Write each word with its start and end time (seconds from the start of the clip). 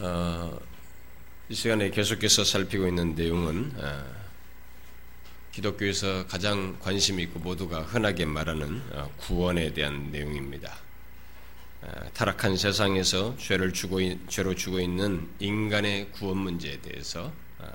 어, 0.00 0.56
이 1.48 1.54
시간에 1.56 1.90
계속해서 1.90 2.44
살피고 2.44 2.86
있는 2.86 3.16
내용은 3.16 3.72
어, 3.76 4.04
기독교에서 5.50 6.24
가장 6.28 6.78
관심 6.78 7.18
있고 7.18 7.40
모두가 7.40 7.82
흔하게 7.82 8.24
말하는 8.24 8.80
어, 8.92 9.10
구원에 9.18 9.72
대한 9.74 10.12
내용입니다. 10.12 10.72
어, 11.82 11.90
타락한 12.14 12.56
세상에서 12.56 13.36
죄를 13.38 13.72
주고 13.72 13.98
죄로 14.28 14.54
주고 14.54 14.78
있는 14.78 15.28
인간의 15.40 16.12
구원 16.12 16.38
문제에 16.38 16.80
대해서 16.80 17.32
어, 17.58 17.66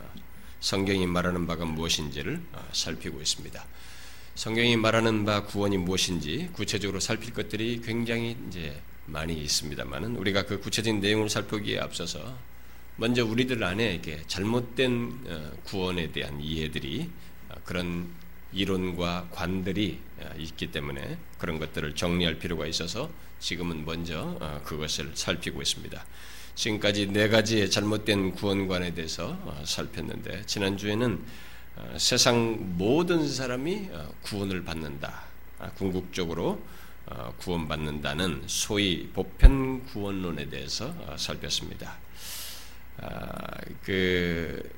성경이 0.62 1.06
말하는 1.06 1.46
바가 1.46 1.66
무엇인지를 1.66 2.42
어, 2.54 2.70
살피고 2.72 3.20
있습니다. 3.20 3.66
성경이 4.36 4.78
말하는 4.78 5.26
바 5.26 5.44
구원이 5.44 5.78
무엇인지 5.78 6.52
구체적으로 6.54 7.02
살필 7.02 7.34
것들이 7.34 7.82
굉장히 7.84 8.38
이제 8.48 8.82
많이 9.06 9.34
있습니다만은 9.44 10.16
우리가 10.16 10.46
그 10.46 10.60
구체적인 10.60 11.02
내용을 11.02 11.30
살피기에 11.30 11.80
앞서서 11.80 12.38
먼저 12.96 13.26
우리들 13.26 13.64
안에 13.64 13.96
이게 13.96 14.22
잘못된 14.28 15.20
어, 15.26 15.52
구원에 15.64 16.12
대한 16.12 16.40
이해들이 16.40 17.10
어, 17.50 17.56
그런 17.64 18.08
이론과 18.54 19.30
관들이 19.32 20.00
어, 20.20 20.32
있기 20.38 20.72
때문에 20.72 21.18
그런 21.40 21.58
것들을 21.58 21.96
정리할 21.96 22.36
필요가 22.36 22.68
있어서 22.68 23.10
지금은 23.40 23.84
먼저 23.84 24.62
그것을 24.64 25.12
살피고 25.16 25.62
있습니다. 25.62 26.06
지금까지 26.56 27.08
네 27.08 27.28
가지의 27.28 27.70
잘못된 27.70 28.32
구원관에 28.36 28.94
대해서 28.94 29.38
살폈는데 29.66 30.46
지난주에는 30.46 31.22
세상 31.98 32.78
모든 32.78 33.28
사람이 33.28 33.90
구원을 34.22 34.64
받는다. 34.64 35.24
아, 35.60 35.70
궁극적으로 35.72 36.52
어, 36.52 36.73
구원받는다는 37.38 38.44
소위 38.48 39.10
보편 39.10 39.86
구원론에 39.88 40.50
대해서 40.50 40.94
어, 41.00 41.16
살폈습니다. 41.18 41.98
아, 43.02 43.58
그 43.84 44.72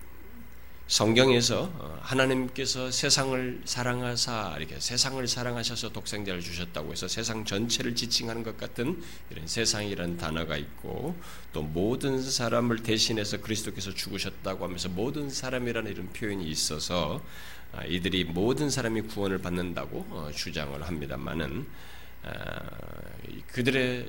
성경에서 0.88 1.64
어, 1.64 2.00
하나님께서 2.02 2.92
세상을 2.92 3.62
사랑하사 3.66 4.56
이렇게 4.58 4.80
세상을 4.80 5.28
사랑하셔서 5.28 5.90
독생자를 5.90 6.42
주셨다고 6.42 6.92
해서 6.92 7.08
세상 7.08 7.44
전체를 7.44 7.96
지칭하는 7.96 8.44
것 8.44 8.58
같은 8.58 9.02
이런 9.32 9.48
세상이라는 9.48 10.18
단어가 10.18 10.58
있고 10.58 11.16
또 11.54 11.64
모든 11.64 12.22
사람을 12.22 12.84
대신해서 12.84 13.42
그리스도께서 13.42 13.94
죽으셨다고 13.94 14.64
하면서 14.64 14.90
모든 14.90 15.30
사람이라는 15.30 15.92
이런 15.92 16.14
표현이 16.14 16.48
있어서 16.50 17.22
아, 17.72 17.84
이들이 17.86 18.26
모든 18.26 18.70
사람이 18.70 19.02
구원을 19.02 19.40
받는다고 19.40 20.32
주장을 20.36 20.82
합니다만은 20.82 21.62
아, 21.62 21.95
그들의 23.48 24.06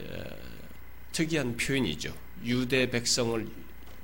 특이한 1.12 1.56
표현이죠. 1.56 2.14
유대 2.44 2.90
백성을 2.90 3.48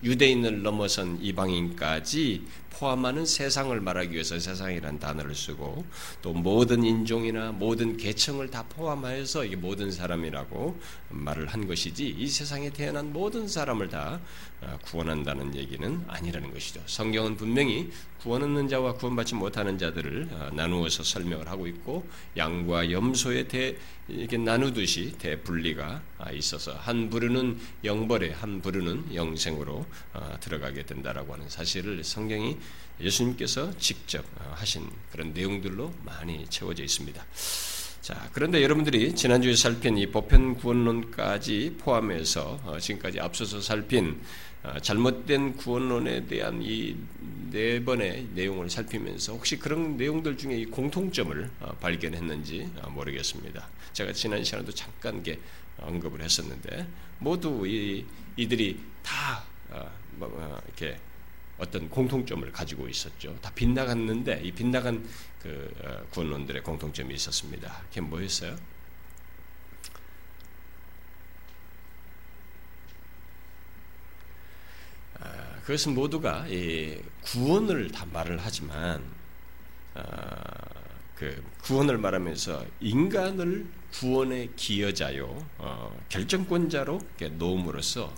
유대인을 0.02 0.62
넘어선 0.62 1.18
이방인까지 1.20 2.44
포함하는 2.70 3.24
세상을 3.24 3.80
말하기 3.80 4.12
위해서 4.12 4.38
세상이라는 4.40 4.98
단어를 4.98 5.36
쓰고 5.36 5.84
또 6.20 6.32
모든 6.32 6.82
인종이나 6.82 7.52
모든 7.52 7.96
계층을 7.96 8.50
다 8.50 8.64
포함하여서 8.68 9.44
이게 9.44 9.54
모든 9.54 9.92
사람이라고 9.92 10.80
말을 11.10 11.46
한 11.46 11.68
것이지 11.68 12.08
이 12.08 12.26
세상에 12.26 12.70
태어난 12.70 13.12
모든 13.12 13.46
사람을 13.46 13.88
다 13.88 14.20
어, 14.62 14.78
구원한다는 14.82 15.54
얘기는 15.54 16.04
아니라는 16.08 16.52
것이죠. 16.52 16.80
성경은 16.86 17.36
분명히 17.36 17.90
구원 18.20 18.42
얻는 18.42 18.68
자와 18.68 18.94
구원받지 18.94 19.34
못하는 19.36 19.78
자들을 19.78 20.28
어, 20.32 20.50
나누어서 20.52 21.04
설명을 21.04 21.48
하고 21.48 21.68
있고 21.68 22.04
양과 22.36 22.90
염소의 22.90 23.46
대 23.46 23.76
이렇게 24.12 24.36
나누듯이 24.36 25.14
대분리가 25.18 26.02
아, 26.18 26.30
있어서 26.32 26.74
한 26.74 27.08
부류는 27.08 27.58
영벌에 27.82 28.32
한 28.32 28.60
부류는 28.60 29.14
영생으로 29.14 29.86
어, 30.12 30.36
들어가게 30.40 30.84
된다라고 30.84 31.32
하는 31.32 31.48
사실을 31.48 32.04
성경이 32.04 32.58
예수님께서 33.00 33.76
직접 33.78 34.24
하신 34.54 34.88
그런 35.10 35.32
내용들로 35.32 35.92
많이 36.04 36.46
채워져 36.48 36.84
있습니다. 36.84 37.24
자, 38.02 38.28
그런데 38.32 38.62
여러분들이 38.62 39.14
지난주에 39.14 39.54
살핀 39.54 39.96
이 39.96 40.06
보편 40.10 40.56
구원론까지 40.56 41.76
포함해서 41.78 42.78
지금까지 42.80 43.18
앞서서 43.18 43.60
살핀 43.60 44.08
어, 44.10 44.20
잘못된 44.82 45.56
구원론에 45.56 46.26
대한 46.26 46.60
이 46.62 46.96
네 47.52 47.84
번의 47.84 48.28
내용을 48.32 48.70
살피면서 48.70 49.34
혹시 49.34 49.58
그런 49.58 49.98
내용들 49.98 50.38
중에 50.38 50.56
이 50.56 50.64
공통점을 50.64 51.50
어, 51.60 51.76
발견했는지 51.80 52.70
어, 52.80 52.88
모르겠습니다. 52.88 53.68
제가 53.92 54.14
지난 54.14 54.42
시간에도 54.42 54.72
잠깐 54.72 55.22
언급을 55.76 56.22
했었는데 56.22 56.86
모두 57.18 57.66
이 57.66 58.06
이들이 58.36 58.80
다 59.02 59.44
뭐, 60.16 60.60
이렇게 60.66 60.98
어떤 61.58 61.90
공통점을 61.90 62.50
가지고 62.52 62.88
있었죠. 62.88 63.36
다 63.42 63.52
빗나갔는데 63.54 64.40
이 64.42 64.52
빗나간 64.52 65.06
그 65.42 65.70
구원론들의 66.10 66.62
공통점이 66.62 67.12
있었습니다. 67.14 67.82
그게 67.88 68.00
뭐였어요? 68.00 68.56
그것은 75.62 75.94
모두가 75.94 76.46
구원을 77.22 77.90
다 77.90 78.04
말을 78.12 78.38
하지만 78.40 79.02
아, 79.94 80.02
그 81.14 81.42
구원을 81.62 81.98
말하면서 81.98 82.66
인간을 82.80 83.66
구원의 83.92 84.50
기여자요 84.56 85.46
어, 85.58 86.00
결정권자로 86.08 87.00
놓음으로써 87.32 88.12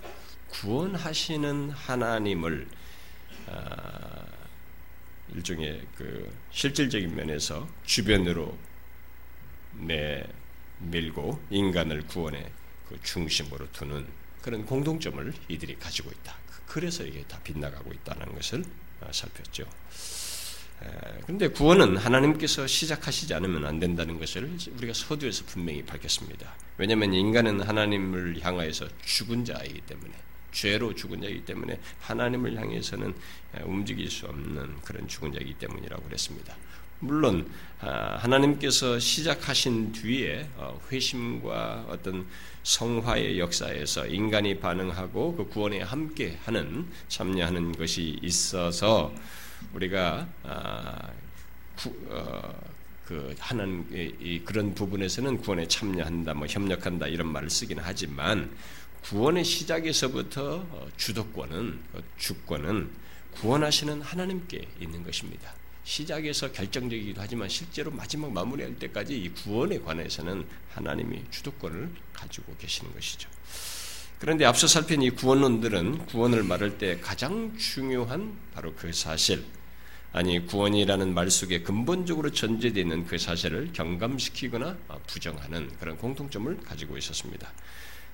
구원하시는 0.49 1.69
하나님을 1.69 2.67
아, 3.47 4.25
일종의 5.33 5.85
그 5.95 6.31
실질적인 6.51 7.13
면에서 7.15 7.67
주변으로 7.83 8.57
내 9.73 10.25
밀고 10.79 11.41
인간을 11.49 12.07
구원의 12.07 12.51
그 12.87 12.99
중심으로 13.03 13.71
두는 13.71 14.07
그런 14.41 14.65
공동점을 14.65 15.33
이들이 15.47 15.77
가지고 15.77 16.11
있다. 16.11 16.44
그래서 16.75 17.05
이게 17.05 17.23
다 17.23 17.39
빗나가고 17.41 17.93
있다는 17.93 18.35
것을 18.35 18.61
어, 18.99 19.09
살폈죠. 19.09 19.63
그런데 21.23 21.47
구원은 21.47 21.95
하나님께서 21.95 22.67
시작하시지 22.67 23.33
않으면 23.33 23.65
안 23.65 23.79
된다는 23.79 24.19
것을 24.19 24.57
우리가 24.75 24.91
서두에서 24.93 25.45
분명히 25.45 25.85
밝혔습니다. 25.85 26.53
왜냐하면 26.77 27.13
인간은 27.13 27.61
하나님을 27.61 28.41
향하여서 28.41 28.89
죽은 29.05 29.45
자이기 29.45 29.79
때문에 29.87 30.11
죄로 30.51 30.93
죽은 30.93 31.21
자이기 31.21 31.45
때문에 31.45 31.79
하나님을 32.01 32.59
향해서는 32.59 33.15
움직일 33.63 34.11
수 34.11 34.25
없는 34.25 34.81
그런 34.81 35.07
죽은 35.07 35.31
자이기 35.31 35.53
때문이라고 35.53 36.03
그랬습니다. 36.03 36.57
물론 36.99 37.49
아, 37.81 38.17
하나님께서 38.17 38.99
시작하신 38.99 39.91
뒤에 39.91 40.49
어, 40.55 40.79
회심과 40.91 41.85
어떤 41.89 42.25
성화의 42.63 43.39
역사에서 43.39 44.07
인간이 44.07 44.59
반응하고 44.59 45.35
그 45.35 45.47
구원에 45.49 45.81
함께 45.81 46.37
하는 46.45 46.87
참여하는 47.09 47.73
것이 47.73 48.17
있어서 48.21 49.13
우리가 49.73 50.27
아, 50.43 51.09
어, 52.09 52.53
그 53.05 53.35
하는 53.37 53.85
이 53.91 54.41
그런 54.43 54.73
부분에서는 54.73 55.37
구원에 55.37 55.67
참여한다, 55.67 56.33
뭐 56.33 56.47
협력한다 56.47 57.07
이런 57.07 57.31
말을 57.31 57.49
쓰긴 57.49 57.77
하지만 57.79 58.49
구원의 59.03 59.43
시작에서부터 59.43 60.65
어, 60.69 60.87
주도권은 60.97 61.79
주권은 62.17 62.89
구원하시는 63.35 64.01
하나님께 64.01 64.67
있는 64.79 65.03
것입니다. 65.03 65.53
시작에서 65.85 66.51
결정적이기도 66.51 67.21
하지만 67.21 67.47
실제로 67.47 67.91
마지막 67.91 68.33
마무리할 68.33 68.75
때까지 68.75 69.17
이 69.17 69.29
구원에 69.29 69.79
관해서는 69.79 70.45
하나님이 70.73 71.23
주도권을 71.29 71.89
가지고 72.11 72.55
계시는 72.57 72.91
것이죠. 72.93 73.29
그런데 74.19 74.45
앞서 74.45 74.67
살핀 74.67 75.03
이 75.03 75.11
구원론들은 75.11 76.07
구원을 76.07 76.43
말할 76.43 76.79
때 76.79 76.99
가장 76.99 77.55
중요한 77.57 78.35
바로 78.53 78.73
그 78.73 78.91
사실, 78.91 79.43
아니 80.11 80.43
구원이라는 80.45 81.13
말 81.13 81.29
속에 81.29 81.61
근본적으로 81.61 82.31
전제되어 82.31 82.81
있는 82.81 83.05
그 83.05 83.17
사실을 83.17 83.71
경감시키거나 83.73 84.77
부정하는 85.05 85.69
그런 85.79 85.97
공통점을 85.97 86.57
가지고 86.61 86.97
있었습니다. 86.97 87.51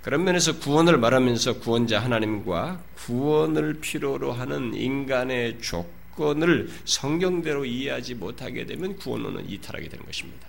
그런 0.02 0.24
면에서 0.24 0.58
구원을 0.58 0.98
말하면서 0.98 1.60
구원자 1.60 2.00
하나님과 2.00 2.84
구원을 2.96 3.76
필요로 3.80 4.34
하는 4.34 4.74
인간의 4.74 5.62
조 5.62 5.88
조건을 6.12 6.70
성경대로 6.86 7.66
이해하지 7.66 8.16
못하게 8.16 8.66
되면 8.66 8.96
구원론은 8.98 9.50
이탈하게 9.50 9.90
되는 9.90 10.06
것입니다. 10.06 10.48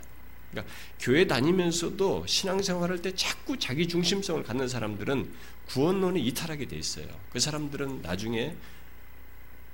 그러니까 0.51 0.73
교회 1.01 1.27
다니면서도 1.27 2.27
신앙생활할 2.27 3.01
때 3.01 3.15
자꾸 3.15 3.59
자기 3.59 3.89
중심성을 3.89 4.43
갖는 4.43 4.69
사람들은 4.69 5.33
구원론이 5.69 6.23
이탈하게 6.27 6.67
돼 6.67 6.77
있어요. 6.77 7.07
그 7.31 7.41
사람들은 7.41 8.03
나중에 8.03 8.55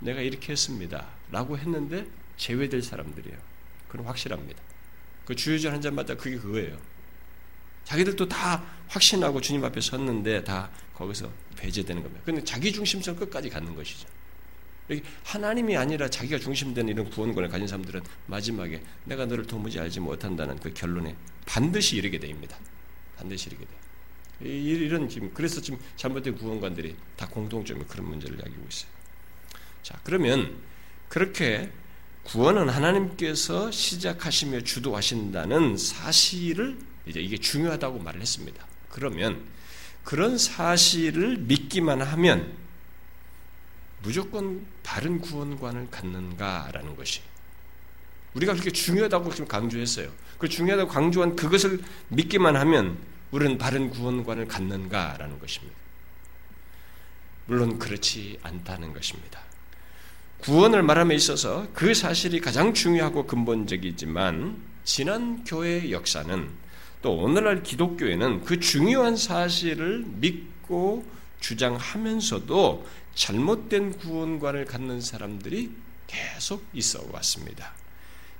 내가 0.00 0.20
이렇게 0.20 0.52
했습니다.라고 0.52 1.58
했는데 1.58 2.06
제외될 2.36 2.82
사람들이에요. 2.82 3.36
그건 3.88 4.06
확실합니다. 4.06 4.62
그 5.24 5.34
주유전 5.34 5.72
한 5.72 5.80
잔마다 5.80 6.14
그게 6.14 6.36
그거예요. 6.36 6.78
자기들도 7.84 8.28
다 8.28 8.64
확신하고 8.86 9.40
주님 9.40 9.64
앞에 9.64 9.80
섰는데 9.80 10.44
다 10.44 10.70
거기서 10.94 11.32
배제되는 11.56 12.02
겁니다. 12.02 12.22
근데 12.24 12.44
자기 12.44 12.72
중심성 12.72 13.16
끝까지 13.16 13.48
갖는 13.48 13.74
것이죠. 13.74 14.06
하나님이 15.24 15.76
아니라 15.76 16.08
자기가 16.08 16.38
중심된 16.38 16.88
이런 16.88 17.08
구원권을 17.10 17.48
가진 17.48 17.66
사람들은 17.66 18.00
마지막에 18.26 18.82
내가 19.04 19.26
너를 19.26 19.46
도무지 19.46 19.78
알지 19.78 20.00
못한다는 20.00 20.58
그 20.58 20.72
결론에 20.72 21.14
반드시 21.46 21.96
이르게 21.96 22.18
됩니다. 22.18 22.56
반드시 23.16 23.50
이르게 23.50 23.64
돼. 23.64 23.70
이런 24.48 25.08
지금 25.08 25.30
그래서 25.34 25.60
지금 25.60 25.78
잘못된 25.96 26.36
구원관들이 26.36 26.94
다 27.16 27.28
공통점이 27.28 27.84
그런 27.88 28.08
문제를 28.08 28.38
야기고 28.38 28.66
있어요. 28.68 28.90
자 29.82 29.98
그러면 30.04 30.56
그렇게 31.08 31.70
구원은 32.24 32.68
하나님께서 32.68 33.70
시작하시며 33.70 34.60
주도하신다는 34.60 35.76
사실을 35.76 36.78
이제 37.06 37.20
이게 37.20 37.38
중요하다고 37.38 38.00
말을 38.00 38.20
했습니다. 38.20 38.66
그러면 38.90 39.42
그런 40.04 40.38
사실을 40.38 41.38
믿기만 41.38 42.02
하면 42.02 42.52
무조건 44.02 44.66
바른 44.82 45.20
구원관을 45.20 45.88
갖는가라는 45.90 46.96
것이 46.96 47.20
우리가 48.34 48.52
그렇게 48.52 48.70
중요하다고 48.70 49.30
지금 49.30 49.48
강조했어요. 49.48 50.10
그 50.38 50.48
중요하다고 50.48 50.90
강조한 50.90 51.34
그것을 51.34 51.82
믿기만 52.08 52.56
하면 52.56 52.98
우리는 53.30 53.58
바른 53.58 53.90
구원관을 53.90 54.46
갖는가라는 54.46 55.38
것입니다. 55.38 55.76
물론 57.46 57.78
그렇지 57.78 58.38
않다는 58.42 58.92
것입니다. 58.92 59.40
구원을 60.38 60.82
말함에 60.82 61.14
있어서 61.14 61.66
그 61.72 61.94
사실이 61.94 62.40
가장 62.40 62.72
중요하고 62.72 63.26
근본적이지만 63.26 64.56
지난 64.84 65.44
교회의 65.44 65.92
역사는 65.92 66.48
또 67.02 67.16
오늘날 67.16 67.62
기독교에는 67.62 68.44
그 68.44 68.60
중요한 68.60 69.16
사실을 69.16 70.04
믿고 70.06 71.04
주장하면서도 71.40 72.86
잘못된 73.18 73.98
구원관을 73.98 74.64
갖는 74.64 75.00
사람들이 75.00 75.72
계속 76.06 76.64
있어 76.72 77.04
왔습니다. 77.12 77.74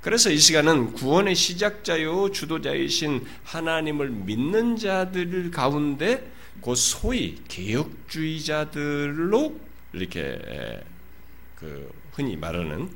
그래서 0.01 0.31
이 0.31 0.39
시간은 0.39 0.93
구원의 0.93 1.35
시작자요 1.35 2.31
주도자이신 2.31 3.27
하나님을 3.43 4.11
믿는 4.11 4.77
자들 4.77 5.51
가운데 5.51 6.31
그 6.63 6.77
소위 6.77 7.43
개혁주의자들로 7.49 9.59
이렇게 9.93 10.85
그 11.57 11.93
흔히 12.13 12.37
말하는 12.37 12.89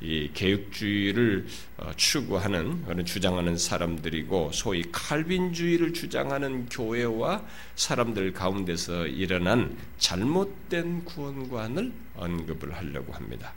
이 0.00 0.30
개혁주의를 0.32 1.46
어, 1.78 1.90
추구하는 1.96 2.84
그런 2.84 3.04
주장하는 3.04 3.56
사람들이고 3.56 4.52
소위 4.52 4.84
칼빈주의를 4.92 5.92
주장하는 5.92 6.68
교회와 6.68 7.44
사람들 7.74 8.32
가운데서 8.32 9.06
일어난 9.08 9.76
잘못된 9.98 11.04
구원관을 11.04 11.92
언급을 12.14 12.76
하려고 12.76 13.12
합니다. 13.12 13.54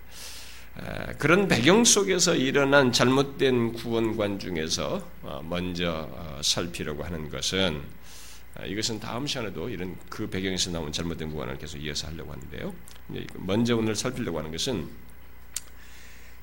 그런 1.17 1.47
배경 1.47 1.83
속에서 1.83 2.33
일어난 2.33 2.91
잘못된 2.91 3.73
구원관 3.73 4.39
중에서 4.39 5.05
어, 5.21 5.41
먼저 5.47 6.09
어, 6.11 6.39
살피려고 6.41 7.03
하는 7.03 7.29
것은 7.29 7.81
이것은 8.65 8.99
다음 8.99 9.27
시간에도 9.27 9.69
이런 9.69 9.95
그 10.09 10.29
배경에서 10.29 10.71
나온 10.71 10.91
잘못된 10.91 11.31
구원을 11.31 11.57
계속 11.57 11.77
이어서 11.77 12.07
하려고 12.07 12.33
하는데요. 12.33 12.73
먼저 13.35 13.77
오늘 13.77 13.95
살피려고 13.95 14.39
하는 14.39 14.51
것은 14.51 14.89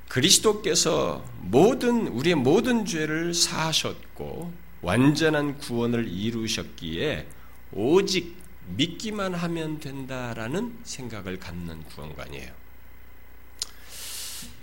그리스도께서 0.09 1.25
모든 1.41 2.09
우리의 2.09 2.35
모든 2.35 2.85
죄를 2.85 3.35
사하셨고 3.35 4.53
완전한 4.81 5.59
구원을 5.59 6.09
이루셨기에 6.09 7.27
오직 7.73 8.37
믿기만 8.77 9.35
하면 9.35 9.81
된다라는 9.81 10.79
생각을 10.85 11.39
갖는 11.39 11.83
구원관이에요. 11.85 12.53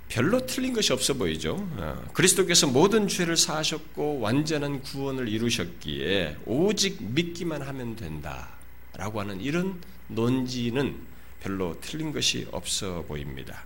별로 0.10 0.46
틀린 0.46 0.74
것이 0.74 0.94
없어 0.94 1.16
보이죠. 1.16 1.56
어, 1.78 2.06
그리스도께서 2.14 2.68
모든 2.68 3.08
죄를 3.08 3.36
사하셨고 3.36 4.20
완전한 4.20 4.82
구원을 4.82 5.28
이루셨기에 5.28 6.38
오직 6.46 7.04
믿기만 7.04 7.62
하면 7.62 7.96
된다라고 7.96 9.20
하는 9.20 9.42
이런 9.42 9.82
논지는 10.08 10.96
별로 11.42 11.76
틀린 11.82 12.14
것이 12.14 12.48
없어 12.52 13.04
보입니다. 13.04 13.66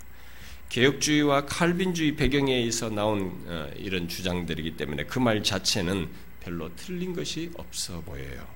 개혁주의와 0.70 1.46
칼빈주의 1.46 2.16
배경에서 2.16 2.90
나온 2.90 3.44
어, 3.48 3.70
이런 3.76 4.08
주장들이기 4.08 4.78
때문에 4.78 5.06
그 5.06 5.20
말 5.20 5.44
자체는 5.44 6.08
별로 6.42 6.70
틀린 6.76 7.14
것이 7.14 7.52
없어 7.58 8.02
보여요. 8.02 8.48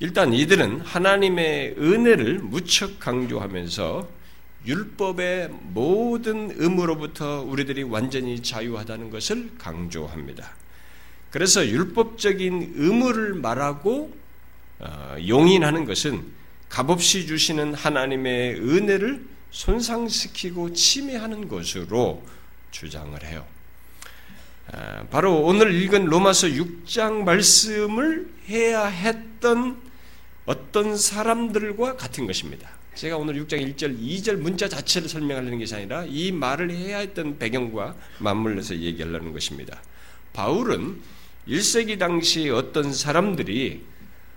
일단 0.00 0.32
이들은 0.32 0.80
하나님의 0.80 1.76
은혜를 1.78 2.38
무척 2.38 2.98
강조하면서 2.98 4.08
율법의 4.66 5.50
모든 5.74 6.50
의무로부터 6.56 7.42
우리들이 7.42 7.82
완전히 7.82 8.42
자유하다는 8.42 9.10
것을 9.10 9.52
강조합니다. 9.58 10.50
그래서 11.30 11.66
율법적인 11.66 12.72
의무를 12.76 13.34
말하고 13.34 14.12
어, 14.80 15.16
용인하는 15.28 15.84
것은 15.84 16.24
값없이 16.70 17.26
주시는 17.26 17.74
하나님의 17.74 18.54
은혜를 18.56 19.24
손상시키고 19.50 20.72
침해하는 20.72 21.48
것으로 21.48 22.22
주장을 22.70 23.22
해요. 23.24 23.46
아, 24.72 25.04
바로 25.10 25.40
오늘 25.42 25.74
읽은 25.74 26.04
로마서 26.04 26.48
6장 26.48 27.24
말씀을 27.24 28.32
해야 28.48 28.86
했던 28.86 29.80
어떤 30.46 30.96
사람들과 30.96 31.96
같은 31.96 32.26
것입니다. 32.26 32.70
제가 32.94 33.16
오늘 33.16 33.34
6장 33.44 33.74
1절, 33.74 34.00
2절 34.00 34.36
문자 34.36 34.68
자체를 34.68 35.08
설명하려는 35.08 35.58
것이 35.58 35.74
아니라 35.74 36.04
이 36.06 36.32
말을 36.32 36.70
해야 36.70 36.98
했던 36.98 37.38
배경과 37.38 37.94
맞물려서 38.18 38.76
얘기하려는 38.76 39.32
것입니다. 39.32 39.80
바울은 40.32 41.00
1세기 41.48 41.98
당시 41.98 42.50
어떤 42.50 42.92
사람들이 42.92 43.82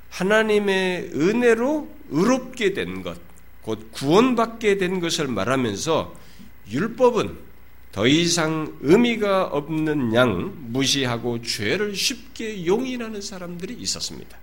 하나님의 0.09 1.12
은혜로 1.13 1.89
의롭게 2.09 2.74
된 2.74 3.01
것, 3.01 3.18
곧 3.63 3.92
구원받게 3.92 4.77
된 4.77 5.00
것을 5.00 5.27
말하면서 5.27 6.13
율법은 6.69 7.38
더 7.92 8.07
이상 8.07 8.77
의미가 8.81 9.45
없는 9.45 10.13
양 10.13 10.54
무시하고 10.71 11.42
죄를 11.42 11.95
쉽게 11.95 12.65
용인하는 12.65 13.21
사람들이 13.21 13.74
있었습니다. 13.75 14.38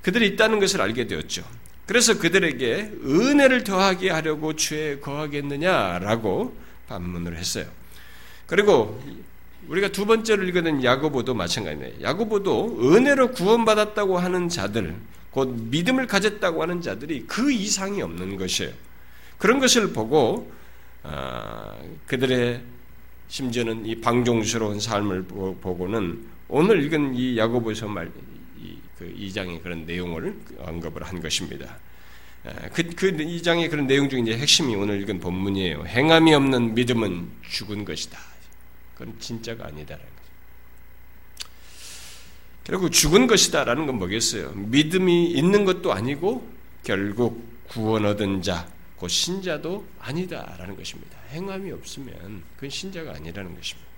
그들이 0.00 0.28
있다는 0.28 0.58
것을 0.58 0.80
알게 0.80 1.06
되었죠. 1.06 1.44
그래서 1.86 2.18
그들에게 2.18 2.92
은혜를 3.04 3.64
더하게 3.64 4.10
하려고 4.10 4.56
죄에 4.56 4.98
거하겠느냐라고 5.00 6.56
반문을 6.88 7.36
했어요. 7.36 7.66
그리고 8.46 9.00
우리가 9.68 9.88
두 9.88 10.06
번째로 10.06 10.44
읽은 10.44 10.82
야고보도 10.82 11.34
마찬가지네요. 11.34 12.02
야고보도 12.02 12.94
은혜로 12.94 13.32
구원받았다고 13.32 14.18
하는 14.18 14.48
자들, 14.48 14.96
곧 15.32 15.48
믿음을 15.70 16.06
가졌다고 16.06 16.62
하는 16.62 16.80
자들이 16.80 17.26
그 17.26 17.50
이상이 17.50 18.00
없는 18.02 18.36
것이에요. 18.36 18.72
그런 19.38 19.58
것을 19.58 19.92
보고 19.92 20.52
아, 21.02 21.76
그들의 22.06 22.62
심지어는 23.28 23.86
이 23.86 24.00
방종스러운 24.00 24.78
삶을 24.78 25.24
보고는 25.24 26.26
오늘 26.48 26.84
읽은 26.84 27.14
이 27.14 27.38
야고보서 27.38 27.88
말, 27.88 28.12
이, 28.58 28.76
그 28.98 29.12
2장의 29.12 29.62
그런 29.62 29.86
내용을 29.86 30.36
언급을 30.58 31.02
한 31.02 31.20
것입니다. 31.20 31.78
그, 32.74 32.82
그 32.94 33.10
2장의 33.10 33.70
그런 33.70 33.86
내용 33.86 34.08
중에 34.08 34.20
이제 34.20 34.36
핵심이 34.36 34.74
오늘 34.76 35.00
읽은 35.00 35.18
본문이에요. 35.20 35.84
행함이 35.86 36.34
없는 36.34 36.74
믿음은 36.74 37.30
죽은 37.48 37.86
것이다. 37.86 38.18
그건 38.94 39.14
진짜가 39.18 39.66
아니다라는 39.66 40.11
결국 42.64 42.90
죽은 42.90 43.26
것이다라는 43.26 43.86
건 43.86 43.98
뭐겠어요? 43.98 44.52
믿음이 44.52 45.30
있는 45.30 45.64
것도 45.64 45.92
아니고 45.92 46.48
결국 46.84 47.44
구원 47.68 48.04
얻은 48.04 48.42
자, 48.42 48.68
그 49.00 49.08
신자도 49.08 49.84
아니다라는 49.98 50.76
것입니다. 50.76 51.18
행함이 51.30 51.72
없으면 51.72 52.42
그건 52.54 52.70
신자가 52.70 53.14
아니라는 53.16 53.56
것입니다. 53.56 53.90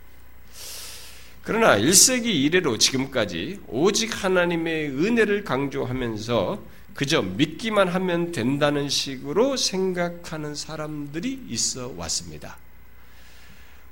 그러나 1.42 1.76
1세기 1.76 2.25
이래로 2.25 2.78
지금까지 2.78 3.61
오직 3.68 4.25
하나님의 4.25 4.88
은혜를 4.88 5.44
강조하면서 5.44 6.62
그저 6.94 7.21
믿기만 7.21 7.88
하면 7.88 8.33
된다는 8.33 8.88
식으로 8.88 9.59
생각하는 9.59 10.54
사람들이 10.54 11.44
있어 11.49 11.92
왔습니다. 11.97 12.56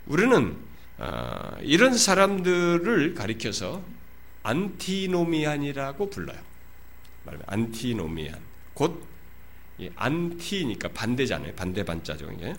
우리는 0.06 0.56
아, 0.98 1.56
이런 1.60 1.96
사람들을 1.98 3.14
가리켜서 3.14 3.82
안티노미안이라고 4.42 6.10
불러요. 6.10 6.38
말하면 7.24 7.44
안티노미안. 7.46 8.38
곧 8.74 9.06
안티니까 9.96 10.88
반대잖아요. 10.88 11.54
반대 11.54 11.84
반자죠. 11.84 12.30
이게. 12.32 12.54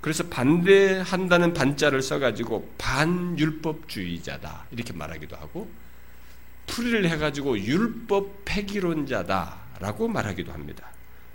그래서 0.00 0.26
반대한다는 0.28 1.52
반자를 1.52 2.00
써가지고 2.00 2.72
반율법주의자다 2.78 4.66
이렇게 4.70 4.94
말하기도 4.94 5.36
하고 5.36 5.70
풀이를 6.66 7.08
해가지고 7.10 7.58
율법 7.58 8.44
폐기론자다라고 8.46 10.08
말하기도 10.08 10.52
합니다. 10.52 10.90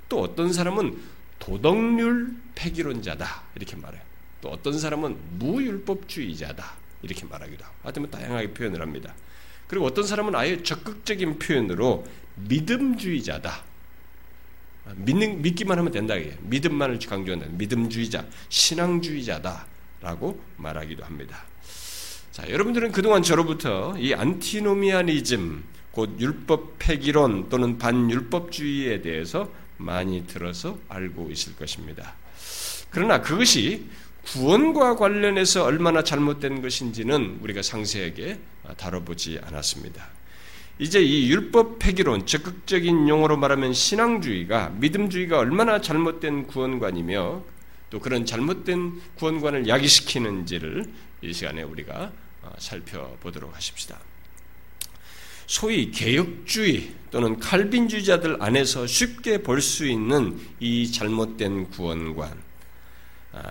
또 0.10 0.22
어떤 0.22 0.51
사람은 0.51 1.00
도덕률 1.38 2.36
폐기론자다 2.55 3.43
이렇게 3.55 3.75
말해요. 3.75 4.01
또 4.41 4.50
어떤 4.50 4.79
사람은 4.79 5.38
무율법주의자다 5.38 6.74
이렇게 7.03 7.25
말하기도 7.25 7.63
하고 7.63 7.75
하여튼 7.84 8.10
다양하게 8.10 8.51
표현을 8.53 8.81
합니다. 8.81 9.13
그리고 9.67 9.86
어떤 9.86 10.05
사람은 10.05 10.36
아예 10.36 10.62
적극적인 10.62 11.39
표현으로 11.39 12.05
믿음주의자다. 12.36 13.63
믿는, 14.98 15.41
믿기만 15.41 15.79
하면 15.79 15.91
된다. 15.91 16.15
믿음만을 16.41 17.00
강조한다. 17.00 17.48
믿음주의자, 17.51 18.25
신앙주의자다라고 18.50 20.39
말하기도 20.57 21.03
합니다. 21.03 21.43
자, 22.31 22.48
여러분들은 22.50 22.91
그동안 22.91 23.24
저로부터 23.24 23.95
이 23.98 24.13
안티노미아니즘, 24.13 25.63
곧 25.91 26.19
율법 26.19 26.77
폐기론 26.77 27.50
또는 27.50 27.77
반율법주의에 27.77 29.01
대해서 29.01 29.50
많이 29.77 30.27
들어서 30.27 30.77
알고 30.89 31.31
있을 31.31 31.55
것입니다. 31.55 32.15
그러나 32.89 33.22
그것이 33.22 33.86
구원과 34.25 34.95
관련해서 34.98 35.63
얼마나 35.63 36.03
잘못된 36.03 36.62
것인지는 36.62 37.39
우리가 37.41 37.62
상세하게 37.62 38.39
다뤄보지 38.77 39.39
않았습니다. 39.43 40.07
이제 40.77 41.01
이 41.01 41.29
율법 41.31 41.79
폐기론, 41.79 42.25
적극적인 42.25 43.07
용어로 43.07 43.38
말하면 43.38 43.74
신앙주의가, 43.74 44.69
믿음주의가 44.72 45.39
얼마나 45.39 45.79
잘못된 45.79 46.48
구원관이며 46.48 47.43
또 47.89 48.00
그런 48.00 48.25
잘못된 48.25 49.00
구원관을 49.15 49.67
야기시키는지를 49.67 50.86
이 51.22 51.31
시간에 51.31 51.63
우리가 51.63 52.12
어, 52.41 52.51
살펴보도록 52.57 53.55
하십시다. 53.55 53.98
소위 55.48 55.91
개혁주의 55.91 56.93
또는 57.12 57.39
칼빈주의자들 57.39 58.38
안에서 58.41 58.88
쉽게 58.88 59.43
볼 59.43 59.62
수 59.62 59.86
있는 59.86 60.38
이 60.60 60.91
잘못된 60.91 61.69
구원관, 61.69 62.29
아, 62.29 62.45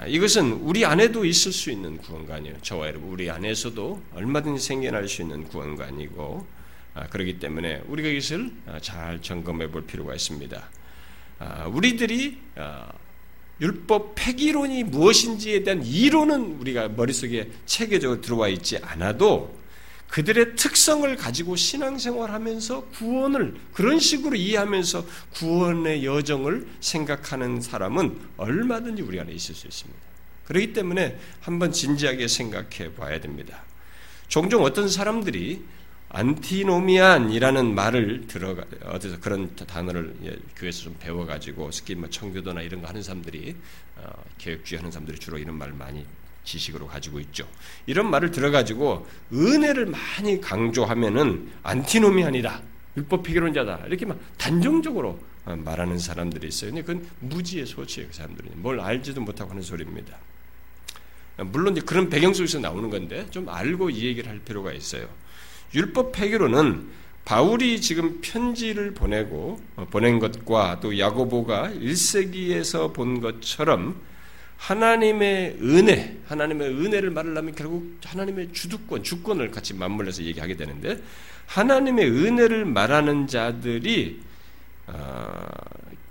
이것은 0.07 0.53
우리 0.63 0.85
안에도 0.85 1.25
있을 1.25 1.53
수 1.53 1.71
있는 1.71 1.99
구원관이에요. 1.99 2.57
저와 2.63 2.89
여러분, 2.89 3.11
우리 3.11 3.31
안에서도 3.31 4.03
얼마든지 4.15 4.65
생겨날 4.65 5.09
수 5.09 5.23
있는 5.23 5.45
구원관이고, 5.45 6.47
아, 6.95 7.07
그렇기 7.09 7.39
때문에 7.39 7.83
우리가 7.89 8.09
이것을 8.09 8.51
아, 8.67 8.79
잘 8.81 9.21
점검해 9.21 9.71
볼 9.71 9.85
필요가 9.85 10.15
있습니다. 10.15 10.71
우리들이 11.73 12.39
율법 13.61 14.15
폐기론이 14.15 14.85
무엇인지에 14.85 15.63
대한 15.65 15.85
이론은 15.85 16.61
우리가 16.61 16.89
머릿속에 16.89 17.51
체계적으로 17.67 18.21
들어와 18.21 18.49
있지 18.49 18.79
않아도 18.79 19.55
그들의 20.15 20.55
특성을 20.55 21.17
가지고 21.17 21.57
신앙생활하면서 21.57 22.85
구원을 22.91 23.57
그런 23.73 23.99
식으로 23.99 24.37
이해하면서 24.37 25.05
구원의 25.33 26.05
여정을 26.05 26.69
생각하는 26.79 27.61
사람은 27.61 28.21
얼마든지 28.37 29.03
우리 29.03 29.19
안에 29.19 29.33
있을 29.33 29.57
수 29.57 29.67
있습니다. 29.67 30.01
그렇기 30.45 30.73
때문에 30.73 31.19
한번 31.41 31.73
진지하게 31.73 32.29
생각해 32.29 32.95
봐야 32.95 33.21
됩니다. 33.21 33.65
종종 34.29 34.63
어떤 34.63 34.89
사람들이 34.89 35.65
안티노미안이라는 36.11 37.75
말을 37.75 38.29
들어가 38.29 38.65
어디서 38.85 39.19
그런 39.19 39.57
단어를 39.57 40.15
예, 40.27 40.37
교회에서 40.55 40.85
좀 40.85 40.97
배워가지고 41.01 41.71
특히 41.71 41.97
뭐 41.97 42.09
청교도나 42.09 42.63
이런 42.63 42.83
거 42.83 42.87
하는 42.87 43.03
사람들이 43.03 43.57
어, 43.97 44.13
교육주의 44.39 44.79
하는 44.79 44.93
사람들이 44.93 45.19
주로 45.19 45.39
이런 45.39 45.57
말을 45.57 45.75
많이 45.75 46.07
지식으로 46.45 46.87
가지고 46.87 47.21
있죠. 47.21 47.49
이런 47.87 48.11
말을 48.11 48.31
들어가지고 48.31 49.07
은혜를 49.33 49.87
많이 49.87 50.41
강조하면은 50.41 51.51
안티노미안이다. 51.63 52.63
율법 52.97 53.23
폐기론자다. 53.25 53.87
이렇게 53.87 54.07
막 54.07 54.19
단정적으로 54.39 55.19
어, 55.47 55.57
말하는 55.57 55.99
사람들이 55.99 56.49
있어요. 56.49 56.71
근데 56.71 56.83
그건 56.83 57.07
무지의 57.21 57.67
소치예요. 57.67 58.09
그 58.09 58.15
사람들은. 58.15 58.53
뭘 58.57 58.81
알지도 58.81 59.21
못하고 59.21 59.51
하는 59.51 59.63
소리입니다. 59.63 60.17
물론 61.39 61.75
그런 61.85 62.09
배경 62.09 62.33
속에서 62.33 62.61
나오는 62.61 62.89
건데 62.91 63.27
좀 63.31 63.49
알고 63.49 63.91
이 63.91 64.05
얘기를 64.05 64.31
할 64.31 64.39
필요가 64.39 64.73
있어요. 64.73 65.09
율법 65.75 66.13
폐기로는 66.13 66.89
바울이 67.25 67.81
지금 67.81 68.21
편지를 68.21 68.93
보내고 68.93 69.61
어, 69.77 69.87
보낸 69.91 70.19
것과 70.19 70.81
또 70.81 70.99
야고보가 70.99 71.71
1세기에서 71.71 72.93
본 72.93 73.21
것처럼 73.21 74.01
하나님의 74.57 75.59
은혜, 75.61 76.19
하나님의 76.27 76.69
은혜를 76.71 77.11
말하려면 77.11 77.55
결국 77.55 77.99
하나님의 78.05 78.53
주도권, 78.53 79.03
주권을 79.03 79.51
같이 79.51 79.75
맞물려서 79.75 80.23
얘기하게 80.25 80.57
되는데 80.57 81.03
하나님의 81.47 82.09
은혜를 82.11 82.65
말하는 82.65 83.27
자들이 83.27 84.21
어, 84.87 85.47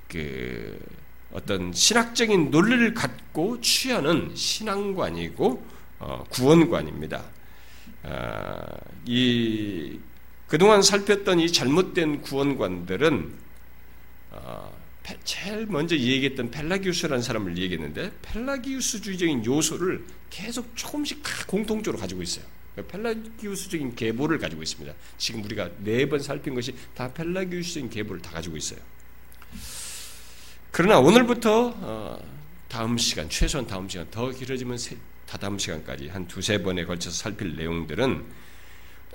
그 0.07 0.79
어떤 1.31 1.73
신학적인 1.73 2.51
논리를 2.51 2.93
갖고 2.93 3.59
취하는 3.61 4.31
신앙관이고 4.35 5.65
어, 5.99 6.23
구원관입니다. 6.29 7.23
어, 8.03 8.61
이 9.05 9.99
그동안 10.47 10.83
살폈던 10.83 11.39
이 11.39 11.51
잘못된 11.51 12.21
구원관들은 12.21 13.33
어, 14.31 14.82
제일 15.23 15.65
먼저 15.65 15.95
얘기했던 15.95 16.49
펠라기우스라는 16.51 17.21
사람을 17.21 17.57
얘기했는데 17.57 18.11
펠라기우스주의적인 18.21 19.45
요소를 19.45 20.05
계속 20.29 20.75
조금씩 20.75 21.21
공통적으로 21.47 21.99
가지고 21.99 22.21
있어요. 22.21 22.45
펠라기우스적인 22.87 23.95
계보를 23.95 24.39
가지고 24.39 24.63
있습니다. 24.63 24.93
지금 25.17 25.43
우리가 25.43 25.69
네 25.79 26.05
번 26.05 26.19
살핀 26.19 26.55
것이 26.55 26.73
다 26.95 27.11
펠라기우스적인 27.13 27.89
계보를 27.89 28.21
다 28.21 28.31
가지고 28.31 28.57
있어요. 28.57 28.79
그러나 30.71 30.99
오늘부터 30.99 31.73
어, 31.77 32.19
다음 32.67 32.97
시간, 32.97 33.29
최소한 33.29 33.67
다음 33.67 33.87
시간, 33.87 34.09
더 34.09 34.29
길어지면 34.31 34.77
다다음 35.27 35.59
시간까지 35.59 36.07
한 36.07 36.27
두세 36.27 36.63
번에 36.63 36.85
걸쳐서 36.85 37.15
살필 37.15 37.55
내용들은 37.55 38.23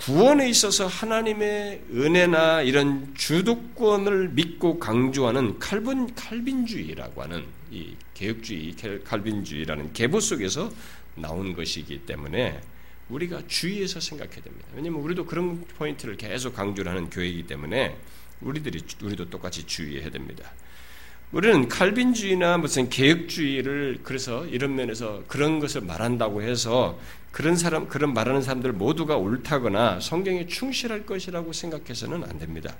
구원에 0.01 0.49
있어서 0.49 0.87
하나님의 0.87 1.83
은혜나 1.93 2.63
이런 2.63 3.15
주도권을 3.15 4.31
믿고 4.31 4.79
강조하는 4.79 5.59
칼빈, 5.59 6.15
칼빈주의라고 6.15 7.23
하는 7.23 7.45
이 7.71 7.95
개혁주의, 8.15 8.75
칼빈주의라는 9.05 9.93
계보 9.93 10.21
속에서 10.21 10.71
나온 11.17 11.55
것이기 11.55 12.01
때문에 12.01 12.61
우리가 13.09 13.43
주의해서 13.49 14.01
생각해야 14.01 14.43
됩니다. 14.43 14.67
왜냐하면 14.75 15.03
우리도 15.03 15.27
그런 15.27 15.65
포인트를 15.65 16.17
계속 16.17 16.55
강조를 16.55 16.91
하는 16.91 17.11
교회이기 17.11 17.47
때문에 17.47 17.97
우리들이 18.41 18.83
우리도 19.03 19.31
똑같이 19.31 19.67
주의해야 19.67 20.11
됩니다. 20.11 20.53
우리는 21.31 21.69
칼빈주의나 21.69 22.57
무슨 22.57 22.89
개혁주의를 22.89 24.01
그래서 24.03 24.47
이런 24.47 24.75
면에서 24.77 25.25
그런 25.29 25.59
것을 25.59 25.83
말한다고 25.83 26.43
해서 26.43 26.99
그런 27.31 27.57
사람 27.57 27.89
그런 27.89 28.15
말하는 28.15 28.43
사람들 28.43 28.73
모두가 28.73 29.17
옳다거나 29.17 30.01
성경에 30.01 30.47
충실할 30.47 31.07
것이라고 31.07 31.53
생각해서는 31.53 32.25
안 32.25 32.39
됩니다. 32.39 32.75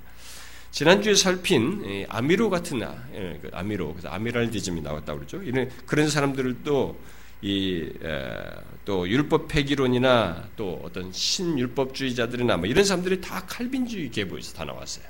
지난주에 0.71 1.15
살핀 1.15 2.05
아미로 2.09 2.49
같은 2.49 2.83
아, 2.83 2.95
예, 3.13 3.39
그 3.41 3.49
아미로 3.53 3.93
그래서 3.93 4.09
아미랄디즘이 4.09 4.81
나왔다고 4.81 5.19
그러죠. 5.19 5.41
이런 5.41 5.69
그런 5.85 6.09
사람들도 6.09 6.97
이또 7.41 9.07
율법 9.07 9.47
폐기론이나 9.47 10.49
또 10.55 10.81
어떤 10.83 11.11
신율법주의자들이나 11.11 12.57
뭐 12.57 12.67
이런 12.67 12.83
사람들이 12.83 13.21
다 13.21 13.45
칼빈주의 13.47 14.11
계보에서 14.11 14.53
다 14.53 14.65
나왔어요. 14.65 15.05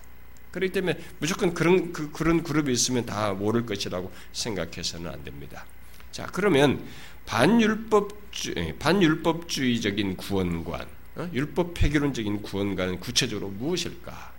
그렇기 0.51 0.71
때문에 0.73 0.97
무조건 1.19 1.53
그런 1.53 1.91
그, 1.91 2.11
그런 2.11 2.43
그룹이 2.43 2.71
있으면 2.71 3.05
다 3.05 3.33
모를 3.33 3.65
것이라고 3.65 4.11
생각해서는 4.31 5.11
안 5.11 5.23
됩니다. 5.23 5.65
자 6.11 6.25
그러면 6.27 6.83
반율법 7.25 8.18
주 8.39 8.53
예, 8.55 8.73
반율법주의적인 8.79 10.15
구원관, 10.15 10.87
어? 11.17 11.29
율법 11.33 11.73
폐기론적인 11.73 12.41
구원관은 12.41 12.99
구체적으로 13.01 13.49
무엇일까? 13.49 14.31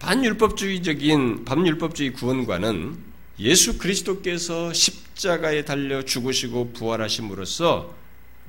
반율법주의적인 0.00 1.44
반율법주의 1.44 2.12
구원관은 2.12 2.96
예수 3.38 3.78
그리스도께서 3.78 4.72
십자가에 4.72 5.64
달려 5.64 6.02
죽으시고 6.04 6.72
부활하심으로써 6.72 7.94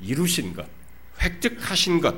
이루신 0.01 0.53
것, 0.53 0.67
획득하신 1.21 2.01
것, 2.01 2.15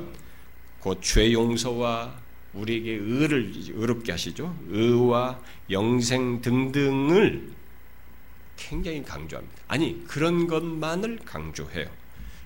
곧 0.80 1.02
죄 1.02 1.30
용서와 1.32 2.14
우리에게 2.54 2.92
의를 2.92 3.52
의롭게 3.74 4.12
하시죠. 4.12 4.56
의와 4.70 5.38
영생 5.70 6.40
등등을 6.40 7.57
굉장히 8.58 9.02
강조합니다. 9.02 9.62
아니 9.68 10.04
그런 10.06 10.46
것만을 10.46 11.20
강조해요. 11.24 11.88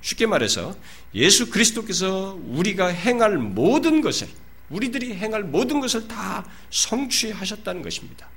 쉽게 0.02 0.26
말해서 0.26 0.76
예수 1.14 1.50
그리스도께서 1.50 2.38
우리가 2.44 2.88
행할 2.88 3.38
모든 3.38 4.00
것을 4.00 4.28
우리들이 4.70 5.14
행할 5.14 5.42
모든 5.42 5.80
것을 5.80 6.06
다 6.08 6.44
성취하셨다는 6.70 7.82
것입니다. 7.82 8.28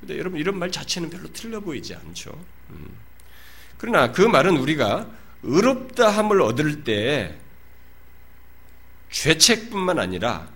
근데 0.00 0.18
여러분 0.18 0.38
이런 0.38 0.58
말 0.58 0.70
자체는 0.70 1.10
별로 1.10 1.32
틀려 1.32 1.60
보이지 1.60 1.94
않죠. 1.94 2.32
음. 2.70 2.88
그러나 3.78 4.12
그 4.12 4.22
말은 4.22 4.56
우리가 4.56 5.10
의롭다함을 5.42 6.40
얻을 6.40 6.84
때 6.84 7.36
죄책뿐만 9.10 9.98
아니라 9.98 10.48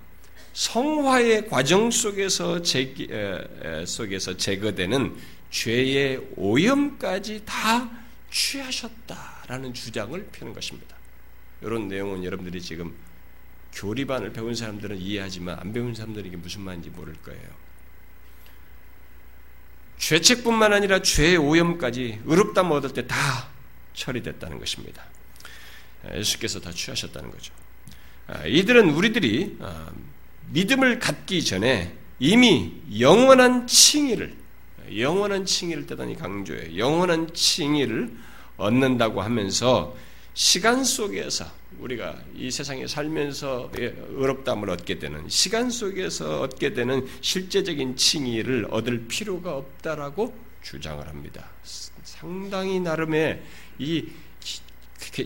성화의 0.53 1.49
과정 1.49 1.91
속에서 1.91 2.61
에, 2.75 3.87
속에서 3.87 4.37
제거되는 4.37 5.17
죄의 5.51 6.29
오염까지 6.37 7.43
다 7.45 7.91
취하셨다라는 8.31 9.75
주장을 9.75 10.23
펴는 10.33 10.53
것입니다. 10.53 10.97
이런 11.63 11.89
내용은 11.89 12.25
여러분들이 12.25 12.61
지금 12.61 12.95
교리반을 13.73 14.33
배운 14.33 14.55
사람들은 14.55 14.99
이해하지만 14.99 15.59
안 15.59 15.73
배운 15.73 15.95
사람들에게 15.95 16.37
무슨 16.37 16.63
말인지 16.63 16.91
모를 16.91 17.15
거예요. 17.15 17.61
죄책뿐만 19.99 20.73
아니라 20.73 21.03
죄의 21.03 21.37
오염까지 21.37 22.23
의롭다함 22.25 22.73
얻을 22.73 22.93
때 22.93 23.07
다 23.07 23.49
처리됐다는 23.95 24.59
것입니다. 24.59 25.05
예수께서 26.15 26.61
다 26.61 26.73
취하셨다는 26.73 27.31
거죠. 27.31 27.53
아, 28.27 28.47
이들은 28.47 28.91
우리들이 28.91 29.59
아, 29.61 29.91
믿음을 30.53 30.99
갖기 30.99 31.45
전에 31.45 31.95
이미 32.19 32.73
영원한 32.99 33.67
칭의를 33.67 34.35
영원한 34.97 35.45
칭의를 35.45 35.87
대단히 35.87 36.17
강조해요. 36.17 36.77
영원한 36.77 37.33
칭의를 37.33 38.11
얻는다고 38.57 39.23
하면서 39.23 39.97
시간 40.35 40.85
속에서 40.85 41.47
우리가 41.79 42.19
이 42.35 42.51
세상에 42.51 42.87
살면서 42.87 43.71
의롭다함을 43.75 44.69
얻게 44.71 44.99
되는 44.99 45.29
시간 45.29 45.71
속에서 45.71 46.41
얻게 46.41 46.75
되는 46.75 47.07
실제적인 47.21 47.97
칭의를 47.97 48.67
얻을 48.71 49.07
필요가 49.07 49.57
없다라고 49.57 50.35
주장을 50.63 51.07
합니다. 51.07 51.49
상당히 52.03 52.81
나름의 52.81 53.43
이 53.79 54.07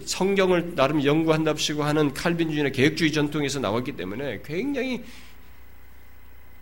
성경을 0.05 0.75
나름 0.75 1.05
연구한답시고 1.05 1.85
하는 1.85 2.15
칼빈주의나 2.15 2.71
개혁주의 2.71 3.13
전통에서 3.13 3.61
나왔기 3.61 3.93
때문에 3.93 4.43
굉장히 4.45 5.05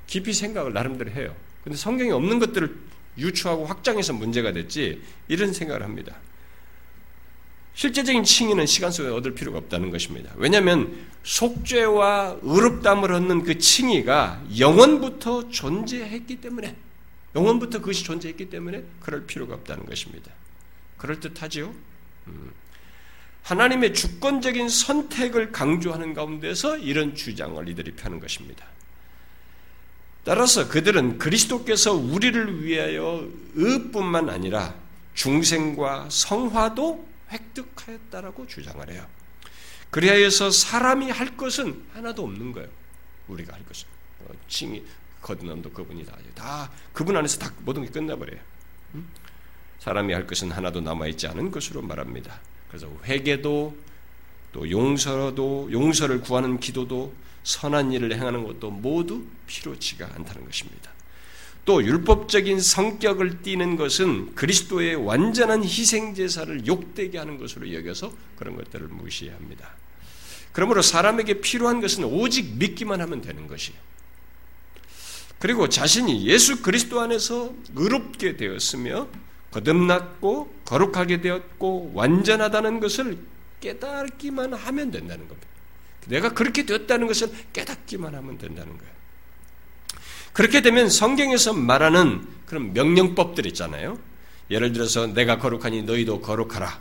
깊이 0.06 0.32
생각을 0.32 0.72
나름대로 0.72 1.10
해요. 1.12 1.34
근데 1.64 1.76
성경에 1.76 2.10
없는 2.10 2.38
것들을 2.38 2.76
유추하고 3.18 3.66
확장해서 3.66 4.12
문제가 4.12 4.52
됐지 4.52 5.00
이런 5.28 5.52
생각을 5.52 5.82
합니다. 5.82 6.16
실제적인 7.74 8.24
칭의는 8.24 8.66
시간 8.66 8.90
속에 8.90 9.08
얻을 9.08 9.34
필요가 9.34 9.58
없다는 9.58 9.90
것입니다. 9.90 10.32
왜냐하면 10.36 11.06
속죄와 11.22 12.40
의롭담을 12.42 13.12
얻는 13.12 13.44
그 13.44 13.58
칭의가 13.58 14.42
영원부터 14.58 15.48
존재했기 15.48 16.40
때문에 16.40 16.76
영원부터 17.34 17.78
그것이 17.78 18.04
존재했기 18.04 18.50
때문에 18.50 18.84
그럴 19.00 19.24
필요가 19.24 19.54
없다는 19.54 19.86
것입니다. 19.86 20.30
그럴 20.98 21.18
듯하지요. 21.20 21.74
음. 22.26 22.52
하나님의 23.42 23.94
주권적인 23.94 24.68
선택을 24.68 25.52
강조하는 25.52 26.14
가운데서 26.14 26.78
이런 26.78 27.14
주장을 27.14 27.68
이들이 27.68 27.92
펴는 27.92 28.20
것입니다. 28.20 28.66
따라서 30.24 30.68
그들은 30.68 31.18
그리스도께서 31.18 31.94
우리를 31.94 32.64
위하여 32.64 33.26
의뿐만 33.54 34.30
아니라 34.30 34.74
중생과 35.14 36.08
성화도 36.10 37.08
획득하였다라고 37.30 38.46
주장을 38.46 38.88
해요. 38.90 39.04
그리하여서 39.90 40.50
사람이 40.50 41.10
할 41.10 41.36
것은 41.36 41.84
하나도 41.92 42.22
없는 42.22 42.52
거예요. 42.52 42.68
우리가 43.28 43.54
할 43.54 43.64
것은 43.66 43.88
어, 44.20 44.30
칭이 44.48 44.82
거듭남도 45.20 45.70
그분이 45.72 46.06
다, 46.06 46.16
다 46.34 46.70
그분 46.92 47.16
안에서 47.16 47.38
다 47.38 47.52
모든 47.60 47.84
게 47.84 47.90
끝나버려요. 47.90 48.40
사람이 49.80 50.12
할 50.12 50.26
것은 50.26 50.52
하나도 50.52 50.80
남아 50.80 51.08
있지 51.08 51.26
않은 51.26 51.50
것으로 51.50 51.82
말합니다. 51.82 52.40
그래서 52.72 52.88
회개도 53.04 53.76
또 54.52 54.70
용서도 54.70 55.68
용서를 55.70 56.22
구하는 56.22 56.58
기도도 56.58 57.12
선한 57.44 57.92
일을 57.92 58.14
행하는 58.14 58.44
것도 58.44 58.70
모두 58.70 59.26
필요치가 59.46 60.06
않다는 60.14 60.46
것입니다. 60.46 60.90
또 61.66 61.84
율법적인 61.84 62.60
성격을 62.60 63.42
띠는 63.42 63.76
것은 63.76 64.34
그리스도의 64.34 64.96
완전한 64.96 65.62
희생 65.62 66.14
제사를 66.14 66.66
욕되게 66.66 67.18
하는 67.18 67.36
것으로 67.36 67.72
여겨서 67.74 68.10
그런 68.36 68.56
것들을 68.56 68.88
무시합니다. 68.88 69.74
그러므로 70.52 70.80
사람에게 70.80 71.40
필요한 71.40 71.82
것은 71.82 72.04
오직 72.04 72.56
믿기만 72.56 73.02
하면 73.02 73.20
되는 73.20 73.46
것이에요. 73.46 73.78
그리고 75.38 75.68
자신이 75.68 76.26
예수 76.26 76.62
그리스도 76.62 77.00
안에서 77.00 77.52
의롭게 77.74 78.36
되었으며 78.36 79.08
거듭났고 79.50 80.61
거룩하게 80.72 81.20
되었고 81.20 81.92
완전하다는 81.92 82.80
것을 82.80 83.18
깨닫기만 83.60 84.54
하면 84.54 84.90
된다는 84.90 85.28
겁니다. 85.28 85.48
내가 86.06 86.32
그렇게 86.32 86.64
되었다는 86.64 87.06
것을 87.06 87.30
깨닫기만 87.52 88.14
하면 88.14 88.38
된다는 88.38 88.78
거예요. 88.78 88.92
그렇게 90.32 90.62
되면 90.62 90.88
성경에서 90.88 91.52
말하는 91.52 92.26
그런 92.46 92.72
명령법들 92.72 93.44
있잖아요. 93.48 93.98
예를 94.50 94.72
들어서 94.72 95.06
내가 95.06 95.38
거룩하니 95.38 95.82
너희도 95.82 96.22
거룩하라. 96.22 96.80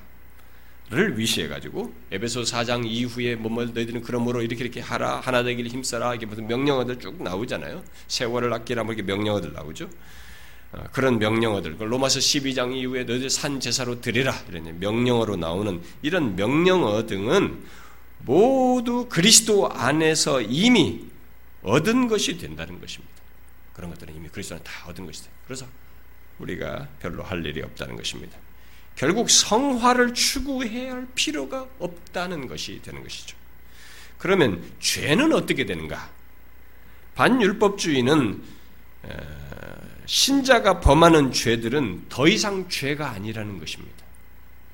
를 0.89 1.17
위시해 1.17 1.47
가지고 1.47 1.93
에베소 2.11 2.41
4장 2.41 2.85
이후에 2.85 3.35
뭐뭐 3.35 3.63
너희들은 3.67 4.01
그러므로 4.01 4.41
이렇게 4.41 4.61
이렇게 4.61 4.81
하라 4.81 5.21
하나 5.21 5.41
되기를 5.41 5.71
힘써라 5.71 6.15
이게 6.15 6.25
무슨 6.25 6.47
명령어들 6.47 6.99
쭉 6.99 7.23
나오잖아요. 7.23 7.81
세월을 8.09 8.51
아끼라 8.51 8.83
뭐 8.83 8.93
이렇게 8.93 9.07
명령어들 9.07 9.53
나오죠. 9.53 9.87
어, 10.73 10.83
그런 10.91 11.19
명령어들 11.19 11.75
로마서 11.79 12.19
12장 12.19 12.75
이후에 12.75 13.03
너희들 13.03 13.29
산 13.29 13.59
제사로 13.59 13.99
드리라 13.99 14.33
이런 14.49 14.79
명령어로 14.79 15.35
나오는 15.35 15.81
이런 16.01 16.35
명령어 16.35 17.05
등은 17.05 17.63
모두 18.19 19.07
그리스도 19.09 19.69
안에서 19.69 20.41
이미 20.41 21.05
얻은 21.63 22.07
것이 22.07 22.37
된다는 22.37 22.79
것입니다. 22.79 23.13
그런 23.73 23.89
것들은 23.91 24.15
이미 24.15 24.29
그리스도 24.29 24.55
안에 24.55 24.63
다 24.63 24.89
얻은 24.89 25.05
것이다. 25.05 25.29
그래서 25.45 25.65
우리가 26.39 26.87
별로 26.99 27.23
할 27.23 27.45
일이 27.45 27.61
없다는 27.61 27.95
것입니다. 27.95 28.37
결국 28.95 29.29
성화를 29.29 30.13
추구해야 30.13 30.93
할 30.93 31.07
필요가 31.15 31.67
없다는 31.79 32.47
것이 32.47 32.81
되는 32.81 33.01
것이죠. 33.03 33.35
그러면 34.17 34.63
죄는 34.79 35.33
어떻게 35.33 35.65
되는가? 35.65 36.09
반율법주의는 37.15 38.41
신자가 40.05 40.79
범하는 40.79 41.31
죄들은 41.31 42.05
더 42.09 42.27
이상 42.27 42.67
죄가 42.69 43.11
아니라는 43.11 43.59
것입니다. 43.59 43.97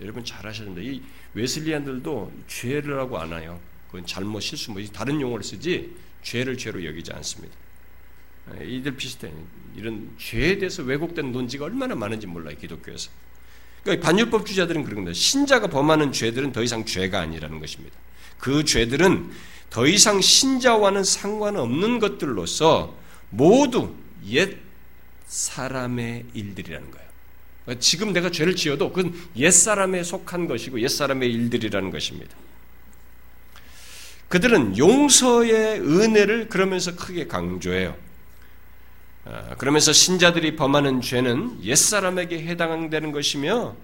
여러분 0.02 0.24
잘 0.24 0.46
아셔야 0.46 0.66
됩니다. 0.66 0.82
이 0.90 1.02
웨슬리안들도 1.34 2.32
죄라고 2.48 3.20
안 3.20 3.34
해요. 3.34 3.60
그건 3.88 4.06
잘못 4.06 4.40
실수 4.42 4.72
뭐 4.72 4.84
다른 4.94 5.20
용어를 5.20 5.44
쓰지 5.44 5.96
죄를 6.24 6.58
죄로 6.58 6.84
여기지 6.86 7.14
않습니다. 7.14 7.56
이들 8.62 8.96
비슷해. 8.96 9.32
이런 9.76 10.16
죄에 10.18 10.58
대해서 10.58 10.84
왜곡된 10.84 11.32
논지가 11.32 11.66
얼마나 11.66 11.96
많은지 11.96 12.28
몰라요 12.28 12.56
기독교에서. 12.60 13.10
그러니까 13.84 14.06
반율법주의자들은 14.06 14.84
그런 14.84 14.96
겁니다. 14.96 15.14
신자가 15.14 15.68
범하는 15.68 16.12
죄들은 16.12 16.52
더 16.52 16.64
이상 16.64 16.86
죄가 16.86 17.20
아니라는 17.22 17.60
것입니다. 17.60 17.96
그 18.38 18.64
죄들은 18.64 19.32
더 19.70 19.88
이상 19.88 20.22
신자와는 20.22 21.04
상관없는 21.04 22.00
것들로서 22.00 22.96
모두 23.30 23.94
옛 24.28 24.58
사람의 25.28 26.26
일들이라는 26.34 26.92
거예요. 26.92 27.80
지금 27.80 28.14
내가 28.14 28.32
죄를 28.32 28.56
지어도 28.56 28.92
그건 28.92 29.14
옛사람에 29.36 30.04
속한 30.04 30.48
것이고 30.48 30.82
옛사람의 30.82 31.32
일들이라는 31.32 31.92
것입니다. 31.92 32.36
그들은 34.30 34.78
용서의 34.78 35.80
은혜를 35.82 36.50
그러면서 36.50 36.96
크게 36.96 37.28
강조해요. 37.28 37.96
아, 39.26 39.56
그러면서 39.56 39.92
신자들이 39.92 40.56
범하는 40.56 41.02
죄는 41.02 41.64
옛사람에게 41.64 42.46
해당되는 42.46 43.12
것이며 43.12 43.76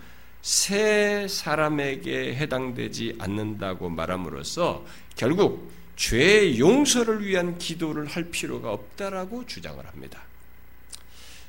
새 0.41 1.27
사람에게 1.29 2.35
해당되지 2.35 3.15
않는다고 3.19 3.89
말함으로써 3.89 4.85
결국 5.15 5.71
죄의 5.95 6.59
용서를 6.59 7.25
위한 7.25 7.57
기도를 7.57 8.07
할 8.07 8.25
필요가 8.25 8.71
없다라고 8.71 9.45
주장을 9.45 9.85
합니다. 9.85 10.21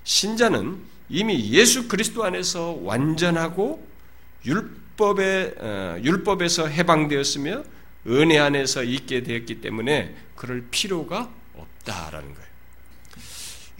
신자는 0.05 0.79
이미 1.09 1.51
예수 1.51 1.89
그리스도 1.89 2.25
안에서 2.25 2.79
완전하고 2.83 3.87
율법에 4.47 5.55
어, 5.59 5.97
율법에서 6.03 6.69
해방되었으며 6.69 7.65
은혜 8.07 8.39
안에서 8.39 8.83
있게 8.83 9.23
되었기 9.23 9.61
때문에 9.61 10.15
그럴 10.37 10.67
필요가 10.71 11.31
없다라는 11.55 12.35
거예요. 12.35 12.55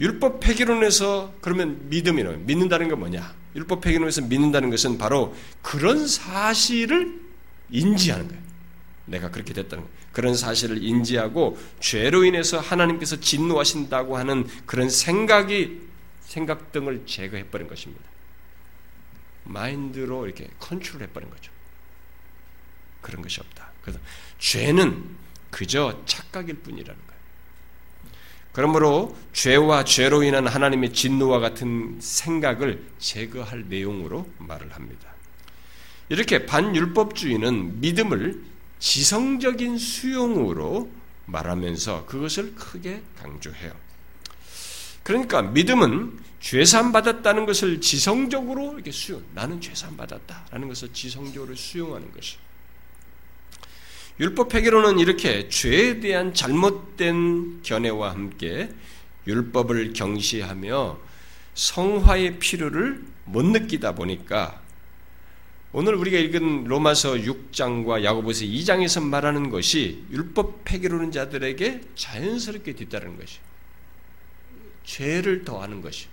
율법 0.01 0.41
폐기론에서 0.41 1.35
그러면 1.41 1.89
믿음이는 1.89 2.47
믿는다는 2.47 2.89
건 2.89 2.99
뭐냐? 2.99 3.35
율법 3.55 3.83
폐기론에서 3.83 4.23
믿는다는 4.23 4.71
것은 4.71 4.99
바로 4.99 5.35
그런 5.63 6.07
사실을 6.07 7.21
인지하는 7.71 8.29
거예요. 8.29 8.43
내가 9.07 9.31
그렇게 9.31 9.53
됐다는 9.53 9.85
거예요. 9.85 9.97
그런 10.13 10.35
사실을 10.35 10.83
인지하고 10.83 11.59
죄로 11.81 12.25
인해서 12.25 12.59
하나님께서 12.59 13.21
진노하신다고 13.21 14.17
하는 14.17 14.47
그런 14.65 14.89
생각이 14.89 15.81
생각 16.35 16.73
등을 16.73 17.07
제거해 17.07 17.47
버린 17.49 17.69
것입니다. 17.69 18.03
마인드로 19.45 20.27
이렇게 20.27 20.49
컨트롤해 20.59 21.07
버린 21.13 21.31
거죠. 21.31 21.53
그런 23.01 23.23
것이 23.23 23.41
없다. 23.41 23.71
그래서 23.83 24.01
죄는 24.41 25.17
그저 25.53 26.03
착각일 26.07 26.57
뿐이라는 26.57 27.01
거예요. 27.07 27.21
그러므로 28.53 29.17
죄와 29.33 29.85
죄로 29.85 30.25
인한 30.25 30.49
하나님의 30.49 30.93
진노와 30.93 31.39
같은 31.39 32.01
생각을 32.01 32.85
제거할 32.99 33.69
내용으로 33.69 34.29
말을 34.39 34.73
합니다. 34.73 35.15
이렇게 36.09 36.47
반율법주의는 36.47 37.81
믿음을 37.81 38.43
지성적인 38.81 39.79
수용으로 39.79 40.91
말하면서 41.27 42.07
그것을 42.07 42.57
크게 42.57 43.03
강조해요. 43.21 43.85
그러니까 45.05 45.43
믿음은 45.43 46.19
죄산 46.41 46.93
받았다는 46.93 47.47
것을 47.47 47.81
지성적으로 47.81 48.75
이렇게 48.75 48.91
수용, 48.91 49.23
나는 49.35 49.61
죄산 49.61 49.97
받았다라는 49.97 50.69
것을 50.69 50.93
지성적으로 50.93 51.55
수용하는 51.55 52.13
것이. 52.13 52.37
율법 54.21 54.55
회계로는 54.55 54.99
이렇게 54.99 55.49
죄에 55.49 56.01
대한 56.01 56.35
잘못된 56.35 57.63
견해와 57.63 58.13
함께 58.13 58.71
율법을 59.27 59.93
경시하며 59.93 60.99
성화의 61.55 62.39
필요를 62.39 63.05
못 63.25 63.45
느끼다 63.45 63.95
보니까 63.95 64.61
오늘 65.73 65.95
우리가 65.95 66.19
읽은 66.19 66.65
로마서 66.65 67.15
6장과 67.15 68.05
야고보서 68.05 68.45
2장에서 68.45 69.03
말하는 69.03 69.51
것이 69.51 70.05
율법 70.13 70.65
폐기로는 70.65 71.11
자들에게 71.11 71.81
자연스럽게 71.97 72.75
뒤따르는 72.75 73.19
것이 73.19 73.41
죄를 74.85 75.45
더하는 75.45 75.81
것이 75.81 76.07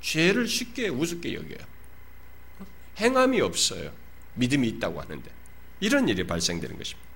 죄를 0.00 0.46
쉽게 0.46 0.88
우습게 0.88 1.34
여겨요. 1.34 1.58
행함이 2.98 3.40
없어요. 3.40 3.92
믿음이 4.34 4.68
있다고 4.68 5.00
하는데 5.00 5.30
이런 5.80 6.08
일이 6.08 6.26
발생되는 6.26 6.78
것입니다. 6.78 7.06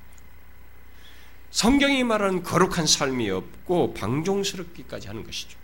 성경이 1.50 2.04
말하는 2.04 2.42
거룩한 2.42 2.86
삶이 2.86 3.30
없고 3.30 3.94
방종스럽기까지 3.94 5.08
하는 5.08 5.24
것이죠. 5.24 5.58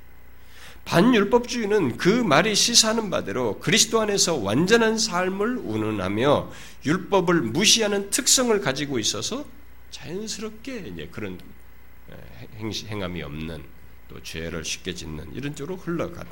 반율법주의는 0.84 1.96
그 1.96 2.08
말이 2.08 2.54
시사하는 2.54 3.10
바대로 3.10 3.58
그리스도 3.58 4.00
안에서 4.00 4.36
완전한 4.36 4.98
삶을 4.98 5.58
운운하며 5.58 6.52
율법을 6.84 7.42
무시하는 7.42 8.10
특성을 8.10 8.58
가지고 8.60 9.00
있어서 9.00 9.44
자연스럽게 9.90 10.78
이제 10.92 11.08
그런 11.10 11.40
행함이 12.60 13.22
없는 13.22 13.64
또 14.08 14.22
죄를 14.22 14.64
쉽게 14.64 14.94
짓는 14.94 15.34
이런 15.34 15.54
쪽으로 15.54 15.76
흘러가는. 15.76 16.30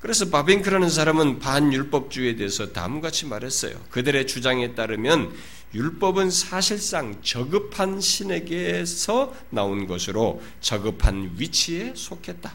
그래서 0.00 0.30
바빙크라는 0.30 0.88
사람은 0.88 1.40
반율법주의에 1.40 2.36
대해서 2.36 2.72
다음같이 2.72 3.26
말했어요. 3.26 3.78
그들의 3.90 4.26
주장에 4.26 4.74
따르면 4.74 5.32
율법은 5.74 6.30
사실상 6.30 7.16
저급한 7.22 8.00
신에게서 8.00 9.34
나온 9.50 9.86
것으로 9.86 10.42
저급한 10.60 11.34
위치에 11.36 11.92
속했다. 11.94 12.52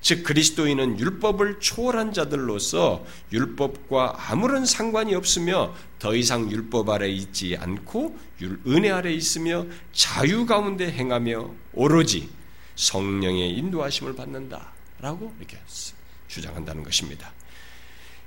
즉 0.00 0.24
그리스도인은 0.24 0.98
율법을 0.98 1.60
초월한 1.60 2.12
자들로서 2.12 3.06
율법과 3.32 4.16
아무런 4.30 4.66
상관이 4.66 5.14
없으며 5.14 5.72
더 6.00 6.16
이상 6.16 6.50
율법 6.50 6.90
아래 6.90 7.08
있지 7.08 7.56
않고 7.56 8.18
은혜 8.66 8.90
아래 8.90 9.12
있으며 9.12 9.64
자유 9.92 10.44
가운데 10.44 10.90
행하며 10.90 11.48
오로지 11.74 12.28
성령의 12.76 13.50
인도하심을 13.58 14.14
받는다라고 14.14 15.34
이렇게 15.38 15.58
주장한다는 16.28 16.82
것입니다. 16.82 17.32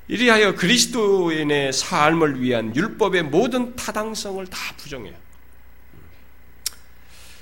이리하여 0.08 0.55
그리스도인의 0.55 1.73
삶을 1.73 2.41
위한 2.41 2.75
율법의 2.75 3.23
모든 3.23 3.75
타당성을 3.75 4.45
다 4.47 4.58
부정해요. 4.77 5.15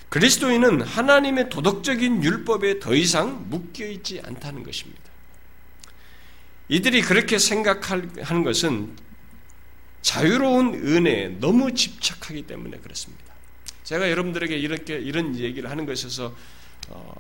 그리스도인은 0.10 0.82
하나님의 0.82 1.50
도덕적인 1.50 2.24
율법에 2.24 2.80
더 2.80 2.94
이상 2.94 3.50
묶여 3.50 3.86
있지 3.86 4.22
않다는 4.24 4.63
것입니다. 4.63 5.02
이들이 6.70 7.02
그렇게 7.02 7.39
생각하는 7.39 8.44
것은 8.44 8.96
자유로운 10.02 10.76
은혜에 10.76 11.30
너무 11.39 11.74
집착하기 11.74 12.44
때문에 12.44 12.78
그렇습니다. 12.78 13.34
제가 13.84 14.10
여러분들에게 14.12 14.56
이렇게 14.56 14.98
이런 14.98 15.36
얘기를 15.38 15.70
하는 15.70 15.86
것에서 15.86 16.36
어, 16.89 17.15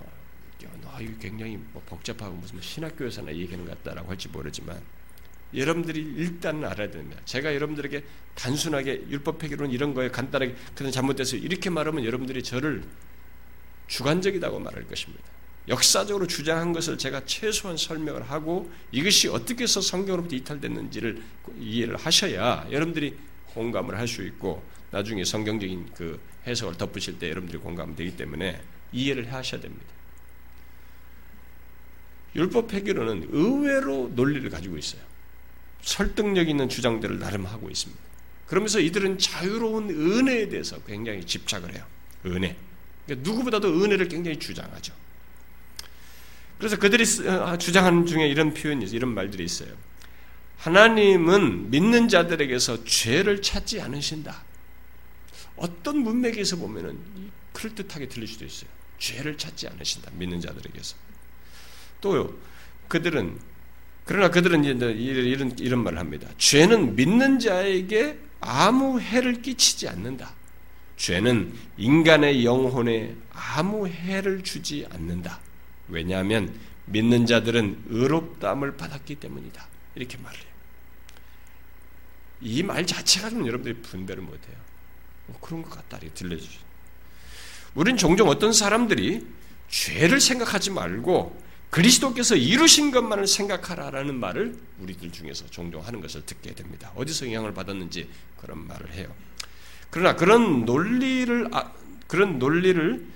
아, 0.93 1.01
이거 1.01 1.11
굉장히 1.19 1.57
뭐 1.57 1.81
복잡하고 1.85 2.35
무슨 2.35 2.61
신학교에서나 2.61 3.33
얘기하는 3.33 3.65
것 3.65 3.83
같다라고 3.83 4.09
할지 4.11 4.27
모르지만 4.29 4.79
여러분들이 5.55 5.99
일단 6.17 6.63
알아야 6.63 6.89
됩니다. 6.89 7.21
제가 7.25 7.53
여러분들에게 7.53 8.03
단순하게 8.35 9.05
율법회계론 9.09 9.71
이런 9.71 9.93
거에 9.93 10.09
간단하게 10.09 10.55
그런 10.75 10.91
잘못돼서 10.91 11.35
이렇게 11.35 11.69
말하면 11.69 12.05
여러분들이 12.05 12.43
저를 12.43 12.83
주관적이라고 13.87 14.59
말할 14.59 14.87
것입니다. 14.87 15.23
역사적으로 15.67 16.27
주장한 16.27 16.73
것을 16.73 16.97
제가 16.97 17.25
최소한 17.25 17.77
설명을 17.77 18.23
하고 18.29 18.71
이것이 18.91 19.29
어떻게 19.29 19.63
해서 19.63 19.79
성경으로부터 19.81 20.35
이탈됐는지를 20.35 21.21
이해를 21.59 21.95
하셔야 21.95 22.67
여러분들이 22.69 23.15
공감을 23.47 23.97
할 23.97 24.07
수 24.07 24.23
있고 24.23 24.63
나중에 24.91 25.23
성경적인 25.23 25.91
그 25.95 26.19
해석을 26.45 26.77
덧붙일 26.77 27.17
때 27.17 27.29
여러분들이 27.29 27.59
공감되기 27.59 28.17
때문에 28.17 28.61
이해를 28.93 29.33
하셔야 29.33 29.59
됩니다. 29.59 29.85
율법 32.35 32.73
회계론은 32.73 33.29
의외로 33.31 34.09
논리를 34.15 34.49
가지고 34.49 34.77
있어요. 34.77 35.01
설득력 35.81 36.49
있는 36.49 36.69
주장들을 36.69 37.19
나름 37.19 37.45
하고 37.45 37.69
있습니다. 37.69 38.01
그러면서 38.47 38.79
이들은 38.79 39.17
자유로운 39.17 39.89
은혜에 39.89 40.49
대해서 40.49 40.81
굉장히 40.83 41.25
집착을 41.25 41.73
해요. 41.73 41.85
은혜. 42.25 42.55
그러니까 43.05 43.29
누구보다도 43.29 43.83
은혜를 43.83 44.07
굉장히 44.07 44.39
주장하죠. 44.39 44.93
그래서 46.57 46.77
그들이 46.77 47.03
어, 47.27 47.57
주장하는 47.57 48.05
중에 48.05 48.27
이런 48.27 48.53
표현이 48.53 48.85
이런 48.85 49.13
말들이 49.13 49.43
있어요. 49.43 49.75
하나님은 50.57 51.71
믿는 51.71 52.07
자들에게서 52.07 52.85
죄를 52.85 53.41
찾지 53.41 53.81
않으신다. 53.81 54.43
어떤 55.57 55.97
문맥에서 55.97 56.55
보면은 56.55 56.97
그럴듯하게 57.51 58.07
들릴 58.07 58.27
수도 58.27 58.45
있어요. 58.45 58.69
죄를 59.03 59.37
찾지 59.37 59.67
않으신다. 59.67 60.11
믿는 60.13 60.39
자들에게서. 60.39 60.95
또요. 61.99 62.33
그들은 62.87 63.37
그러나 64.05 64.29
그들은 64.29 64.63
이런, 64.63 65.57
이런 65.59 65.83
말을 65.83 65.97
합니다. 65.99 66.29
죄는 66.37 66.95
믿는 66.95 67.39
자에게 67.39 68.17
아무 68.39 68.99
해를 69.01 69.41
끼치지 69.41 69.89
않는다. 69.89 70.33
죄는 70.95 71.53
인간의 71.77 72.45
영혼에 72.45 73.15
아무 73.31 73.87
해를 73.87 74.41
주지 74.41 74.87
않는다. 74.89 75.39
왜냐하면 75.89 76.53
믿는 76.85 77.25
자들은 77.25 77.83
의롭다함을 77.89 78.77
받았기 78.77 79.15
때문이다. 79.15 79.67
이렇게 79.95 80.17
말을 80.17 80.37
해요. 80.39 80.53
이 82.41 82.63
말 82.63 82.85
자체가 82.85 83.29
좀 83.29 83.47
여러분들이 83.47 83.81
분별을 83.81 84.21
못해요. 84.23 84.57
뭐 85.27 85.39
그런 85.41 85.61
것 85.61 85.69
같다. 85.71 85.97
이렇게 85.97 86.13
들려주죠. 86.13 86.59
우린 87.75 87.97
종종 87.97 88.29
어떤 88.29 88.53
사람들이 88.53 89.25
죄를 89.69 90.19
생각하지 90.19 90.71
말고 90.71 91.41
그리스도께서 91.69 92.35
이루신 92.35 92.91
것만을 92.91 93.25
생각하라라는 93.25 94.19
말을 94.19 94.55
우리들 94.79 95.11
중에서 95.11 95.47
종종 95.49 95.83
하는 95.83 96.01
것을 96.01 96.23
듣게 96.23 96.53
됩니다. 96.53 96.91
어디서 96.95 97.25
영향을 97.25 97.53
받았는지 97.53 98.07
그런 98.37 98.67
말을 98.67 98.93
해요. 98.93 99.07
그러나 99.89 100.15
그런 100.15 100.65
논리를 100.65 101.47
아, 101.51 101.71
그런 102.05 102.37
논리를 102.37 103.07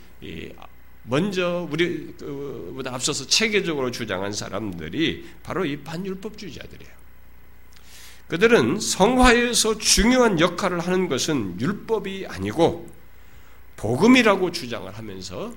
먼저 1.03 1.67
우리보다 1.71 2.95
앞서서 2.95 3.27
체계적으로 3.27 3.91
주장한 3.91 4.33
사람들이 4.33 5.25
바로 5.43 5.63
이 5.65 5.77
반율법주의자들이에요. 5.77 6.97
그들은 8.27 8.79
성화에서 8.79 9.77
중요한 9.77 10.39
역할을 10.39 10.79
하는 10.79 11.07
것은 11.07 11.61
율법이 11.61 12.25
아니고 12.27 12.96
복음이라고 13.77 14.51
주장을 14.51 14.91
하면서 14.91 15.53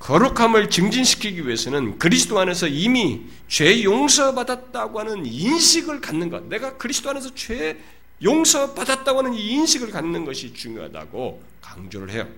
거룩함을 0.00 0.68
증진시키기 0.68 1.46
위해서는 1.46 1.98
그리스도 1.98 2.38
안에서 2.40 2.66
이미 2.66 3.22
죄 3.46 3.84
용서받았다고 3.84 4.98
하는 4.98 5.24
인식을 5.24 6.00
갖는 6.00 6.28
것. 6.28 6.44
내가 6.48 6.76
그리스도 6.76 7.10
안에서 7.10 7.32
죄 7.34 7.78
용서받았다고 8.22 9.18
하는 9.18 9.34
이 9.34 9.52
인식을 9.52 9.90
갖는 9.90 10.24
것이 10.24 10.52
중요하다고 10.52 11.42
강조를 11.60 12.10
해요. 12.10 12.28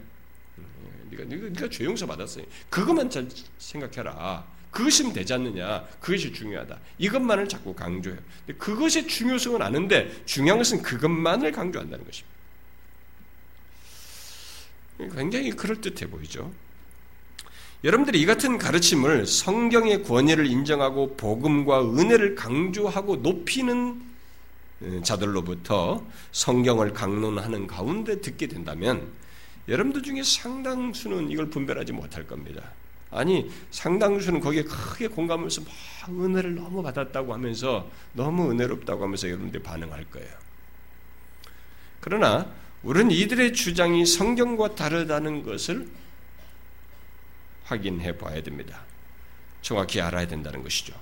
네가, 1.10 1.24
네가, 1.24 1.48
네가 1.48 1.68
죄 1.70 1.84
용서받았어요. 1.84 2.44
그것만 2.68 3.08
잘 3.08 3.26
생각해라. 3.58 4.44
그것이면 4.70 5.14
되지 5.14 5.32
않느냐. 5.32 5.84
그것이 6.00 6.32
중요하다. 6.32 6.78
이것만을 6.98 7.48
자꾸 7.48 7.74
강조해요. 7.74 8.20
그것의 8.58 9.06
중요성은 9.06 9.62
아는데 9.62 10.12
중요한 10.26 10.58
것은 10.58 10.82
그것만을 10.82 11.52
강조한다는 11.52 12.04
것입니다. 12.04 12.33
굉장히 14.98 15.50
그럴듯해 15.50 16.10
보이죠. 16.10 16.52
여러분들이 17.82 18.20
이 18.20 18.26
같은 18.26 18.56
가르침을 18.56 19.26
성경의 19.26 20.04
권위를 20.04 20.46
인정하고 20.46 21.16
복음과 21.16 21.82
은혜를 21.82 22.34
강조하고 22.34 23.16
높이는 23.16 24.00
어, 24.80 25.00
자들로부터 25.02 26.04
성경을 26.32 26.94
강론하는 26.94 27.66
가운데 27.66 28.20
듣게 28.20 28.46
된다면 28.46 29.06
여러분들 29.68 30.02
중에 30.02 30.22
상당수는 30.22 31.30
이걸 31.30 31.50
분별하지 31.50 31.92
못할 31.92 32.26
겁니다. 32.26 32.72
아니 33.10 33.50
상당수는 33.70 34.40
거기에 34.40 34.64
크게 34.64 35.08
공감하면서 35.08 35.62
막 35.62 36.24
은혜를 36.24 36.54
너무 36.54 36.82
받았다고 36.82 37.32
하면서 37.32 37.88
너무 38.12 38.50
은혜롭다고 38.50 39.02
하면서 39.04 39.28
여러분들이 39.28 39.62
반응할 39.62 40.04
거예요. 40.10 40.28
그러나 42.00 42.50
우리는 42.84 43.10
이들의 43.10 43.54
주장이 43.54 44.04
성경과 44.04 44.74
다르다는 44.74 45.42
것을 45.42 45.88
확인해 47.64 48.18
봐야 48.18 48.42
됩니다. 48.42 48.82
정확히 49.62 50.00
알아야 50.02 50.26
된다는 50.26 50.62
것이죠. 50.62 50.92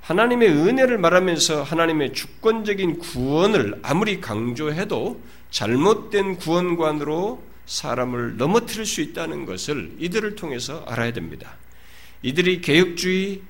하나님의 0.00 0.48
은혜를 0.48 0.96
말하면서 0.96 1.64
하나님의 1.64 2.14
주권적인 2.14 2.98
구원을 2.98 3.78
아무리 3.82 4.22
강조해도 4.22 5.20
잘못된 5.50 6.36
구원관으로 6.36 7.42
사람을 7.66 8.38
넘어뜨릴 8.38 8.86
수 8.86 9.02
있다는 9.02 9.44
것을 9.44 9.92
이들을 9.98 10.34
통해서 10.34 10.82
알아야 10.88 11.12
됩니다. 11.12 11.56
이들이 12.22 12.62
개혁주의 12.62 13.42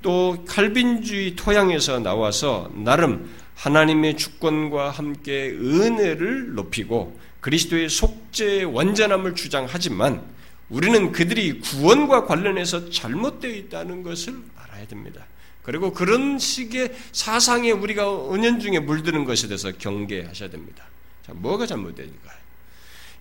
또 0.00 0.42
칼빈주의 0.48 1.36
토양에서 1.36 2.00
나와서 2.00 2.70
나름 2.74 3.30
하나님의 3.62 4.16
주권과 4.16 4.90
함께 4.90 5.50
은혜를 5.50 6.54
높이고 6.54 7.16
그리스도의 7.40 7.88
속죄의 7.88 8.64
완전함을 8.64 9.36
주장하지만 9.36 10.20
우리는 10.68 11.12
그들이 11.12 11.60
구원과 11.60 12.26
관련해서 12.26 12.90
잘못되어 12.90 13.52
있다는 13.52 14.02
것을 14.02 14.36
알아야 14.56 14.86
됩니다. 14.88 15.24
그리고 15.62 15.92
그런 15.92 16.40
식의 16.40 16.92
사상에 17.12 17.70
우리가 17.70 18.34
은연중에 18.34 18.80
물드는 18.80 19.24
것에 19.24 19.46
대해서 19.46 19.70
경계하셔야 19.70 20.50
됩니다. 20.50 20.84
자, 21.24 21.32
뭐가 21.32 21.66
잘못되니까요? 21.66 22.42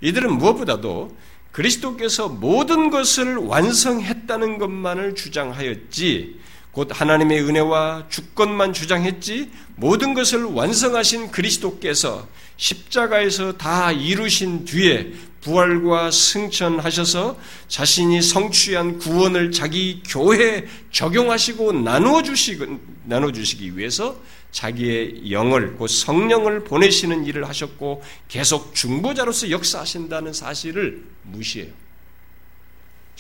이들은 0.02 0.40
무엇보다도 0.40 1.16
그리스도께서 1.52 2.30
모든 2.30 2.90
것을 2.90 3.36
완성했다는 3.36 4.58
것만을 4.58 5.14
주장하였지 5.14 6.40
곧 6.72 6.90
하나님의 6.92 7.42
은혜와 7.42 8.06
주권만 8.10 8.74
주장했지 8.74 9.52
모든 9.76 10.14
것을 10.14 10.44
완성하신 10.44 11.32
그리스도께서 11.32 12.28
십자가에서 12.56 13.58
다 13.58 13.92
이루신 13.92 14.66
뒤에 14.66 15.12
부활과 15.42 16.12
승천하셔서 16.12 17.38
자신이 17.68 18.22
성취한 18.22 19.00
구원을 19.00 19.52
자기 19.52 20.02
교회에 20.08 20.66
적용하시고 20.92 21.74
나누어 21.74 22.22
주시기, 22.22 22.64
나눠 23.06 23.32
주시기 23.32 23.76
위해서 23.76 24.16
자기의 24.52 25.32
영을 25.32 25.76
곧 25.78 25.88
성령을 25.88 26.64
보내시는 26.64 27.26
일을 27.26 27.50
하셨고 27.50 28.04
계속 28.28 28.76
중보자로서 28.76 29.50
역사하신다는 29.50 30.34
사실을 30.34 31.04
무시해요. 31.24 31.72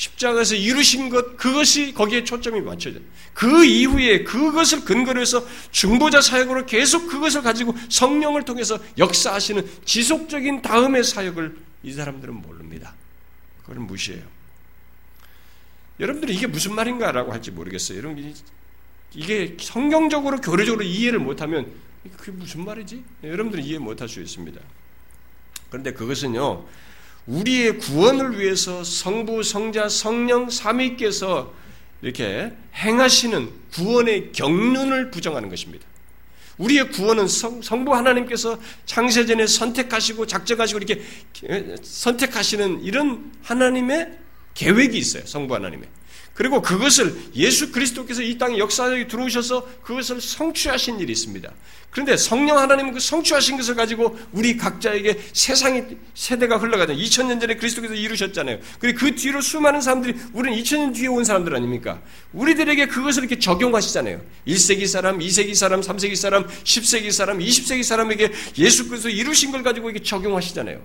십자가에서 0.01 0.55
이루신 0.55 1.09
것 1.09 1.37
그것이 1.37 1.93
거기에 1.93 2.23
초점이 2.23 2.59
맞춰져요. 2.61 3.03
그 3.35 3.63
이후에 3.63 4.23
그것을 4.23 4.83
근거로 4.83 5.21
해서 5.21 5.45
중보자 5.69 6.21
사역으로 6.21 6.65
계속 6.65 7.07
그것을 7.07 7.43
가지고 7.43 7.75
성령을 7.87 8.43
통해서 8.43 8.79
역사하시는 8.97 9.63
지속적인 9.85 10.63
다음의 10.63 11.03
사역을 11.03 11.55
이 11.83 11.93
사람들은 11.93 12.33
모릅니다. 12.33 12.95
그걸 13.61 13.77
무시해요. 13.77 14.23
여러분들이 15.99 16.33
이게 16.33 16.47
무슨 16.47 16.73
말인가라고 16.73 17.31
할지 17.31 17.51
모르겠어요. 17.51 17.99
여러분 17.99 18.33
이게 19.13 19.55
성경적으로 19.59 20.41
교리적으로 20.41 20.83
이해를 20.83 21.19
못하면 21.19 21.71
그게 22.17 22.31
무슨 22.31 22.65
말이지? 22.65 23.03
여러분들은 23.23 23.63
이해 23.63 23.77
못할 23.77 24.09
수 24.09 24.19
있습니다. 24.19 24.59
그런데 25.69 25.93
그것은요 25.93 26.65
우리의 27.31 27.77
구원을 27.77 28.39
위해서 28.39 28.83
성부, 28.83 29.43
성자, 29.43 29.87
성령 29.87 30.49
삼위께서 30.49 31.53
이렇게 32.01 32.51
행하시는 32.75 33.49
구원의 33.73 34.33
경륜을 34.33 35.11
부정하는 35.11 35.49
것입니다. 35.49 35.87
우리의 36.57 36.89
구원은 36.91 37.27
성, 37.27 37.61
성부 37.61 37.95
하나님께서 37.95 38.59
창세전에 38.85 39.47
선택하시고 39.47 40.27
작정하시고 40.27 40.79
이렇게 40.79 41.01
선택하시는 41.81 42.83
이런 42.83 43.31
하나님의 43.43 44.17
계획이 44.53 44.97
있어요. 44.97 45.25
성부 45.25 45.55
하나님의. 45.55 45.87
그리고 46.41 46.59
그것을 46.59 47.15
예수 47.35 47.71
그리스도께서 47.71 48.23
이 48.23 48.35
땅에 48.35 48.57
역사에 48.57 49.07
들어오셔서 49.07 49.63
그것을 49.83 50.19
성취하신 50.19 50.99
일이 50.99 51.11
있습니다. 51.11 51.53
그런데 51.91 52.17
성령 52.17 52.57
하나님은 52.57 52.93
그 52.93 52.99
성취하신 52.99 53.57
것을 53.57 53.75
가지고 53.75 54.17
우리 54.31 54.57
각자에게 54.57 55.21
세상의 55.33 55.97
세대가 56.15 56.57
흘러가잖아요. 56.57 56.99
2000년 56.99 57.39
전에 57.39 57.57
그리스도께서 57.57 57.93
이루셨잖아요. 57.93 58.57
그리고 58.79 58.97
그 58.97 59.13
뒤로 59.13 59.39
수많은 59.39 59.81
사람들이 59.81 60.15
우리는 60.33 60.57
2000년 60.57 60.95
뒤에 60.95 61.09
온 61.09 61.23
사람들 61.23 61.55
아닙니까? 61.55 62.01
우리들에게 62.33 62.87
그것을 62.87 63.21
이렇게 63.21 63.37
적용하시잖아요. 63.37 64.19
1세기 64.47 64.87
사람, 64.87 65.19
2세기 65.19 65.53
사람, 65.53 65.81
3세기 65.81 66.15
사람, 66.15 66.47
10세기 66.47 67.11
사람, 67.11 67.37
20세기 67.37 67.83
사람에게 67.83 68.31
예수 68.57 68.87
그리스도 68.87 69.09
이루신 69.09 69.51
걸 69.51 69.61
가지고 69.61 69.91
이렇게 69.91 70.03
적용하시잖아요. 70.03 70.81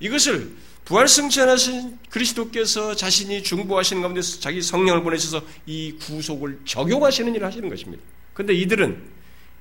이것을 0.00 0.50
부활승천하신 0.84 1.98
그리스도께서 2.10 2.94
자신이 2.94 3.42
중보하시는 3.42 4.02
가운데 4.02 4.20
자기 4.20 4.60
성령을 4.60 5.02
보내셔서 5.02 5.42
이 5.66 5.92
구속을 5.98 6.60
적용하시는 6.66 7.34
일을 7.34 7.46
하시는 7.46 7.68
것입니다. 7.68 8.02
그런데 8.34 8.52
이들은 8.54 9.02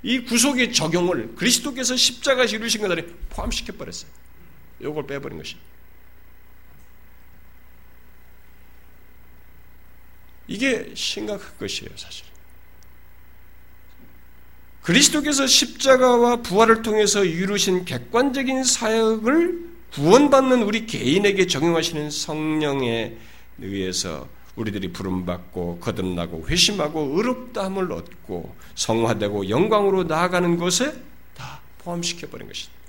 이 0.04 0.20
구속의 0.20 0.74
적용을 0.74 1.36
그리스도께서 1.36 1.96
십자가에 1.96 2.46
이루신 2.48 2.82
것 2.82 2.92
안에 2.92 3.06
포함시켜 3.30 3.74
버렸어요. 3.74 4.12
이걸 4.82 5.08
빼버린 5.08 5.38
것입니다. 5.38 5.66
이게 10.48 10.92
심각한 10.94 11.58
것이에요, 11.58 11.90
사실. 11.96 12.26
그리스도께서 14.82 15.48
십자가와 15.48 16.42
부활을 16.42 16.82
통해서 16.82 17.24
이루신 17.24 17.86
객관적인 17.86 18.66
사역을 18.66 19.73
구원받는 19.94 20.64
우리 20.64 20.88
개인에게 20.88 21.46
적용하시는 21.46 22.10
성령에 22.10 23.16
의해서 23.60 24.28
우리들이 24.56 24.92
부름받고 24.92 25.80
거듭나고 25.80 26.48
회심하고 26.48 27.14
의롭다함을 27.16 27.92
얻고 27.92 28.56
성화되고 28.74 29.50
영광으로 29.50 30.04
나아가는 30.06 30.58
것에 30.58 30.94
다 31.36 31.62
포함시켜버린 31.80 32.48
것입니다. 32.48 32.82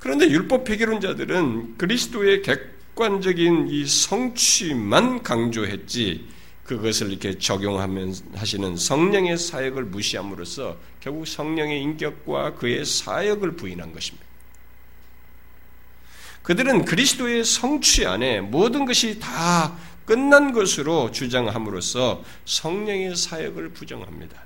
그런데 0.00 0.28
율법 0.28 0.64
폐기론자들은 0.64 1.78
그리스도의 1.78 2.42
객관적인 2.42 3.68
이 3.68 3.86
성취만 3.86 5.22
강조했지 5.22 6.26
그것을 6.64 7.10
이렇게 7.10 7.38
적용하면 7.38 8.12
하시는 8.34 8.76
성령의 8.76 9.38
사역을 9.38 9.84
무시함으로써 9.84 10.76
결국 10.98 11.28
성령의 11.28 11.80
인격과 11.80 12.54
그의 12.54 12.84
사역을 12.84 13.52
부인한 13.52 13.92
것입니다. 13.92 14.31
그들은 16.42 16.84
그리스도의 16.84 17.44
성취 17.44 18.06
안에 18.06 18.40
모든 18.40 18.84
것이 18.84 19.20
다 19.20 19.76
끝난 20.04 20.52
것으로 20.52 21.10
주장함으로써 21.12 22.22
성령의 22.44 23.16
사역을 23.16 23.70
부정합니다. 23.70 24.42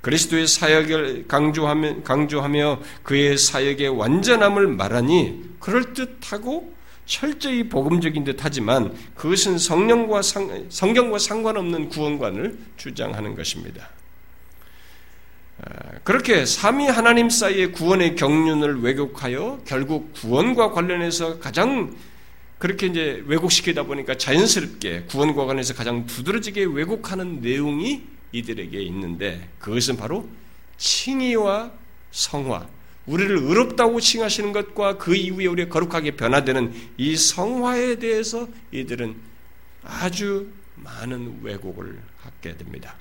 그리스도의 0.00 0.46
사역을 0.46 1.26
강조하며, 1.26 2.02
강조하며 2.02 2.80
그의 3.02 3.36
사역의 3.36 3.88
완전함을 3.88 4.68
말하니 4.68 5.56
그럴듯하고 5.58 6.72
철저히 7.06 7.68
복음적인 7.68 8.24
듯 8.24 8.36
하지만 8.40 8.94
그것은 9.14 9.58
성령과 9.58 10.22
상, 10.22 10.66
성경과 10.68 11.18
상관없는 11.18 11.88
구원관을 11.88 12.58
주장하는 12.76 13.34
것입니다. 13.34 13.88
그렇게 16.04 16.46
삼위 16.46 16.86
하나님 16.86 17.28
사이의 17.28 17.72
구원의 17.72 18.16
경륜을 18.16 18.80
왜곡하여 18.80 19.60
결국 19.64 20.12
구원과 20.14 20.70
관련해서 20.72 21.38
가장 21.38 21.96
그렇게 22.58 22.86
이제 22.86 23.22
왜곡시키다 23.26 23.84
보니까 23.84 24.16
자연스럽게 24.16 25.04
구원과 25.04 25.46
관련해서 25.46 25.74
가장 25.74 26.06
두드러지게 26.06 26.64
왜곡하는 26.64 27.40
내용이 27.40 28.02
이들에게 28.32 28.80
있는데 28.82 29.48
그것은 29.58 29.96
바로 29.96 30.28
칭의와 30.76 31.72
성화, 32.10 32.66
우리를 33.06 33.38
의롭다고 33.38 34.00
칭하시는 34.00 34.52
것과 34.52 34.98
그 34.98 35.14
이후에 35.14 35.46
우리가 35.46 35.70
거룩하게 35.70 36.12
변화되는 36.12 36.72
이 36.96 37.16
성화에 37.16 37.96
대해서 37.96 38.48
이들은 38.72 39.16
아주 39.82 40.48
많은 40.76 41.40
왜곡을 41.42 41.98
하게 42.18 42.56
됩니다. 42.56 42.94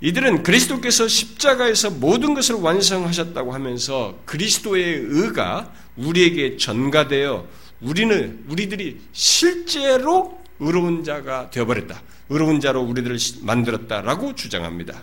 이들은 0.00 0.42
그리스도께서 0.42 1.08
십자가에서 1.08 1.90
모든 1.90 2.34
것을 2.34 2.56
완성하셨다고 2.56 3.52
하면서 3.52 4.20
그리스도의 4.26 5.04
의가 5.08 5.72
우리에게 5.96 6.56
전가되어 6.56 7.46
우리는 7.80 8.44
우리들이 8.48 9.00
실제로 9.12 10.42
의로운 10.58 11.04
자가 11.04 11.50
되어버렸다. 11.50 12.02
의로운 12.30 12.60
자로 12.60 12.82
우리들을 12.82 13.18
만들었다라고 13.42 14.34
주장합니다. 14.34 15.02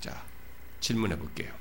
자, 0.00 0.24
질문해 0.80 1.18
볼게요. 1.18 1.52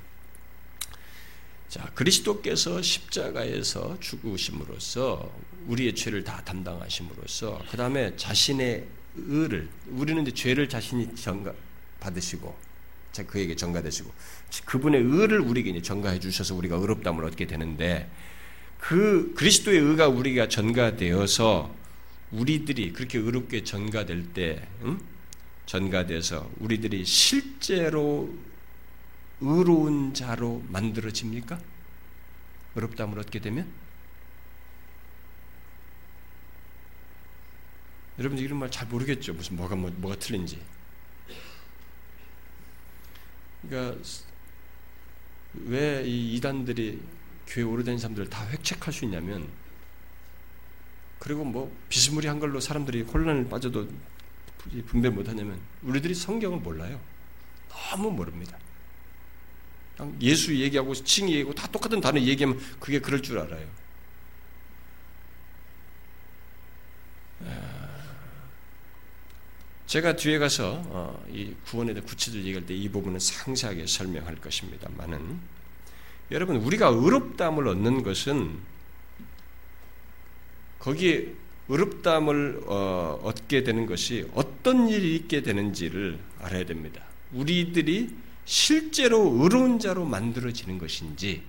자, 1.68 1.84
그리스도께서 1.94 2.82
십자가에서 2.82 3.98
죽으심으로써 4.00 5.30
우리의 5.68 5.96
죄를 5.96 6.24
다 6.24 6.42
담당하심으로써 6.46 7.62
그 7.70 7.76
다음에 7.76 8.16
자신의 8.16 8.86
의를 9.18 9.68
우리는 9.88 10.22
이제 10.22 10.32
죄를 10.32 10.70
자신이 10.70 11.16
전가 11.16 11.54
받으시고 12.06 12.56
그에게 13.28 13.56
전가되시고 13.56 14.12
그분의 14.66 15.02
의를 15.02 15.40
우리에게 15.40 15.82
전가해 15.82 16.20
주셔서 16.20 16.54
우리가 16.56 16.76
의롭다함을 16.76 17.24
얻게 17.26 17.48
되는데 17.48 18.10
그 18.80 19.34
그리스도의 19.36 19.80
의가 19.80 20.10
우리가 20.10 20.48
전가되어서 20.50 21.74
우리들이 22.32 22.92
그렇게 22.94 23.18
의롭게 23.18 23.64
전가될 23.64 24.34
때 24.34 24.68
응? 24.84 25.00
전가돼서 25.66 26.52
우리들이 26.60 27.06
실제로 27.06 28.30
의로운 29.42 30.14
자로 30.14 30.64
만들어집니까? 30.70 31.60
의롭다함을 32.76 33.20
얻게 33.20 33.40
되면? 33.40 33.68
여러분 38.20 38.38
이런 38.38 38.60
말 38.60 38.70
잘 38.70 38.88
모르겠죠. 38.88 39.34
무슨 39.34 39.56
뭐가 39.58 39.76
뭐, 39.76 39.92
뭐가 39.98 40.18
틀린지. 40.18 40.60
그러니까 43.70 44.02
왜 45.54 46.04
이 46.06 46.36
이단들이 46.36 47.02
교회 47.48 47.64
오래된 47.64 47.98
사람들을 47.98 48.30
다 48.30 48.46
획책할 48.50 48.94
수 48.94 49.06
있냐면 49.06 49.48
그리고 51.20 51.44
뭐 51.44 51.72
비스무리한 51.90 52.40
걸로 52.40 52.60
사람들이 52.60 53.04
혼란을 53.04 53.48
빠져도 53.50 53.88
분별 54.88 55.12
못하냐면 55.12 55.60
우리들이 55.84 56.14
성경을 56.14 56.60
몰라요. 56.60 57.00
너무 57.70 58.12
모릅니다. 58.12 58.58
예수 60.22 60.56
얘기하고 60.56 60.94
칭 60.94 61.30
얘기하고 61.30 61.54
다 61.54 61.68
똑같은 61.68 62.02
단어 62.02 62.20
얘기하면 62.20 62.60
그게 62.80 63.00
그럴 63.00 63.22
줄 63.22 63.40
알아요. 63.40 63.66
아, 69.86 69.88
제가 69.88 70.16
뒤에 70.16 70.40
가서 70.40 70.82
어, 70.88 71.26
이 71.32 71.54
구원에 71.68 71.94
대해 71.94 72.04
구체적으로 72.06 72.44
얘기할 72.44 72.66
때 72.66 72.74
이 72.74 72.90
부분은 72.90 73.20
상세하게 73.20 73.86
설명할 73.88 74.36
것입니다만은 74.38 75.40
여러분 76.32 76.58
우리가 76.58 76.88
의롭다함을 76.88 77.68
얻는 77.68 78.04
것은 78.04 78.58
거기에 80.80 81.34
의롭다함을 81.70 82.64
어, 82.68 83.20
얻게 83.24 83.64
되는 83.64 83.86
것이 83.86 84.30
어떤 84.34 84.88
일이 84.88 85.16
있게 85.16 85.42
되는지를 85.42 86.20
알아야 86.42 86.66
됩니다. 86.66 87.02
우리들이 87.32 88.16
실제로 88.46 89.38
의로운 89.42 89.80
자로 89.80 90.06
만들어지는 90.06 90.78
것인지 90.78 91.44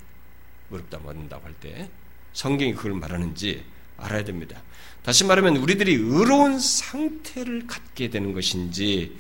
의롭다함 0.71 1.07
얻는다고 1.07 1.45
할 1.45 1.55
때 1.61 1.91
성경이 2.33 2.75
그걸 2.75 2.93
말하는지 2.95 3.65
알아야 3.97 4.25
됩니다. 4.25 4.63
다시 5.07 5.23
말하면 5.23 5.59
우리들이 5.59 5.95
의로운 5.95 6.59
상태를 6.59 7.69
갖게 7.69 8.11
되는 8.11 8.33
것인지 8.33 9.17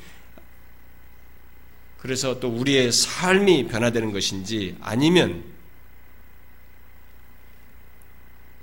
그래서 1.98 2.40
또 2.40 2.48
우리의 2.48 2.90
삶이 2.90 3.68
변화되는 3.68 4.10
것인지 4.10 4.76
아니면 4.80 5.44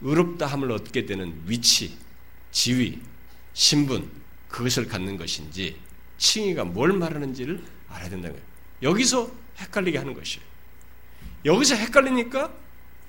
의롭다 0.02 0.48
함을 0.48 0.74
얻게 0.74 1.06
되는 1.06 1.42
위치, 1.46 1.98
지위, 2.52 3.00
신분 3.54 4.12
그것을 4.50 4.90
갖는 4.90 5.16
것인지 5.16 5.78
칭의가 6.18 6.66
뭘 6.66 6.92
말하는지를 6.92 7.64
알아야 7.88 8.10
된다는 8.10 8.36
거예요. 8.36 8.48
여기서 8.82 9.32
헷갈리게 9.60 9.98
하는 9.98 10.14
것이에요. 10.14 10.46
여기서 11.46 11.76
헷갈리니까 11.76 12.54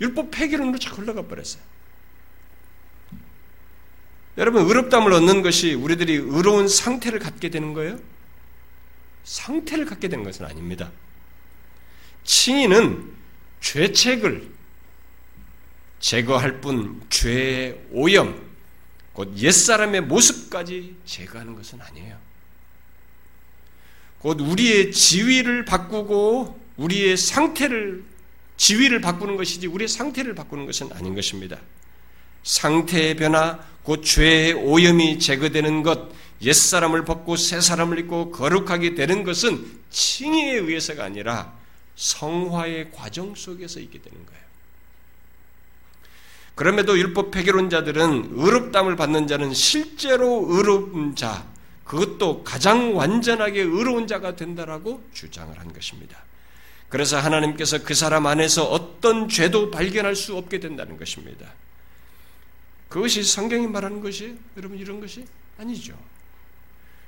율법 0.01 0.31
폐기론으로 0.31 0.79
자꾸 0.79 1.03
흘러가 1.03 1.23
버렸어요. 1.23 1.74
여러분 4.37 4.67
의롭담을 4.67 5.13
얻는 5.13 5.43
것이 5.43 5.75
우리들이 5.75 6.15
의로운 6.15 6.69
상태를 6.69 7.21
갖게 7.21 7.51
되는 7.51 7.73
거예요? 7.73 7.99
상태를 9.25 9.87
갖게 9.87 10.09
되는 10.09 10.25
것은 10.25 10.45
아닙니다. 10.45 10.91
칭의는 12.25 13.13
죄책을 13.61 14.51
제거할 16.01 16.61
뿐 16.61 17.01
죄의 17.09 17.81
오염, 17.93 18.43
곧 19.13 19.39
옛사람의 19.39 20.03
모습까지 20.03 20.97
제거하는 21.07 21.55
것은 21.55 21.81
아니에요. 21.81 22.19
곧 24.19 24.41
우리의 24.41 24.91
지위를 24.93 25.65
바꾸고 25.65 26.61
우리의 26.77 27.17
상태를 27.17 28.05
지위를 28.57 29.01
바꾸는 29.01 29.37
것이지 29.37 29.67
우리의 29.67 29.89
상태를 29.89 30.35
바꾸는 30.35 30.67
것은 30.67 30.93
아닌 30.93 31.15
것입니다. 31.15 31.59
상태의 32.45 33.17
변화, 33.17 33.59
곧 33.83 34.03
죄의 34.05 34.53
오염이 34.53 35.19
제거되는 35.19 35.83
것, 35.83 36.11
옛사람을 36.43 37.05
벗고 37.05 37.37
새사람을 37.37 37.99
입고 38.01 38.31
거룩하게 38.31 38.95
되는 38.95 39.25
것은 39.25 39.81
칭의에 39.91 40.59
의해서가 40.59 41.05
아니라 41.05 41.53
성화의 41.97 42.93
과정 42.93 43.35
속에서 43.35 43.81
있게 43.81 44.01
되는 44.01 44.25
거예요. 44.27 44.45
그럼에도 46.55 46.97
율법 46.97 47.31
폐결론자들은 47.33 48.31
의롭담을 48.35 48.95
받는 48.95 49.27
자는 49.27 49.53
실제로 49.55 50.47
의로운 50.49 51.17
자, 51.17 51.47
그것도 51.85 52.45
가장 52.45 52.97
완전하게 52.97 53.61
의로운 53.61 54.07
자가 54.07 54.37
된다라고 54.37 55.03
주장을 55.13 55.59
한 55.59 55.73
것입니다. 55.73 56.19
그래서 56.89 57.19
하나님께서 57.19 57.83
그 57.83 57.95
사람 57.95 58.27
안에서 58.27 58.65
어떤 58.65 59.29
죄도 59.29 59.71
발견할 59.71 60.15
수 60.15 60.37
없게 60.37 60.61
된다는 60.61 60.97
것입니다. 60.97 61.53
그것이 62.95 63.25
성경이 63.25 63.67
말하는 63.67 64.01
것이 64.01 64.37
여러분 64.57 64.79
이런 64.79 65.01
것이 65.01 65.27
아니죠. 65.59 65.99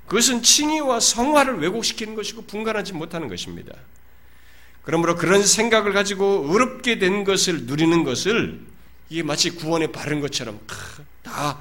그것은 0.08 0.42
칭의와 0.42 0.98
성화를 0.98 1.60
왜곡시키는 1.60 2.16
것이고 2.16 2.42
분간하지 2.42 2.92
못하는 2.92 3.28
것입니다. 3.28 3.72
그러므로 4.82 5.14
그런 5.14 5.44
생각을 5.44 5.92
가지고 5.92 6.48
의롭게 6.50 6.98
된 6.98 7.22
것을 7.22 7.66
누리는 7.66 8.02
것을 8.02 8.66
이게 9.10 9.22
마치 9.22 9.50
구원에 9.50 9.92
바른 9.92 10.18
것처럼 10.18 10.58
다 11.22 11.60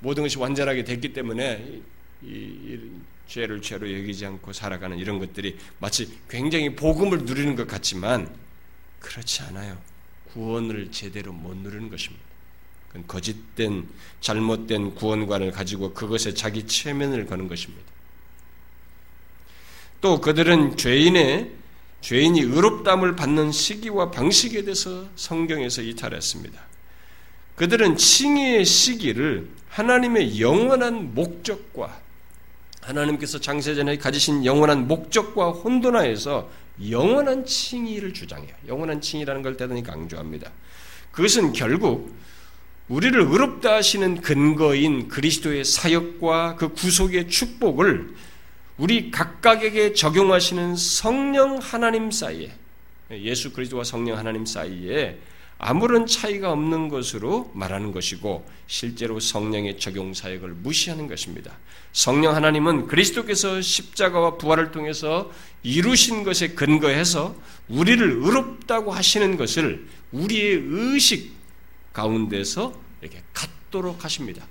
모든 0.00 0.24
것이 0.24 0.36
완전하게 0.36 0.82
됐기 0.82 1.12
때문에 1.12 1.82
이, 2.22 2.26
이 2.26 2.90
죄를 3.28 3.62
죄로 3.62 3.96
여기지 3.96 4.26
않고 4.26 4.52
살아가는 4.52 4.98
이런 4.98 5.20
것들이 5.20 5.56
마치 5.78 6.18
굉장히 6.28 6.74
복음을 6.74 7.18
누리는 7.18 7.54
것 7.54 7.68
같지만 7.68 8.28
그렇지 8.98 9.42
않아요. 9.42 9.80
구원을 10.32 10.90
제대로 10.90 11.32
못 11.32 11.56
누리는 11.56 11.88
것입니다. 11.90 12.29
거짓된 13.06 13.88
잘못된 14.20 14.94
구원관을 14.94 15.52
가지고 15.52 15.92
그것에 15.94 16.34
자기 16.34 16.66
체면을 16.66 17.26
거는 17.26 17.48
것입니다. 17.48 17.84
또 20.00 20.20
그들은 20.20 20.76
죄인의 20.76 21.52
죄인이 22.00 22.40
의롭담을 22.40 23.14
받는 23.14 23.52
시기와 23.52 24.10
방식에 24.10 24.62
대해서 24.62 25.06
성경에서 25.16 25.82
이탈했습니다. 25.82 26.60
그들은 27.56 27.96
칭의의 27.96 28.64
시기를 28.64 29.50
하나님의 29.68 30.40
영원한 30.40 31.14
목적과 31.14 32.00
하나님께서 32.80 33.38
장세전에 33.38 33.98
가지신 33.98 34.46
영원한 34.46 34.88
목적과 34.88 35.50
혼돈하에서 35.50 36.50
영원한 36.88 37.44
칭의를 37.44 38.14
주장해요. 38.14 38.54
영원한 38.66 39.02
칭의라는 39.02 39.42
걸 39.42 39.58
대단히 39.58 39.82
강조합니다. 39.82 40.50
그것은 41.12 41.52
결국 41.52 42.14
우리를 42.90 43.20
의롭다 43.20 43.76
하시는 43.76 44.20
근거인 44.20 45.06
그리스도의 45.06 45.64
사역과 45.64 46.56
그 46.56 46.70
구속의 46.70 47.28
축복을 47.28 48.12
우리 48.78 49.12
각각에게 49.12 49.92
적용하시는 49.92 50.74
성령 50.74 51.58
하나님 51.58 52.10
사이에 52.10 52.50
예수 53.12 53.52
그리스도와 53.52 53.84
성령 53.84 54.18
하나님 54.18 54.44
사이에 54.44 55.20
아무런 55.56 56.06
차이가 56.06 56.50
없는 56.50 56.88
것으로 56.88 57.52
말하는 57.54 57.92
것이고 57.92 58.44
실제로 58.66 59.20
성령의 59.20 59.78
적용 59.78 60.12
사역을 60.12 60.48
무시하는 60.54 61.06
것입니다. 61.06 61.52
성령 61.92 62.34
하나님은 62.34 62.88
그리스도께서 62.88 63.60
십자가와 63.60 64.36
부활을 64.36 64.72
통해서 64.72 65.30
이루신 65.62 66.24
것에 66.24 66.54
근거해서 66.54 67.36
우리를 67.68 68.04
의롭다고 68.10 68.90
하시는 68.90 69.36
것을 69.36 69.86
우리의 70.10 70.60
의식 70.66 71.38
가운데서 71.92 72.89
이렇게 73.00 73.22
갖도록 73.32 74.04
하십니다. 74.04 74.46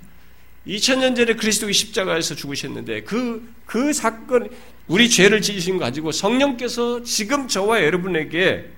2000년 0.66 1.16
전에 1.16 1.34
그리스도의 1.34 1.72
십자가에서 1.72 2.34
죽으셨는데 2.34 3.04
그, 3.04 3.52
그 3.66 3.92
사건, 3.92 4.50
우리 4.88 5.08
죄를 5.08 5.40
지으신 5.40 5.78
거 5.78 5.84
가지고 5.84 6.12
성령께서 6.12 7.02
지금 7.02 7.48
저와 7.48 7.82
여러분에게 7.84 8.70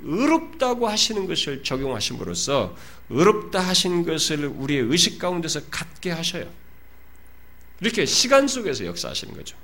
의롭다고 0.00 0.88
하시는 0.88 1.26
것을 1.26 1.62
적용하심으로써 1.62 2.76
의롭다 3.10 3.60
하신 3.60 4.04
것을 4.04 4.46
우리의 4.46 4.82
의식 4.82 5.18
가운데서 5.18 5.62
갖게 5.70 6.10
하셔요. 6.10 6.48
이렇게 7.80 8.06
시간 8.06 8.48
속에서 8.48 8.84
역사하시는 8.86 9.34
거죠. 9.34 9.56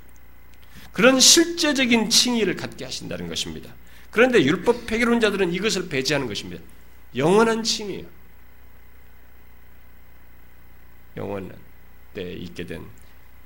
그런 0.93 1.19
실제적인 1.19 2.09
칭의를 2.09 2.55
갖게 2.55 2.85
하신다는 2.85 3.27
것입니다. 3.27 3.73
그런데 4.11 4.41
율법 4.43 4.85
폐기론자들은 4.87 5.53
이것을 5.53 5.89
배제하는 5.89 6.27
것입니다. 6.27 6.63
영원한 7.15 7.63
칭이에요. 7.63 8.05
영원한 11.17 11.57
때 12.13 12.33
있게 12.33 12.65
된 12.65 12.85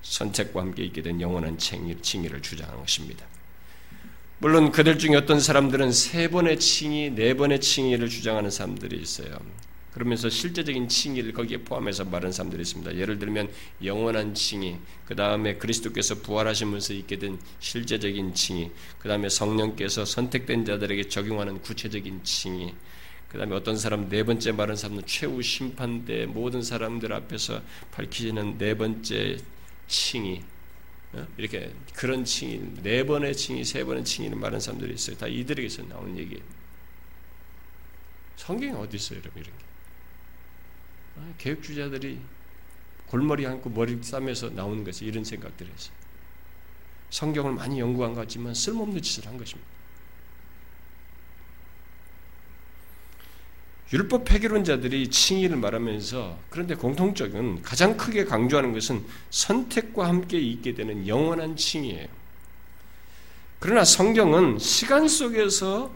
선택과 0.01 0.61
함께 0.61 0.83
있게 0.85 1.01
된 1.01 1.19
영원한 1.19 1.57
칭의, 1.57 2.01
칭의를 2.01 2.41
주장하는 2.41 2.81
것입니다. 2.81 3.25
물론 4.39 4.71
그들 4.71 4.97
중에 4.97 5.15
어떤 5.15 5.39
사람들은 5.39 5.91
세 5.91 6.29
번의 6.29 6.59
칭의, 6.59 7.11
네 7.11 7.33
번의 7.33 7.59
칭의를 7.59 8.07
주장하는 8.07 8.49
사람들이 8.49 8.97
있어요. 8.97 9.37
그러면서 9.93 10.29
실제적인 10.29 10.87
칭의를 10.87 11.33
거기에 11.33 11.57
포함해서 11.57 12.05
말하는 12.05 12.31
사람들이 12.31 12.61
있습니다. 12.61 12.95
예를 12.95 13.19
들면 13.19 13.49
영원한 13.83 14.33
칭의, 14.33 14.79
그 15.05 15.15
다음에 15.15 15.57
그리스도께서 15.57 16.21
부활하시면서 16.21 16.93
있게 16.93 17.17
된 17.17 17.39
실제적인 17.59 18.33
칭의, 18.33 18.71
그 18.99 19.09
다음에 19.09 19.27
성령께서 19.27 20.05
선택된 20.05 20.63
자들에게 20.63 21.09
적용하는 21.09 21.61
구체적인 21.61 22.23
칭의, 22.23 22.73
그 23.29 23.37
다음에 23.37 23.55
어떤 23.55 23.77
사람 23.77 24.09
네 24.09 24.23
번째 24.23 24.51
말하는 24.51 24.75
사람은 24.75 25.03
최후 25.05 25.41
심판 25.41 26.03
때 26.05 26.25
모든 26.25 26.63
사람들 26.63 27.13
앞에서 27.13 27.61
밝히시는 27.91 28.57
네 28.57 28.75
번째 28.75 29.37
칭의, 29.87 30.43
어? 31.13 31.27
이렇게 31.37 31.71
그런 31.93 32.25
칭의, 32.25 32.59
네 32.81 33.05
번의 33.05 33.35
칭의, 33.35 33.65
세 33.65 33.83
번의 33.83 34.03
칭의를 34.03 34.35
말하는 34.35 34.59
사람들이 34.59 34.95
있어요. 34.95 35.15
다 35.15 35.27
이들에게서 35.27 35.83
나온 35.83 36.17
얘기예요. 36.17 36.43
성경에 38.35 38.73
어디 38.73 38.97
있어요, 38.97 39.19
여러분 39.19 39.43
이런 39.43 39.57
게? 39.57 39.63
아, 41.17 41.33
개혁주자들이 41.37 42.19
골머리 43.07 43.45
안고 43.45 43.69
머리 43.69 44.01
싸면서 44.01 44.49
나오는 44.49 44.83
것이 44.83 45.05
이런 45.05 45.23
했어요. 45.71 45.93
성경을 47.11 47.53
많이 47.53 47.79
연구한 47.79 48.13
것 48.13 48.21
같지만 48.21 48.55
쓸모없는 48.55 49.01
짓을 49.01 49.27
한 49.27 49.37
것입니다. 49.37 49.78
율법 53.91 54.25
폐기론자들이 54.25 55.09
칭의를 55.09 55.57
말하면서 55.57 56.37
그런데 56.49 56.75
공통적인 56.75 57.63
가장 57.63 57.97
크게 57.97 58.25
강조하는 58.25 58.71
것은 58.73 59.03
선택과 59.31 60.07
함께 60.07 60.39
있게 60.39 60.75
되는 60.75 61.07
영원한 61.07 61.55
칭의예요. 61.55 62.07
그러나 63.59 63.83
성경은 63.83 64.59
시간 64.59 65.07
속에서 65.07 65.91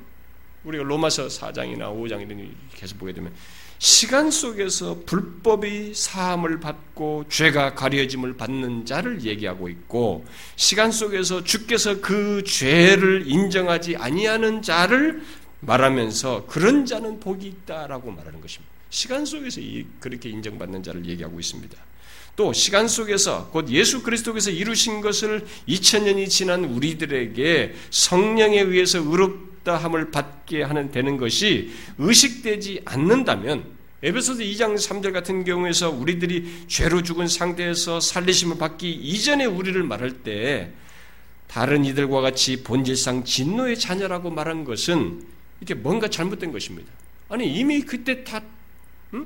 우리가 0.64 0.84
로마서 0.84 1.28
4장이나 1.28 1.94
5장 1.96 2.22
이런 2.22 2.56
계속 2.74 2.98
보게 2.98 3.14
되면 3.14 3.32
시간 3.80 4.32
속에서 4.32 5.02
불법이 5.06 5.94
사함을 5.94 6.62
받고 6.62 7.26
죄가 7.28 7.76
가려짐을 7.76 8.38
받는 8.38 8.86
자를 8.86 9.24
얘기하고 9.24 9.68
있고 9.68 10.26
시간 10.56 10.90
속에서 10.90 11.44
주께서 11.44 12.00
그 12.00 12.44
죄를 12.46 13.24
인정하지 13.28 13.98
아니하는 13.98 14.62
자를 14.62 15.22
말하면서 15.66 16.46
그런 16.48 16.86
자는 16.86 17.20
복이 17.20 17.48
있다라고 17.48 18.12
말하는 18.12 18.42
것입니다. 18.42 18.72
시간 18.90 19.26
속에서 19.26 19.60
그렇게 20.00 20.30
인정받는 20.30 20.84
자를 20.84 21.06
얘기하고 21.06 21.40
있습니다. 21.40 21.78
또 22.36 22.52
시간 22.52 22.88
속에서 22.88 23.50
곧 23.52 23.70
예수 23.70 24.02
그리스도께서 24.02 24.50
이루신 24.50 25.02
것을 25.02 25.46
2000년이 25.68 26.30
지난 26.30 26.66
우리들에게 26.66 27.76
성령에 27.92 28.62
의해서 28.62 29.00
의롭다함을 29.00 30.12
받게 30.12 30.64
하는 30.64 30.92
되는 30.92 31.18
것이 31.18 31.72
의식되지 32.00 32.82
않는다면 32.86 33.64
에베소서 34.02 34.42
2장 34.42 34.76
3절 34.76 35.14
같은 35.14 35.44
경우에서 35.44 35.90
우리들이 35.90 36.66
죄로 36.68 37.04
죽은 37.04 37.28
상태에서 37.28 38.00
살리심을 38.00 38.58
받기 38.58 38.92
이전에 38.92 39.46
우리를 39.46 39.82
말할 39.84 40.24
때 40.24 40.72
다른 41.48 41.86
이들과 41.86 42.20
같이 42.20 42.64
본질상 42.64 43.24
진노의 43.24 43.80
자녀라고 43.80 44.32
말한 44.32 44.66
것은 44.66 45.33
이게 45.64 45.74
뭔가 45.74 46.10
잘못된 46.10 46.52
것입니다. 46.52 46.92
아니 47.30 47.48
이미 47.58 47.82
그때 47.82 48.26
다 48.26 48.42
응? 49.14 49.26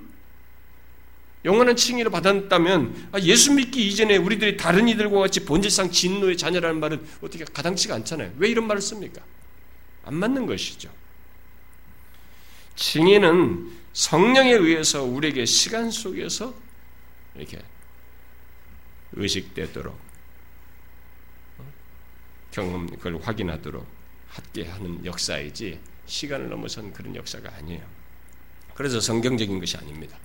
영원한 1.43 1.75
칭의를 1.75 2.11
받았다면 2.11 3.09
아, 3.11 3.19
예수 3.21 3.51
믿기 3.53 3.87
이전에 3.87 4.17
우리들이 4.17 4.55
다른 4.55 4.87
이들과 4.87 5.19
같이 5.19 5.45
본질상 5.45 5.89
진노의 5.89 6.37
자녀라는 6.37 6.79
말은 6.79 7.07
어떻게 7.21 7.43
가당치가 7.43 7.95
않잖아요. 7.95 8.33
왜 8.37 8.49
이런 8.49 8.67
말을 8.67 8.83
씁니까? 8.83 9.23
안 10.03 10.13
맞는 10.13 10.45
것이죠. 10.45 10.91
칭의는 12.75 13.71
성령에 13.93 14.51
의해서 14.53 15.03
우리에게 15.03 15.45
시간 15.45 15.89
속에서 15.89 16.53
이렇게 17.35 17.59
의식되도록 19.13 19.99
어? 21.57 21.73
경험 22.51 22.87
그걸 22.87 23.19
확인하도록 23.19 23.87
하게 24.29 24.65
하는 24.65 25.03
역사이지 25.03 25.96
시간을 26.07 26.49
넘어선 26.49 26.91
그런 26.93 27.15
역사가 27.15 27.51
아니에요. 27.59 27.81
그래서 28.73 28.99
성경적인 28.99 29.59
것이 29.59 29.77
아닙니다. 29.77 30.17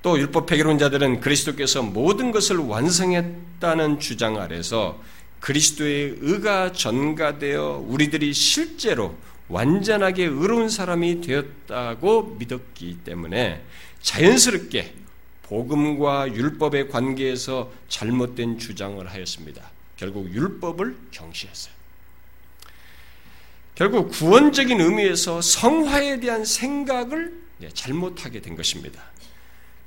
또 0.00 0.18
율법 0.18 0.46
폐기론자들은 0.46 1.20
그리스도께서 1.20 1.82
모든 1.82 2.30
것을 2.30 2.56
완성했다는 2.56 4.00
주장 4.00 4.38
아래서 4.40 5.02
그리스도의 5.40 6.18
의가 6.20 6.72
전가되어 6.72 7.84
우리들이 7.86 8.32
실제로 8.32 9.16
완전하게 9.48 10.24
의로운 10.24 10.68
사람이 10.68 11.20
되었다고 11.22 12.36
믿었기 12.38 12.98
때문에 13.04 13.64
자연스럽게 14.00 14.94
복음과 15.42 16.34
율법의 16.34 16.88
관계에서 16.88 17.72
잘못된 17.88 18.58
주장을 18.58 19.04
하였습니다. 19.06 19.70
결국 19.96 20.30
율법을 20.32 20.96
경시했어요. 21.10 21.77
결국 23.78 24.08
구원적인 24.08 24.80
의미에서 24.80 25.40
성화에 25.40 26.18
대한 26.18 26.44
생각을 26.44 27.32
잘못하게 27.74 28.40
된 28.40 28.56
것입니다. 28.56 29.00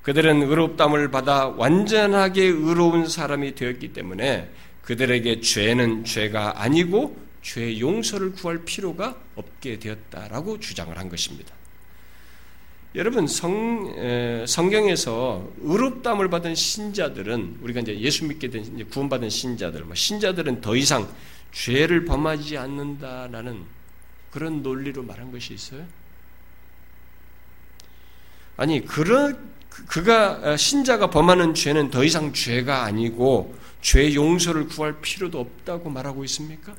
그들은 0.01 0.43
의롭담을 0.43 1.11
받아 1.11 1.49
완전하게 1.49 2.41
의로운 2.45 3.09
사람이 3.09 3.53
되었기 3.53 3.91
때문에 3.91 4.49
그들에게 4.83 5.41
죄는 5.41 6.05
죄가 6.05 6.61
아니고 6.63 7.17
죄 7.41 7.77
용서를 7.81 8.31
구할 8.31 8.59
필요가 8.63 9.17
없게 9.35 9.77
되었다라고 9.77 10.61
주장을 10.61 10.97
한 10.97 11.09
것입니다. 11.09 11.53
여러분 12.95 13.27
성 13.27 13.93
에, 13.97 14.45
성경에서 14.47 15.49
의롭담을 15.63 16.29
받은 16.29 16.55
신자들은 16.55 17.57
우리가 17.61 17.81
이제 17.81 17.99
예수 17.99 18.23
믿게 18.23 18.49
된 18.51 18.87
구원받은 18.87 19.29
신자들, 19.29 19.83
뭐 19.83 19.95
신자들은 19.95 20.61
더 20.61 20.77
이상 20.77 21.09
죄를 21.51 22.05
범하지 22.05 22.57
않는다라는 22.57 23.80
그런 24.31 24.63
논리로 24.63 25.03
말한 25.03 25.31
것이 25.31 25.53
있어요? 25.53 25.85
아니, 28.57 28.85
그런, 28.85 29.51
그가, 29.69 30.51
어, 30.51 30.57
신자가 30.57 31.09
범하는 31.09 31.53
죄는 31.53 31.91
더 31.91 32.03
이상 32.03 32.33
죄가 32.33 32.83
아니고 32.83 33.57
죄 33.81 34.13
용서를 34.13 34.67
구할 34.67 35.01
필요도 35.01 35.39
없다고 35.39 35.89
말하고 35.89 36.23
있습니까? 36.25 36.75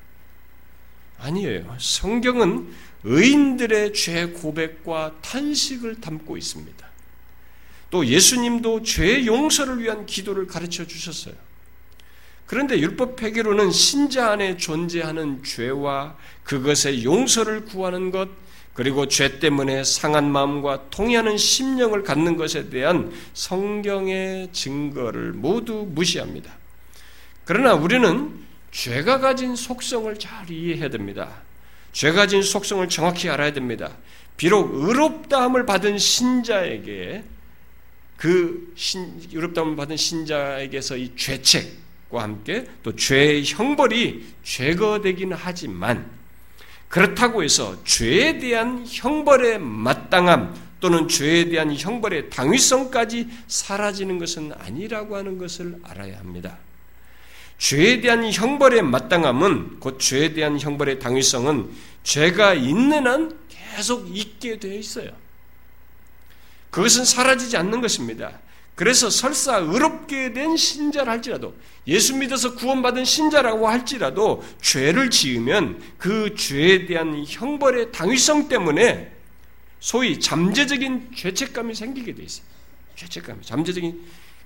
아니에요. 1.19 1.77
성경은 1.79 2.73
의인들의 3.05 3.95
죄 3.95 4.27
고백과 4.27 5.17
탄식을 5.23 6.01
담고 6.01 6.37
있습니다. 6.37 6.87
또 7.91 8.07
예수님도 8.07 8.83
죄 8.83 9.27
용서를 9.27 9.81
위한 9.81 10.07
기도를 10.07 10.47
가르쳐 10.47 10.87
주셨어요. 10.87 11.35
그런데 12.47 12.79
율법 12.79 13.17
폐기로는 13.17 13.71
신자 13.71 14.31
안에 14.31 14.57
존재하는 14.57 15.43
죄와 15.43 16.17
그것의 16.45 17.05
용서를 17.05 17.65
구하는 17.65 18.11
것, 18.11 18.29
그리고 18.75 19.07
죄 19.07 19.39
때문에 19.39 19.85
상한 19.85 20.31
마음과 20.31 20.91
통해하는 20.91 21.37
심령을 21.37 22.03
갖는 22.03 22.37
것에 22.37 22.71
대한 22.71 23.13
성경의 23.35 24.51
증거를 24.53 25.33
모두 25.33 25.87
무시합니다. 25.89 26.53
그러나 27.45 27.75
우리는 27.75 28.33
죄가 28.71 29.19
가진 29.21 29.55
속성을 29.55 30.19
잘 30.19 30.51
이해해야 30.51 30.89
됩니다. 30.89 31.43
죄가 31.93 32.23
가진 32.23 32.43
속성을 32.43 32.89
정확히 32.89 33.29
알아야 33.29 33.53
됩니다. 33.53 33.91
비록 34.39 34.71
의롭다함을 34.73 35.67
받은 35.67 35.99
신자에게 35.99 37.25
그 38.17 38.73
신, 38.75 39.21
의롭다함을 39.31 39.77
받은 39.77 39.97
신자에게서 39.97 40.97
이 40.97 41.13
죄책, 41.17 41.71
과 42.13 42.23
함께 42.23 42.67
또 42.83 42.95
죄의 42.95 43.43
형벌이 43.45 44.25
제거되기는 44.45 45.35
하지만 45.41 46.11
그렇다고 46.89 47.43
해서 47.43 47.83
죄에 47.85 48.39
대한 48.39 48.85
형벌의 48.87 49.59
마땅함 49.59 50.55
또는 50.79 51.09
죄에 51.09 51.49
대한 51.49 51.75
형벌의 51.75 52.29
당위성까지 52.29 53.29
사라지는 53.47 54.19
것은 54.19 54.53
아니라고 54.59 55.17
하는 55.17 55.39
것을 55.39 55.79
알아야 55.85 56.19
합니다. 56.19 56.59
죄에 57.57 58.01
대한 58.03 58.31
형벌의 58.31 58.83
마땅함은 58.83 59.81
곧 59.81 59.99
죄에 59.99 60.35
대한 60.35 60.61
형벌의 60.61 60.99
당위성은 60.99 61.71
죄가 62.03 62.55
있는 62.55 63.07
한 63.07 63.39
계속 63.49 64.15
있게 64.15 64.59
되어 64.59 64.75
있어요. 64.75 65.13
그것은 66.71 67.05
사라지지 67.05 67.57
않는 67.57 67.81
것입니다. 67.81 68.39
그래서 68.75 69.11
설사 69.11 69.59
의롭게 69.59 70.33
된 70.33 70.57
신자라 70.57 71.13
할지라도 71.13 71.55
예수 71.87 72.17
믿어서 72.17 72.55
구원받은 72.55 73.05
신자라고 73.05 73.69
할지라도 73.69 74.43
죄를 74.61 75.11
지으면 75.11 75.83
그 75.99 76.35
죄에 76.35 76.87
대한 76.87 77.25
형벌의 77.27 77.93
당위성 77.93 78.49
때문에 78.49 79.13
소위 79.79 80.19
잠재적인 80.19 81.11
죄책감이 81.15 81.75
생기게 81.75 82.15
돼 82.15 82.23
있어요. 82.23 82.47
죄책감, 82.95 83.43
잠재적인 83.43 84.01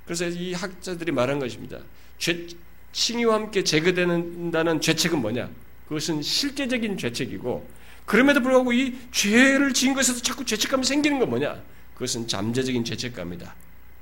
그래서 0.07 0.27
이 0.29 0.55
학자들이 0.55 1.13
말한 1.13 1.39
것입니다. 1.39 1.79
죄, 2.19 2.47
칭의와 2.93 3.35
함께 3.35 3.63
제거되는다는 3.63 4.81
죄책은 4.81 5.21
뭐냐? 5.21 5.51
그것은 5.89 6.23
실제적인 6.23 6.97
죄책이고 6.97 7.69
그럼에도 8.07 8.41
불구하고 8.41 8.73
이 8.73 8.97
죄를 9.13 9.75
지은 9.75 9.95
것에서 9.95 10.23
자꾸 10.23 10.45
죄책감이 10.45 10.85
생기는 10.85 11.19
건 11.19 11.29
뭐냐? 11.29 11.63
그것은 11.95 12.27
잠재적인 12.29 12.85
죄책감이다. 12.85 13.55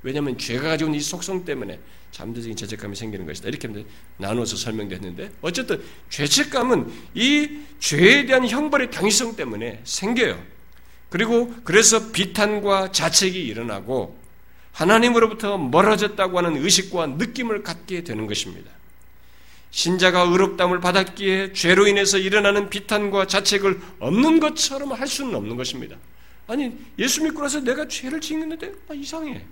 왜냐하면 0.05 0.37
죄가 0.37 0.69
가지고 0.69 0.89
있는 0.89 0.99
이 0.99 1.03
속성 1.03 1.45
때문에 1.45 1.79
잠재적인 2.11 2.55
죄책감이 2.55 2.95
생기는 2.95 3.25
것이다. 3.25 3.49
이렇게 3.49 3.67
나눠서 4.17 4.55
설명됐는데 4.55 5.31
어쨌든 5.41 5.81
죄책감은 6.11 6.91
이 7.15 7.59
죄에 7.79 8.27
대한 8.27 8.47
형벌의 8.47 8.91
당위성 8.91 9.35
때문에 9.35 9.81
생겨요. 9.83 10.39
그리고 11.09 11.51
그래서 11.63 12.11
비탄과 12.11 12.91
자책이 12.91 13.45
일어나고 13.47 14.15
하나님으로부터 14.73 15.57
멀어졌다고 15.57 16.37
하는 16.37 16.63
의식과 16.63 17.07
느낌을 17.07 17.63
갖게 17.63 18.03
되는 18.03 18.27
것입니다. 18.27 18.69
신자가 19.71 20.21
의롭담을 20.21 20.81
받았기에 20.81 21.53
죄로 21.53 21.87
인해서 21.87 22.19
일어나는 22.19 22.69
비탄과 22.69 23.25
자책을 23.25 23.81
없는 23.99 24.39
것처럼 24.39 24.91
할 24.91 25.07
수는 25.07 25.33
없는 25.33 25.55
것입니다. 25.55 25.97
아니 26.45 26.77
예수 26.99 27.23
믿고 27.23 27.41
나서 27.41 27.59
내가 27.59 27.87
죄를 27.87 28.21
짓는데 28.21 28.71
아, 28.87 28.93
이상해. 28.93 29.43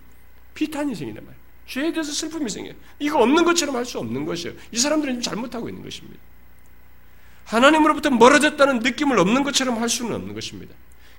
비탄이 0.53 0.95
생긴단 0.95 1.23
말이에요. 1.23 1.43
죄에 1.67 1.91
대해서 1.91 2.11
슬픔이 2.11 2.49
생겨요. 2.49 2.73
이거 2.99 3.19
없는 3.21 3.43
것처럼 3.45 3.75
할 3.75 3.85
수 3.85 3.99
없는 3.99 4.25
것이에요. 4.25 4.55
이 4.71 4.77
사람들은 4.77 5.21
잘못하고 5.21 5.69
있는 5.69 5.83
것입니다. 5.83 6.19
하나님으로부터 7.45 8.09
멀어졌다는 8.09 8.79
느낌을 8.79 9.19
없는 9.19 9.43
것처럼 9.43 9.79
할 9.81 9.89
수는 9.89 10.13
없는 10.15 10.33
것입니다. 10.33 10.73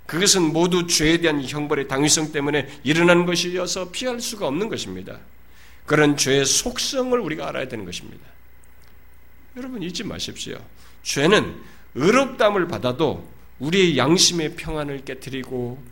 그것은 0.06 0.52
모두 0.52 0.86
죄에 0.86 1.18
대한 1.18 1.42
형벌의 1.42 1.88
당위성 1.88 2.32
때문에 2.32 2.68
일어난 2.82 3.24
것이어서 3.24 3.90
피할 3.90 4.20
수가 4.20 4.46
없는 4.46 4.68
것입니다. 4.68 5.18
그런 5.86 6.16
죄의 6.16 6.44
속성을 6.44 7.18
우리가 7.18 7.48
알아야 7.48 7.68
되는 7.68 7.84
것입니다. 7.84 8.24
여러분 9.56 9.82
잊지 9.82 10.04
마십시오. 10.04 10.58
죄는 11.02 11.54
의롭담을 11.94 12.68
받아도 12.68 13.28
우리의 13.60 13.96
양심의 13.96 14.56
평안을 14.56 15.04
깨뜨리고 15.04 15.82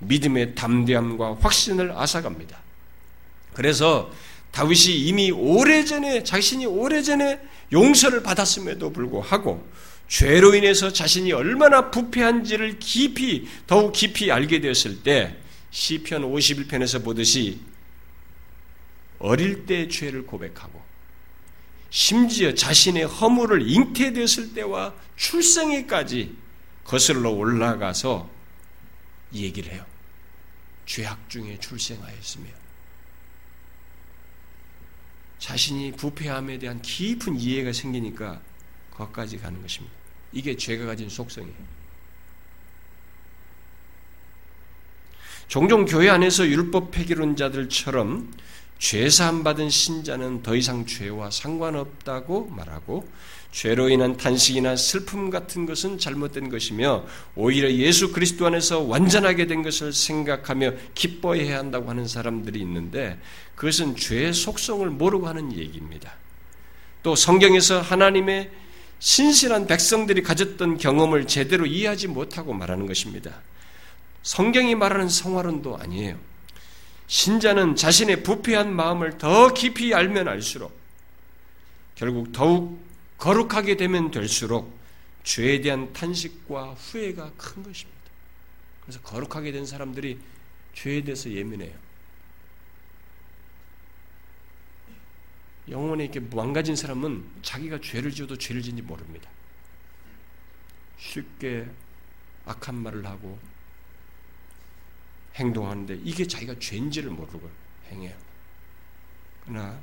믿음의 0.00 0.54
담대함과 0.54 1.38
확신을 1.40 1.92
앗아갑니다. 1.92 2.67
그래서 3.58 4.08
다윗이 4.52 5.08
이미 5.08 5.32
오래전에 5.32 6.22
자신이 6.22 6.64
오래전에 6.64 7.40
용서를 7.72 8.22
받았음에도 8.22 8.92
불구하고 8.92 9.68
죄로 10.06 10.54
인해서 10.54 10.92
자신이 10.92 11.32
얼마나 11.32 11.90
부패한지를 11.90 12.78
깊이 12.78 13.48
더욱 13.66 13.90
깊이 13.90 14.30
알게 14.30 14.60
되었을 14.60 15.02
때 15.02 15.38
시편 15.72 16.22
51편에서 16.22 17.02
보듯이 17.02 17.58
어릴 19.18 19.66
때 19.66 19.88
죄를 19.88 20.24
고백하고 20.24 20.80
심지어 21.90 22.54
자신의 22.54 23.06
허물을 23.06 23.68
잉태되었을 23.68 24.54
때와 24.54 24.94
출생에까지 25.16 26.32
거슬러 26.84 27.30
올라가서 27.30 28.30
얘기를 29.32 29.72
해요. 29.72 29.84
죄악 30.86 31.28
중에 31.28 31.58
출생하였으며 31.58 32.57
자신이 35.38 35.92
부패함에 35.92 36.58
대한 36.58 36.82
깊은 36.82 37.38
이해가 37.38 37.72
생기니까 37.72 38.40
거기까지 38.90 39.38
가는 39.38 39.60
것입니다. 39.62 39.94
이게 40.32 40.56
죄가 40.56 40.86
가진 40.86 41.08
속성이에요. 41.08 41.78
종종 45.46 45.86
교회 45.86 46.10
안에서 46.10 46.46
율법 46.46 46.90
폐기론자들처럼 46.90 48.34
죄사함 48.78 49.42
받은 49.42 49.70
신자는 49.70 50.42
더 50.42 50.54
이상 50.54 50.86
죄와 50.86 51.30
상관없다고 51.30 52.46
말하고 52.46 53.08
죄로 53.50 53.88
인한 53.88 54.16
탄식이나 54.16 54.76
슬픔 54.76 55.30
같은 55.30 55.64
것은 55.64 55.98
잘못된 55.98 56.50
것이며 56.50 57.06
오히려 57.34 57.72
예수 57.72 58.12
그리스도 58.12 58.46
안에서 58.46 58.80
완전하게 58.80 59.46
된 59.46 59.62
것을 59.62 59.92
생각하며 59.92 60.72
기뻐해야 60.94 61.58
한다고 61.58 61.88
하는 61.88 62.06
사람들이 62.06 62.60
있는데 62.60 63.18
그것은 63.58 63.96
죄의 63.96 64.34
속성을 64.34 64.88
모르고 64.88 65.26
하는 65.26 65.52
얘기입니다. 65.52 66.14
또 67.02 67.16
성경에서 67.16 67.80
하나님의 67.80 68.52
신실한 69.00 69.66
백성들이 69.66 70.22
가졌던 70.22 70.78
경험을 70.78 71.26
제대로 71.26 71.66
이해하지 71.66 72.06
못하고 72.06 72.52
말하는 72.52 72.86
것입니다. 72.86 73.42
성경이 74.22 74.76
말하는 74.76 75.08
성화론도 75.08 75.76
아니에요. 75.76 76.20
신자는 77.08 77.74
자신의 77.74 78.22
부패한 78.22 78.72
마음을 78.72 79.18
더 79.18 79.52
깊이 79.52 79.92
알면 79.92 80.28
알수록 80.28 80.78
결국 81.96 82.30
더욱 82.30 82.80
거룩하게 83.18 83.76
되면 83.76 84.12
될수록 84.12 84.72
죄에 85.24 85.62
대한 85.62 85.92
탄식과 85.92 86.74
후회가 86.74 87.32
큰 87.36 87.64
것입니다. 87.64 87.98
그래서 88.82 89.00
거룩하게 89.00 89.50
된 89.50 89.66
사람들이 89.66 90.16
죄에 90.74 91.02
대해서 91.02 91.28
예민해요. 91.28 91.87
영혼에 95.70 96.04
이렇게 96.04 96.20
망가진 96.20 96.76
사람은 96.76 97.24
자기가 97.42 97.80
죄를 97.80 98.10
지어도 98.10 98.36
죄를 98.36 98.62
지는지 98.62 98.82
모릅니다. 98.82 99.28
쉽게 100.98 101.68
악한 102.44 102.74
말을 102.76 103.06
하고 103.06 103.38
행동하는데 105.34 106.00
이게 106.02 106.26
자기가 106.26 106.58
죄인지를 106.58 107.10
모르고 107.10 107.50
행해요. 107.90 108.16
그러나 109.44 109.80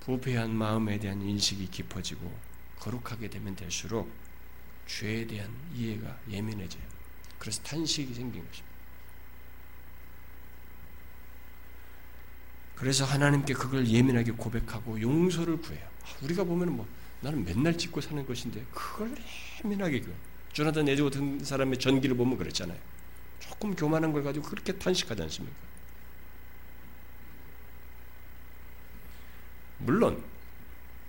부패한 0.00 0.54
마음에 0.54 0.98
대한 0.98 1.22
인식이 1.22 1.70
깊어지고 1.70 2.32
거룩하게 2.78 3.28
되면 3.30 3.54
될수록 3.54 4.12
죄에 4.86 5.26
대한 5.26 5.50
이해가 5.74 6.18
예민해져요. 6.28 6.82
그래서 7.38 7.62
탄식이 7.62 8.12
생긴 8.14 8.46
것입니다. 8.46 8.71
그래서 12.74 13.04
하나님께 13.04 13.54
그걸 13.54 13.86
예민하게 13.86 14.32
고백하고 14.32 15.00
용서를 15.00 15.58
구해요. 15.58 15.86
아, 16.04 16.08
우리가 16.22 16.44
보면 16.44 16.72
뭐 16.72 16.86
나는 17.20 17.44
맨날 17.44 17.78
짓고 17.78 18.00
사는 18.00 18.24
것인데 18.26 18.64
그걸 18.72 19.14
예민하게 19.64 20.00
그 20.00 20.12
조나단 20.52 20.88
에즈 20.88 21.02
같은 21.04 21.42
사람의 21.44 21.78
전기를 21.78 22.16
보면 22.16 22.36
그랬잖아요. 22.38 22.78
조금 23.40 23.74
교만한 23.74 24.12
걸 24.12 24.22
가지고 24.24 24.48
그렇게 24.48 24.72
탄식하지 24.72 25.22
않습니까? 25.22 25.56
물론 29.78 30.22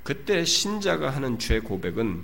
그때 0.03 0.43
신자가 0.45 1.09
하는 1.09 1.39
죄 1.39 1.59
고백은 1.59 2.23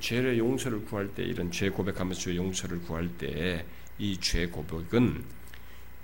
죄의 0.00 0.38
용서를 0.38 0.84
구할 0.84 1.08
때 1.14 1.22
이런 1.22 1.50
죄 1.50 1.68
고백하면서 1.70 2.20
죄 2.20 2.36
용서를 2.36 2.82
구할 2.82 3.08
때 3.18 3.64
이 3.98 4.16
죄 4.18 4.46
고백은 4.46 5.24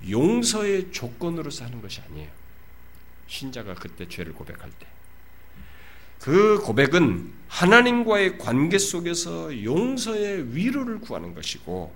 용서의 0.08 0.92
조건으로서 0.92 1.64
하는 1.64 1.80
것이 1.80 2.00
아니에요. 2.00 2.30
신자가 3.26 3.74
그때 3.74 4.08
죄를 4.08 4.32
고백할 4.32 4.70
때. 4.78 4.86
그 6.20 6.60
고백은 6.64 7.32
하나님과의 7.48 8.38
관계 8.38 8.78
속에서 8.78 9.64
용서의 9.64 10.54
위로를 10.54 11.00
구하는 11.00 11.34
것이고 11.34 11.94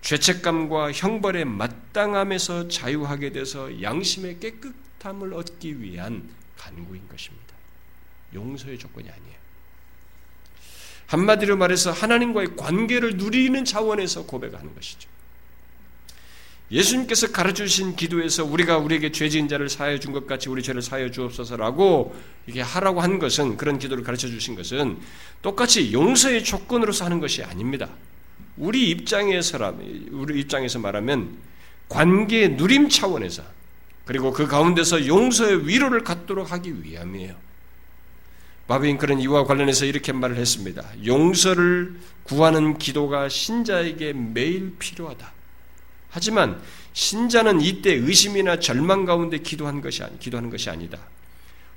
죄책감과 0.00 0.92
형벌의 0.92 1.44
마땅함에서 1.44 2.68
자유하게 2.68 3.32
돼서 3.32 3.82
양심의 3.82 4.38
깨끗함을 4.38 5.34
얻기 5.34 5.82
위한 5.82 6.28
간구인 6.56 7.08
것입니다. 7.08 7.54
용서의 8.34 8.78
조건이 8.78 9.10
아니에요. 9.10 9.38
한마디로 11.06 11.56
말해서 11.56 11.90
하나님과의 11.90 12.56
관계를 12.56 13.16
누리는 13.16 13.64
차원에서 13.64 14.26
고백하는 14.26 14.74
것이죠. 14.74 15.08
예수님께서 16.70 17.32
가르쳐 17.32 17.64
주신 17.64 17.96
기도에서 17.96 18.44
우리가 18.44 18.76
우리에게 18.78 19.10
죄 19.10 19.28
지은 19.28 19.48
자를 19.48 19.68
사하여 19.70 19.98
준 19.98 20.12
것 20.12 20.26
같이 20.26 20.50
우리 20.50 20.62
죄를 20.62 20.82
사하여 20.82 21.10
주옵소서라고 21.10 22.14
이게 22.46 22.60
하라고 22.60 23.00
한 23.00 23.18
것은 23.18 23.56
그런 23.56 23.78
기도를 23.78 24.04
가르쳐 24.04 24.28
주신 24.28 24.54
것은 24.54 24.98
똑같이 25.40 25.92
용서의 25.92 26.44
조건으로서 26.44 27.06
하는 27.06 27.20
것이 27.20 27.42
아닙니다. 27.42 27.88
우리 28.58 28.90
입장에서 28.90 29.74
우리 30.10 30.40
입장에서 30.40 30.78
말하면 30.78 31.38
관계 31.88 32.48
누림 32.48 32.90
차원에서 32.90 33.42
그리고 34.04 34.32
그 34.32 34.46
가운데서 34.46 35.06
용서의 35.06 35.66
위로를 35.66 36.04
갖도록 36.04 36.52
하기 36.52 36.82
위함이에요. 36.82 37.34
바브인크는 38.66 39.20
이와 39.20 39.44
관련해서 39.44 39.86
이렇게 39.86 40.12
말을 40.12 40.36
했습니다. 40.36 40.84
용서를 41.06 41.94
구하는 42.24 42.76
기도가 42.76 43.30
신자에게 43.30 44.12
매일 44.12 44.76
필요하다. 44.78 45.37
하지만 46.10 46.60
신자는 46.92 47.60
이때 47.60 47.92
의심이나 47.92 48.58
절망 48.58 49.04
가운데 49.04 49.38
기도한 49.38 49.80
것이 49.80 50.02
아니, 50.02 50.18
기도하는 50.18 50.50
것이 50.50 50.70
아니다. 50.70 50.98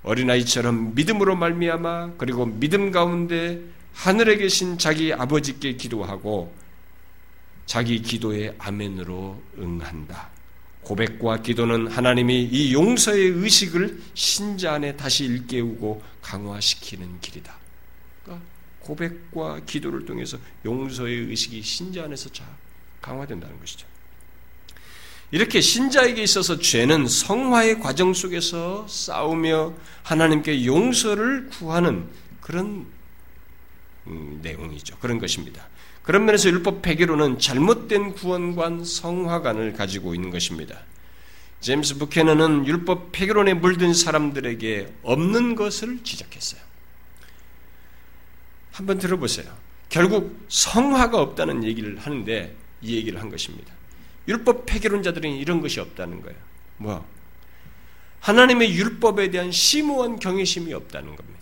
어린아이처럼 0.04 0.96
믿음으로 0.96 1.36
말미암아 1.36 2.14
그리고 2.18 2.46
믿음 2.46 2.92
가운데 2.92 3.62
하늘에 3.94 4.38
계신 4.38 4.78
자기 4.78 5.14
아버지께 5.14 5.76
기도하고 5.76 6.54
자기 7.66 8.02
기도에 8.02 8.56
아멘으로 8.58 9.42
응한다. 9.60 10.30
고백과 10.82 11.42
기도는 11.44 11.88
하나님이 11.88 12.44
이 12.44 12.74
용서의 12.74 13.28
의식을 13.28 14.02
신자 14.16 14.74
안에 14.74 14.98
다시 14.98 15.26
일깨우고 15.26 16.02
강화시키는 16.22 17.20
길이다. 17.22 17.56
그러니까 18.24 18.46
고백과 18.80 19.60
기도를 19.66 20.06
통해서 20.06 20.38
용서의 20.66 21.28
의식이 21.28 21.62
신자 21.62 22.04
안에서 22.06 22.30
강화된다는 23.02 23.60
것이죠. 23.60 23.91
이렇게 25.32 25.62
신자에게 25.62 26.22
있어서 26.24 26.60
죄는 26.60 27.08
성화의 27.08 27.80
과정 27.80 28.14
속에서 28.14 28.86
싸우며 28.88 29.74
하나님께 30.04 30.66
용서를 30.66 31.48
구하는 31.50 32.10
그런 32.42 32.86
음, 34.08 34.40
내용이죠. 34.42 34.98
그런 34.98 35.20
것입니다. 35.20 35.68
그런 36.04 36.26
면에서 36.26 36.50
율법 36.50 36.82
폐기로는 36.82 37.40
잘못된 37.40 38.14
구원관 38.14 38.84
성화관을 38.84 39.74
가지고 39.74 40.16
있는 40.16 40.32
것입니다. 40.32 40.80
제임스 41.62 42.00
부캐너는 42.00 42.66
율법 42.66 43.12
폐기론에 43.12 43.54
물든 43.54 43.94
사람들에게 43.94 44.94
없는 45.04 45.56
것을 45.56 46.04
지적했어요. 46.04 46.60
한번 48.72 48.98
들어보세요. 48.98 49.56
결국 49.90 50.46
성화가 50.50 51.22
없다는 51.22 51.64
얘기를 51.64 52.00
하는데 52.00 52.56
이 52.82 52.96
얘기를 52.96 53.22
한 53.22 53.30
것입니다. 53.30 53.72
율법 54.28 54.65
폐기론자들은 54.65 55.30
이런 55.32 55.61
것이 55.61 55.80
없다는 55.80 56.22
거예요. 56.22 56.38
뭐 56.78 57.05
하나님의 58.19 58.76
율법에 58.76 59.32
대한 59.32 59.51
심오한 59.51 60.19
경외심이 60.19 60.74
없다는 60.74 61.15
겁니다. 61.15 61.41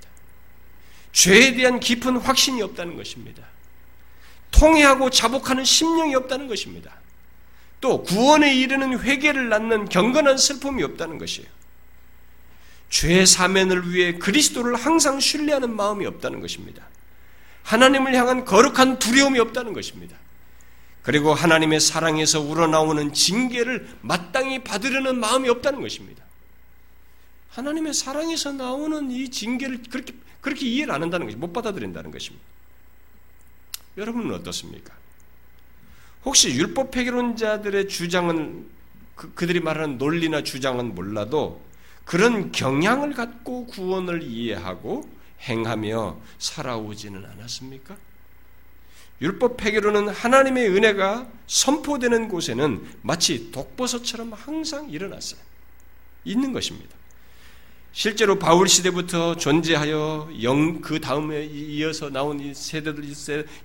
죄에 1.11 1.55
대한 1.55 1.79
깊은 1.79 2.17
확신이 2.17 2.61
없다는 2.61 2.95
것입니다. 2.95 3.43
통회하고 4.51 5.09
자복하는 5.09 5.63
심령이 5.63 6.15
없다는 6.15 6.47
것입니다. 6.47 6.95
또 7.81 8.03
구원에 8.03 8.55
이르는 8.55 8.99
회개를 8.99 9.49
낳는 9.49 9.89
경건한 9.89 10.37
슬픔이 10.37 10.83
없다는 10.83 11.17
것이에요. 11.17 11.47
죄 12.89 13.25
사면을 13.25 13.93
위해 13.93 14.17
그리스도를 14.17 14.75
항상 14.75 15.19
신뢰하는 15.19 15.75
마음이 15.75 16.05
없다는 16.05 16.41
것입니다. 16.41 16.87
하나님을 17.63 18.15
향한 18.15 18.45
거룩한 18.45 18.99
두려움이 18.99 19.39
없다는 19.39 19.73
것입니다. 19.73 20.17
그리고 21.03 21.33
하나님의 21.33 21.79
사랑에서 21.79 22.41
우러나오는 22.41 23.13
징계를 23.13 23.89
마땅히 24.01 24.63
받으려는 24.63 25.19
마음이 25.19 25.49
없다는 25.49 25.81
것입니다. 25.81 26.23
하나님의 27.49 27.93
사랑에서 27.93 28.51
나오는 28.53 29.09
이 29.09 29.29
징계를 29.29 29.83
그렇게, 29.89 30.13
그렇게 30.41 30.67
이해를 30.67 30.93
안 30.93 31.01
한다는 31.01 31.25
것이 31.25 31.37
못 31.37 31.51
받아들인다는 31.51 32.11
것입니다. 32.11 32.45
여러분은 33.97 34.33
어떻습니까? 34.35 34.93
혹시 36.25 36.51
율법 36.51 36.91
폐기론자들의 36.91 37.87
주장은 37.87 38.67
그, 39.15 39.33
그들이 39.33 39.59
말하는 39.59 39.97
논리나 39.97 40.43
주장은 40.43 40.95
몰라도 40.95 41.61
그런 42.05 42.51
경향을 42.51 43.13
갖고 43.13 43.65
구원을 43.67 44.23
이해하고 44.23 45.09
행하며 45.41 46.19
살아오지는 46.37 47.25
않았습니까? 47.25 47.97
율법 49.21 49.57
폐기로는 49.57 50.09
하나님의 50.09 50.69
은혜가 50.69 51.27
선포되는 51.47 52.29
곳에는 52.29 52.81
마치 53.01 53.51
독버섯처럼 53.51 54.33
항상 54.33 54.89
일어났어요. 54.89 55.39
있는 56.23 56.53
것입니다. 56.53 56.99
실제로 57.91 58.37
바울 58.37 58.69
시대부터 58.69 59.35
존재하여 59.35 60.29
영, 60.43 60.79
그 60.79 61.01
다음에 61.01 61.43
이어서 61.45 62.09
나온 62.09 62.39
이 62.39 62.53
세대들. 62.53 63.03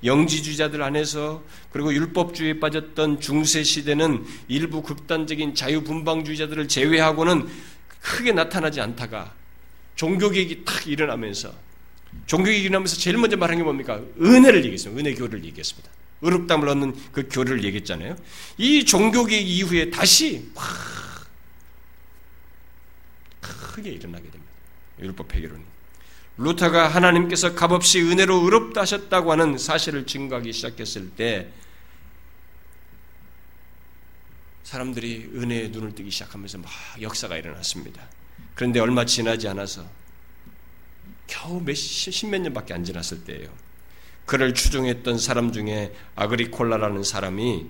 영지주의자들 0.02 0.82
안에서 0.82 1.42
그리고 1.70 1.92
율법주의에 1.92 2.58
빠졌던 2.58 3.20
중세 3.20 3.62
시대는 3.62 4.24
일부 4.48 4.82
극단적인 4.82 5.54
자유분방주의자들을 5.54 6.68
제외하고는 6.68 7.46
크게 8.00 8.32
나타나지 8.32 8.80
않다가 8.80 9.32
종교개혁이 9.96 10.64
탁 10.64 10.86
일어나면서 10.86 11.52
종교개혁이 12.26 12.64
일어나면서 12.64 12.96
제일 12.96 13.18
먼저 13.18 13.36
말한 13.36 13.58
게 13.58 13.62
뭡니까? 13.62 14.00
은혜를 14.20 14.64
얘기했습니다. 14.64 15.00
은혜 15.00 15.14
교를 15.14 15.44
얘기했습니다. 15.44 15.90
의롭담을 16.22 16.68
얻는 16.68 16.96
그 17.12 17.28
교를 17.30 17.64
얘기했잖아요. 17.64 18.16
이 18.56 18.84
종교개혁 18.84 19.46
이후에 19.46 19.90
다시 19.90 20.50
막 20.54 20.64
크게 23.40 23.90
일어나게 23.90 24.22
됩니다. 24.22 24.52
율법 25.00 25.28
폐기론이. 25.28 25.62
루터가 26.36 26.88
하나님께서 26.88 27.54
값없이 27.54 28.00
은혜로 28.00 28.42
의롭다 28.42 28.80
하셨다고 28.80 29.30
하는 29.32 29.58
사실을 29.58 30.06
증거하기 30.06 30.52
시작했을 30.52 31.10
때 31.10 31.48
사람들이 34.64 35.30
은혜의 35.34 35.68
눈을 35.68 35.94
뜨기 35.94 36.10
시작하면서 36.10 36.58
막 36.58 36.70
역사가 37.00 37.36
일어났습니다. 37.36 38.02
그런데 38.54 38.80
얼마 38.80 39.04
지나지 39.04 39.46
않아서 39.48 39.88
겨우 41.26 41.60
몇 41.60 41.74
십몇 41.74 42.40
년밖에 42.42 42.74
안 42.74 42.84
지났을 42.84 43.24
때예요. 43.24 43.52
그를 44.26 44.54
추종했던 44.54 45.18
사람 45.18 45.52
중에 45.52 45.94
아그리콜라라는 46.16 47.04
사람이 47.04 47.66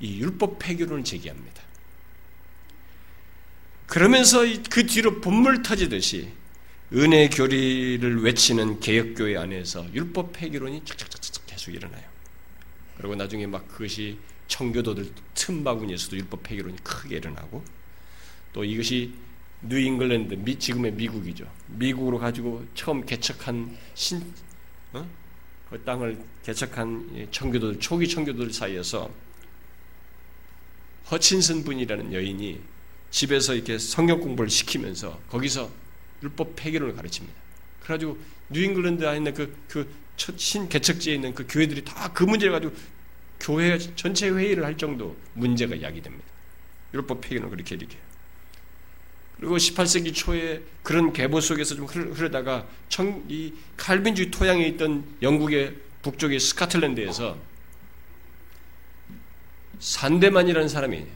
이 0.00 0.20
율법 0.20 0.58
폐기론을 0.58 1.04
제기합니다. 1.04 1.62
그러면서 3.86 4.40
그 4.70 4.86
뒤로 4.86 5.20
봇물 5.20 5.62
터지듯이 5.62 6.32
은혜 6.94 7.28
교리를 7.28 8.22
외치는 8.22 8.80
개혁교회 8.80 9.36
안에서 9.36 9.86
율법 9.94 10.32
폐기론이 10.32 10.82
착착착착 10.84 11.46
계속 11.46 11.72
일어나요. 11.72 12.02
그리고 12.96 13.14
나중에 13.14 13.46
막 13.46 13.66
그것이 13.68 14.18
청교도들 14.48 15.12
틈바구니에서도 15.34 16.16
율법 16.16 16.42
폐기론이 16.42 16.76
크게 16.82 17.16
일어나고 17.16 17.64
또 18.52 18.64
이것이 18.64 19.14
뉴 19.62 19.78
잉글랜드 19.78 20.34
미, 20.34 20.58
지금의 20.58 20.92
미국이죠. 20.92 21.50
미국으로 21.68 22.18
가지고 22.18 22.64
처음 22.74 23.04
개척한 23.06 23.76
신, 23.94 24.22
어? 24.92 25.08
그 25.70 25.82
땅을 25.84 26.18
개척한 26.44 27.28
청교도들 27.30 27.80
초기 27.80 28.08
청교도들 28.08 28.52
사이에서 28.52 29.10
허친슨 31.10 31.64
분이라는 31.64 32.12
여인이 32.12 32.60
집에서 33.10 33.54
이렇게 33.54 33.78
성경 33.78 34.20
공부를 34.20 34.50
시키면서 34.50 35.20
거기서 35.28 35.70
율법 36.22 36.56
폐기론을 36.56 36.94
가르칩니다. 36.94 37.34
그래가지고 37.80 38.18
뉴잉글랜드 38.50 39.06
안에 39.06 39.16
있는 39.18 39.34
그, 39.34 39.56
그 39.68 40.02
신 40.36 40.68
개척지에 40.68 41.14
있는 41.14 41.34
그 41.34 41.46
교회들이 41.48 41.84
다 41.84 42.12
그 42.12 42.24
문제를 42.24 42.52
가지고 42.52 42.74
교회 43.40 43.78
전체 43.96 44.28
회의를 44.28 44.64
할 44.64 44.76
정도 44.76 45.16
문제가 45.34 45.80
야기됩니다. 45.80 46.24
율법 46.94 47.20
폐기론 47.22 47.50
그렇게 47.50 47.74
이렇게. 47.74 47.96
그리고 49.42 49.56
18세기 49.56 50.14
초에 50.14 50.62
그런 50.84 51.12
계보 51.12 51.40
속에서 51.40 51.74
좀 51.74 51.86
흐르다가 51.86 52.64
청, 52.88 53.24
이 53.28 53.52
칼빈주의 53.76 54.30
토양에 54.30 54.64
있던 54.68 55.04
영국의 55.20 55.74
북쪽의 56.02 56.38
스카틀랜드에서 56.38 57.36
산데만이라는 59.80 60.68
사람이 60.68 61.06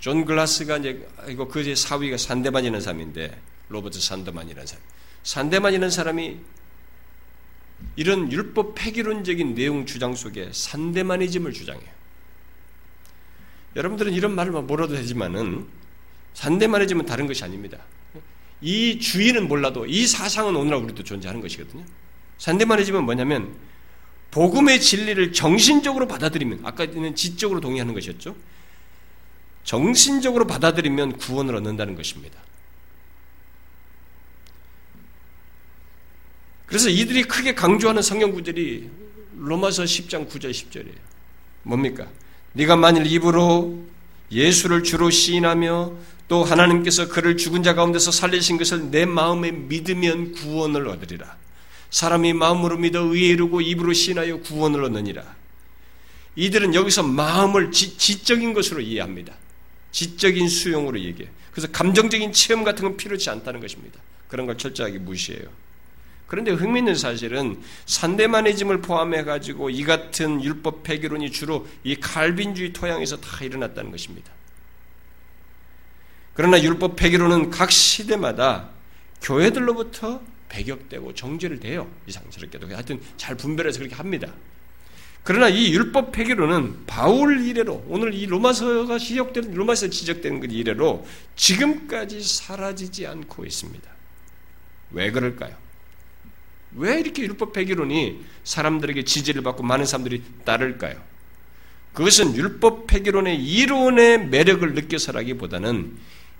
존 0.00 0.24
글라스가 0.24 0.78
이제 0.78 1.08
이거 1.28 1.46
그제 1.46 1.76
사위가 1.76 2.16
산데만이라는 2.16 2.80
사람인데 2.80 3.40
로버트 3.68 4.00
산데만이라는 4.00 4.66
사람. 4.66 4.82
산데만이라는 5.22 5.90
사람이 5.90 6.36
이런 7.94 8.32
율법 8.32 8.74
폐기론적인 8.74 9.54
내용 9.54 9.86
주장 9.86 10.16
속에 10.16 10.50
산데마니즘을 10.52 11.52
주장해요. 11.52 11.90
여러분들은 13.76 14.14
이런 14.14 14.34
말을 14.34 14.50
몰라도 14.50 14.96
되지만은 14.96 15.78
산데마니즘은 16.38 17.04
다른 17.04 17.26
것이 17.26 17.42
아닙니다. 17.42 17.78
이 18.60 19.00
주의는 19.00 19.48
몰라도 19.48 19.86
이 19.86 20.06
사상은 20.06 20.54
오늘날 20.54 20.80
우리도 20.84 21.02
존재하는 21.02 21.40
것이거든요. 21.40 21.84
산데마니즘은 22.38 23.02
뭐냐면 23.02 23.56
복음의 24.30 24.80
진리를 24.80 25.32
정신적으로 25.32 26.06
받아들이면 26.06 26.60
아까는 26.62 27.16
지적으로 27.16 27.60
동의하는 27.60 27.92
것이었죠. 27.92 28.36
정신적으로 29.64 30.46
받아들이면 30.46 31.16
구원을 31.16 31.56
얻는다는 31.56 31.96
것입니다. 31.96 32.38
그래서 36.66 36.88
이들이 36.88 37.24
크게 37.24 37.54
강조하는 37.54 38.00
성경 38.00 38.30
구절이 38.30 38.88
로마서 39.38 39.82
10장 39.84 40.28
9절 40.28 40.52
10절이에요. 40.52 40.98
뭡니까? 41.64 42.06
네가 42.52 42.76
만일 42.76 43.06
입으로 43.06 43.84
예수를 44.30 44.84
주로 44.84 45.10
시인하며 45.10 46.17
또 46.28 46.44
하나님께서 46.44 47.08
그를 47.08 47.36
죽은 47.36 47.62
자 47.62 47.74
가운데서 47.74 48.10
살리신 48.12 48.58
것을 48.58 48.90
내 48.90 49.06
마음에 49.06 49.50
믿으면 49.50 50.32
구원을 50.32 50.86
얻으리라. 50.88 51.36
사람이 51.90 52.34
마음으로 52.34 52.76
믿어 52.76 53.00
의에 53.00 53.28
이르고 53.28 53.62
입으로 53.62 53.94
시인하여 53.94 54.40
구원을 54.40 54.84
얻느니라. 54.84 55.24
이들은 56.36 56.74
여기서 56.74 57.02
마음을 57.02 57.72
지, 57.72 58.22
적인 58.22 58.52
것으로 58.52 58.80
이해합니다. 58.80 59.34
지적인 59.90 60.48
수용으로 60.48 61.00
얘기해. 61.00 61.28
그래서 61.50 61.66
감정적인 61.72 62.32
체험 62.32 62.62
같은 62.62 62.84
건 62.84 62.96
필요치 62.96 63.30
않다는 63.30 63.60
것입니다. 63.60 63.98
그런 64.28 64.46
걸 64.46 64.58
철저하게 64.58 64.98
무시해요. 64.98 65.48
그런데 66.26 66.52
흥미있는 66.52 66.94
사실은 66.94 67.58
산데마니즘을 67.86 68.82
포함해 68.82 69.24
가지고 69.24 69.70
이 69.70 69.82
같은 69.82 70.44
율법 70.44 70.82
폐기론이 70.82 71.32
주로 71.32 71.66
이 71.82 71.96
칼빈주의 71.96 72.74
토양에서 72.74 73.16
다 73.16 73.42
일어났다는 73.42 73.90
것입니다. 73.90 74.30
그러나 76.38 76.62
율법 76.62 76.94
폐기론은 76.94 77.50
각 77.50 77.72
시대마다 77.72 78.68
교회들로부터 79.22 80.22
배격되고 80.48 81.12
정죄를 81.12 81.58
돼요. 81.58 81.90
이상스럽게도 82.06 82.68
하여튼 82.68 83.00
잘 83.16 83.36
분별해서 83.36 83.80
그렇게 83.80 83.96
합니다. 83.96 84.32
그러나 85.24 85.48
이 85.48 85.72
율법 85.72 86.12
폐기론은 86.12 86.86
바울 86.86 87.44
이래로 87.44 87.86
오늘 87.88 88.14
이 88.14 88.26
로마서가 88.26 89.00
지적된 89.00 89.52
로마서 89.52 89.90
지적되는 89.90 90.38
그 90.38 90.46
이래로 90.46 91.04
지금까지 91.34 92.22
사라지지 92.22 93.08
않고 93.08 93.44
있습니다. 93.44 93.90
왜 94.92 95.10
그럴까요? 95.10 95.56
왜 96.76 97.00
이렇게 97.00 97.22
율법 97.22 97.52
폐기론이 97.52 98.24
사람들에게 98.44 99.02
지지를 99.02 99.42
받고 99.42 99.64
많은 99.64 99.86
사람들이 99.86 100.22
따를까요? 100.44 101.02
그것은 101.94 102.36
율법 102.36 102.86
폐기론의 102.86 103.44
이론의 103.44 104.28
매력을 104.28 104.72
느껴서라기보다는 104.72 105.98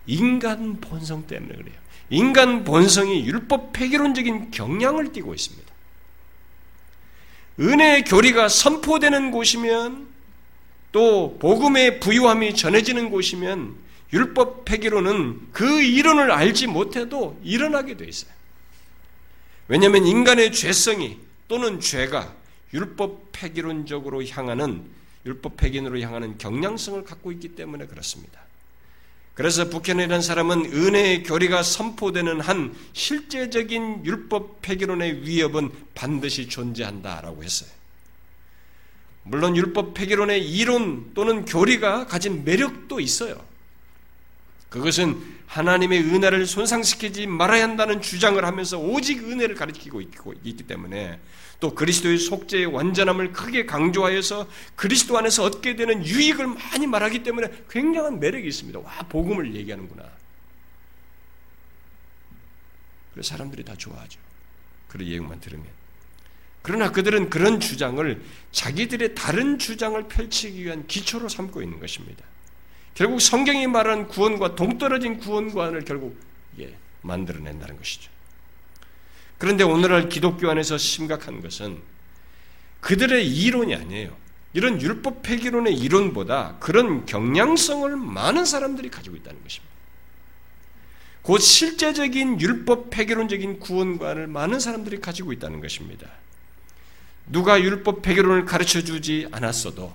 인간 0.08 0.80
본성 0.80 1.26
때문에 1.26 1.54
그래요. 1.54 1.76
인간 2.10 2.64
본성이 2.64 3.24
율법 3.26 3.74
폐기론적인 3.74 4.50
경향을 4.50 5.12
띠고 5.12 5.34
있습니다. 5.34 5.68
은혜의 7.60 8.04
교리가 8.04 8.48
선포되는 8.48 9.30
곳이면 9.30 10.08
또 10.90 11.38
복음의 11.38 12.00
부유함이 12.00 12.54
전해지는 12.54 13.10
곳이면 13.10 13.76
율법 14.12 14.64
폐기론은 14.64 15.52
그 15.52 15.82
이론을 15.82 16.30
알지 16.30 16.66
못해도 16.68 17.38
일어나게 17.44 17.96
돼 17.96 18.06
있어요. 18.06 18.32
왜냐하면 19.68 20.06
인간의 20.06 20.52
죄성이 20.52 21.18
또는 21.46 21.80
죄가 21.80 22.34
율법 22.72 23.32
폐기론적으로 23.32 24.24
향하는 24.24 24.84
율법 25.26 25.58
폐기론으로 25.58 26.00
향하는 26.00 26.38
경향성을 26.38 27.04
갖고 27.04 27.30
있기 27.32 27.48
때문에 27.48 27.86
그렇습니다. 27.86 28.47
그래서 29.38 29.68
북현이라는 29.68 30.20
사람은 30.20 30.64
은혜의 30.64 31.22
교리가 31.22 31.62
선포되는 31.62 32.40
한 32.40 32.74
실제적인 32.92 34.04
율법 34.04 34.62
폐기론의 34.62 35.28
위협은 35.28 35.70
반드시 35.94 36.48
존재한다라고 36.48 37.44
했어요. 37.44 37.70
물론 39.22 39.56
율법 39.56 39.94
폐기론의 39.94 40.44
이론 40.44 41.12
또는 41.14 41.44
교리가 41.44 42.08
가진 42.08 42.44
매력도 42.44 42.98
있어요. 42.98 43.40
그것은 44.70 45.16
하나님의 45.46 46.00
은혜를 46.00 46.44
손상시키지 46.44 47.28
말아야 47.28 47.62
한다는 47.62 48.02
주장을 48.02 48.44
하면서 48.44 48.76
오직 48.76 49.22
은혜를 49.22 49.54
가리키고 49.54 50.00
있기 50.00 50.64
때문에 50.64 51.20
또 51.60 51.74
그리스도의 51.74 52.18
속죄의 52.18 52.66
완전함을 52.66 53.32
크게 53.32 53.66
강조하여서 53.66 54.48
그리스도 54.76 55.18
안에서 55.18 55.44
얻게 55.44 55.74
되는 55.74 56.04
유익을 56.06 56.46
많이 56.46 56.86
말하기 56.86 57.24
때문에 57.24 57.64
굉장한 57.68 58.20
매력이 58.20 58.46
있습니다. 58.46 58.78
와, 58.78 58.92
복음을 59.08 59.54
얘기하는구나. 59.56 60.04
그래서 63.12 63.30
사람들이 63.30 63.64
다 63.64 63.74
좋아하죠. 63.76 64.20
그런 64.86 65.08
얘기만 65.08 65.40
들으면. 65.40 65.66
그러나 66.62 66.92
그들은 66.92 67.30
그런 67.30 67.58
주장을 67.58 68.22
자기들의 68.52 69.14
다른 69.14 69.58
주장을 69.58 70.00
펼치기 70.06 70.64
위한 70.64 70.86
기초로 70.86 71.28
삼고 71.28 71.62
있는 71.62 71.80
것입니다. 71.80 72.24
결국 72.94 73.20
성경이 73.20 73.66
말하는 73.66 74.06
구원과 74.06 74.54
동떨어진 74.54 75.18
구원관을 75.18 75.84
결국 75.84 76.20
예, 76.60 76.76
만들어낸다는 77.02 77.76
것이죠. 77.76 78.10
그런데 79.38 79.64
오늘날 79.64 80.08
기독교 80.08 80.50
안에서 80.50 80.76
심각한 80.76 81.40
것은 81.40 81.80
그들의 82.80 83.26
이론이 83.26 83.74
아니에요. 83.74 84.16
이런 84.52 84.80
율법 84.80 85.22
폐기론의 85.22 85.74
이론보다 85.74 86.56
그런 86.58 87.06
경향성을 87.06 87.96
많은 87.96 88.44
사람들이 88.44 88.90
가지고 88.90 89.16
있다는 89.16 89.42
것입니다. 89.42 89.68
곧 91.22 91.38
실제적인 91.38 92.40
율법 92.40 92.90
폐기론적인 92.90 93.60
구원관을 93.60 94.26
많은 94.26 94.58
사람들이 94.58 95.00
가지고 95.00 95.32
있다는 95.32 95.60
것입니다. 95.60 96.08
누가 97.26 97.60
율법 97.60 98.02
폐기론을 98.02 98.46
가르쳐 98.46 98.80
주지 98.80 99.28
않았어도 99.30 99.94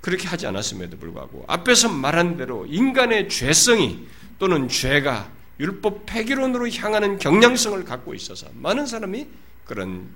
그렇게 0.00 0.26
하지 0.26 0.46
않았음에도 0.46 0.98
불구하고 0.98 1.44
앞에서 1.46 1.88
말한 1.88 2.36
대로 2.36 2.66
인간의 2.66 3.28
죄성이 3.28 4.08
또는 4.38 4.68
죄가 4.68 5.30
율법 5.62 6.06
폐기론으로 6.06 6.68
향하는 6.70 7.18
경향성을 7.18 7.84
갖고 7.84 8.14
있어서 8.14 8.48
많은 8.54 8.84
사람이 8.84 9.28
그런 9.64 10.08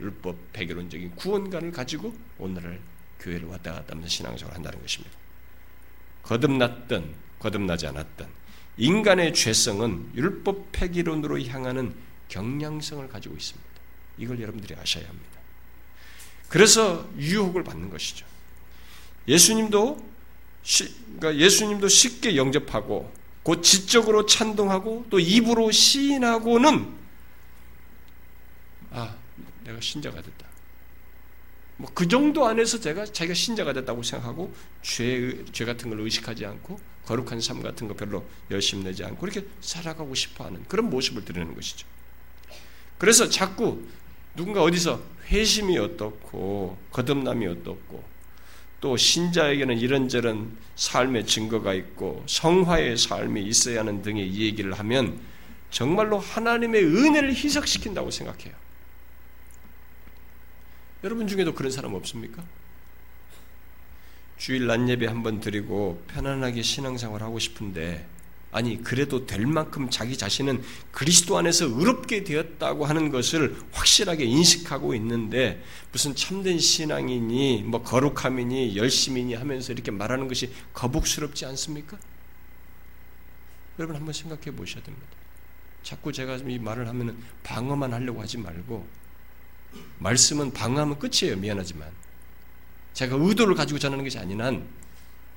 율법 0.00 0.52
폐기론적인 0.52 1.14
구원관을 1.14 1.70
가지고 1.70 2.12
오늘을 2.38 2.80
교회를 3.20 3.46
왔다 3.46 3.72
갔다 3.72 3.92
하면서 3.92 4.08
신앙생활을 4.08 4.56
한다는 4.56 4.80
것입니다. 4.80 5.16
거듭났든 6.24 7.14
거듭나지 7.38 7.86
않았든 7.86 8.26
인간의 8.76 9.34
죄성은 9.34 10.10
율법 10.16 10.72
폐기론으로 10.72 11.42
향하는 11.42 11.94
경향성을 12.28 13.08
가지고 13.08 13.36
있습니다. 13.36 13.68
이걸 14.18 14.40
여러분들이 14.40 14.74
아셔야 14.80 15.08
합니다. 15.08 15.38
그래서 16.48 17.08
유혹을 17.16 17.62
받는 17.62 17.88
것이죠. 17.90 18.26
예수님도 19.28 20.08
그러니까 21.20 21.36
예수님도 21.36 21.86
쉽게 21.86 22.36
영접하고 22.36 23.12
곧 23.48 23.62
지적으로 23.62 24.26
찬동하고 24.26 25.06
또 25.08 25.18
입으로 25.18 25.70
시인하고는 25.70 26.94
아 28.90 29.16
내가 29.64 29.80
신자가 29.80 30.20
됐다. 30.20 30.46
뭐 31.78 31.88
그 31.94 32.06
정도 32.06 32.44
안에서 32.44 32.78
제가 32.78 33.06
자기가 33.06 33.32
신자가 33.32 33.72
됐다고 33.72 34.02
생각하고 34.02 34.54
죄, 34.82 35.42
죄 35.52 35.64
같은 35.64 35.88
걸 35.88 36.00
의식하지 36.00 36.44
않고 36.44 36.78
거룩한 37.06 37.40
삶 37.40 37.62
같은 37.62 37.88
거 37.88 37.94
별로 37.94 38.22
열심 38.50 38.84
내지 38.84 39.02
않고 39.02 39.26
이렇게 39.26 39.46
살아가고 39.62 40.14
싶어하는 40.14 40.64
그런 40.68 40.90
모습을 40.90 41.24
드리는 41.24 41.54
것이죠. 41.54 41.86
그래서 42.98 43.30
자꾸 43.30 43.82
누군가 44.36 44.62
어디서 44.62 45.00
회심이 45.28 45.78
어떻고 45.78 46.76
거듭남이 46.92 47.46
어떻고 47.46 48.04
또 48.80 48.96
신자에게는 48.96 49.78
이런저런 49.78 50.56
삶의 50.76 51.26
증거가 51.26 51.74
있고 51.74 52.22
성화의 52.26 52.96
삶이 52.96 53.42
있어야 53.44 53.80
하는 53.80 54.02
등의 54.02 54.34
얘기를 54.34 54.72
하면 54.72 55.20
정말로 55.70 56.18
하나님의 56.18 56.84
은혜를 56.84 57.30
희석시킨다고 57.30 58.10
생각해요. 58.10 58.54
여러분 61.04 61.26
중에도 61.26 61.54
그런 61.54 61.70
사람 61.70 61.94
없습니까? 61.94 62.42
주일 64.36 64.66
낮 64.66 64.88
예배 64.88 65.06
한번 65.06 65.40
드리고 65.40 66.02
편안하게 66.08 66.62
신앙생활 66.62 67.22
하고 67.22 67.38
싶은데 67.38 68.06
아니 68.50 68.82
그래도 68.82 69.26
될 69.26 69.46
만큼 69.46 69.90
자기 69.90 70.16
자신은 70.16 70.62
그리스도 70.90 71.36
안에서 71.36 71.66
의롭게 71.66 72.24
되었다고 72.24 72.86
하는 72.86 73.10
것을 73.10 73.60
확실하게 73.72 74.24
인식하고 74.24 74.94
있는데 74.94 75.62
무슨 75.92 76.14
참된 76.14 76.58
신앙이니 76.58 77.64
뭐 77.66 77.82
거룩함이니 77.82 78.76
열심이니 78.76 79.34
하면서 79.34 79.72
이렇게 79.72 79.90
말하는 79.90 80.28
것이 80.28 80.50
거북스럽지 80.72 81.44
않습니까? 81.44 81.98
여러분 83.78 83.96
한번 83.96 84.14
생각해 84.14 84.50
보셔야 84.56 84.82
됩니다. 84.82 85.06
자꾸 85.82 86.12
제가 86.12 86.36
이 86.36 86.58
말을 86.58 86.88
하면 86.88 87.22
방어만 87.42 87.92
하려고 87.92 88.20
하지 88.20 88.38
말고 88.38 88.86
말씀은 89.98 90.52
방어하면 90.52 90.98
끝이에요. 90.98 91.36
미안하지만 91.36 91.90
제가 92.94 93.16
의도를 93.16 93.54
가지고 93.54 93.78
전하는 93.78 94.04
것이 94.04 94.18
아닌 94.18 94.40
한 94.40 94.66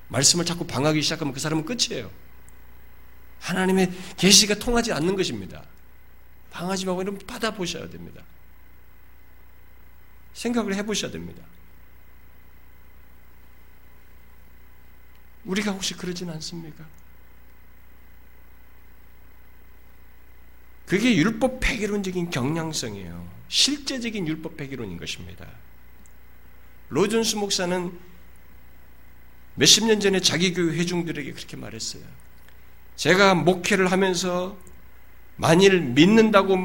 말씀을 0.08 0.46
자꾸 0.46 0.66
방하기 0.66 1.02
시작하면 1.02 1.34
그 1.34 1.40
사람은 1.40 1.66
끝이에요. 1.66 2.10
하나님의 3.42 3.92
계시가 4.18 4.56
통하지 4.56 4.94
않는 4.94 5.16
것입니다. 5.16 5.64
방하지 6.52 6.86
말고 6.86 7.02
이런 7.02 7.18
받아보셔야 7.20 7.90
됩니다. 7.90 8.24
생각을 10.34 10.76
해보셔야 10.76 11.12
됩니다. 11.12 11.44
우리가 15.44 15.72
혹시 15.72 15.96
그러진 15.96 16.30
않습니까? 16.30 16.86
그게 20.86 21.16
율법 21.16 21.62
폐기론적인 21.62 22.30
경향성이에요. 22.30 23.28
실제적인 23.48 24.28
율법 24.28 24.58
폐기론인 24.58 24.98
것입니다. 24.98 25.48
로존스 26.90 27.38
목사는 27.38 27.98
몇십 29.56 29.86
년 29.86 30.00
전에 30.00 30.20
자기 30.20 30.54
교회 30.54 30.78
회중들에게 30.78 31.32
그렇게 31.34 31.58
말했어요. 31.58 32.04
제가 33.02 33.34
목회를 33.34 33.92
하면서 33.92 34.56
만일 35.36 35.82
믿는다고 35.82 36.56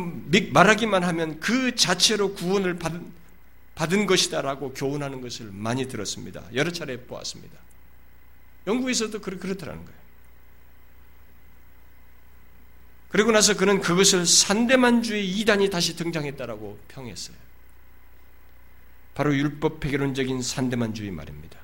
말하기만 0.53 1.03
하면 1.03 1.41
그 1.41 1.74
자체로 1.74 2.34
구원을 2.34 2.78
받은 2.78 3.11
받은 3.74 4.05
것이다라고 4.05 4.74
교훈하는 4.74 5.22
것을 5.22 5.49
많이 5.51 5.89
들었습니다. 5.89 6.43
여러 6.53 6.70
차례 6.70 6.99
보았습니다. 6.99 7.57
영국에서도 8.66 9.18
그렇더라는 9.18 9.82
거예요. 9.82 9.99
그리고 13.09 13.32
나서 13.32 13.57
그는 13.57 13.80
그것을 13.80 14.26
산대만주의 14.26 15.26
이단이 15.39 15.70
다시 15.70 15.97
등장했다라고 15.97 16.78
평했어요. 16.89 17.37
바로 19.14 19.34
율법 19.34 19.80
폐결론적인 19.80 20.43
산대만주의 20.43 21.11
말입니다. 21.12 21.59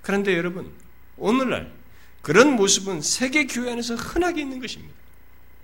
그런데 0.00 0.34
여러분, 0.34 0.72
오늘날 1.18 1.81
그런 2.22 2.54
모습은 2.54 3.02
세계 3.02 3.46
교회 3.46 3.72
안에서 3.72 3.96
흔하게 3.96 4.42
있는 4.42 4.60
것입니다. 4.60 4.94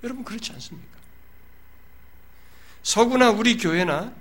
여러분 0.03 0.25
그렇지 0.25 0.53
않습니까? 0.53 0.99
서구나 2.83 3.31
우리 3.31 3.57
교회나 3.57 4.13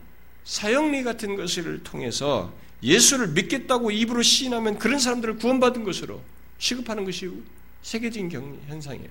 사형리 0.43 1.03
같은 1.03 1.35
것을 1.35 1.83
통해서 1.83 2.53
예수를 2.81 3.29
믿겠다고 3.29 3.91
입으로 3.91 4.21
시인하면 4.21 4.77
그런 4.77 4.99
사람들을 4.99 5.37
구원받은 5.37 5.83
것으로 5.83 6.21
취급하는 6.59 7.05
것이 7.05 7.29
세계적인 7.81 8.29
경, 8.29 8.59
현상이에요. 8.67 9.09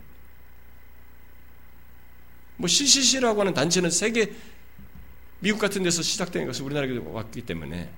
뭐 2.56 2.68
CCC라고 2.68 3.40
하는 3.40 3.54
단체는 3.54 3.90
세계 3.90 4.32
미국 5.40 5.58
같은 5.58 5.82
데서 5.82 6.02
시작된 6.02 6.46
것을 6.46 6.64
우리나라에 6.64 6.96
왔기 6.98 7.42
때문에 7.42 7.90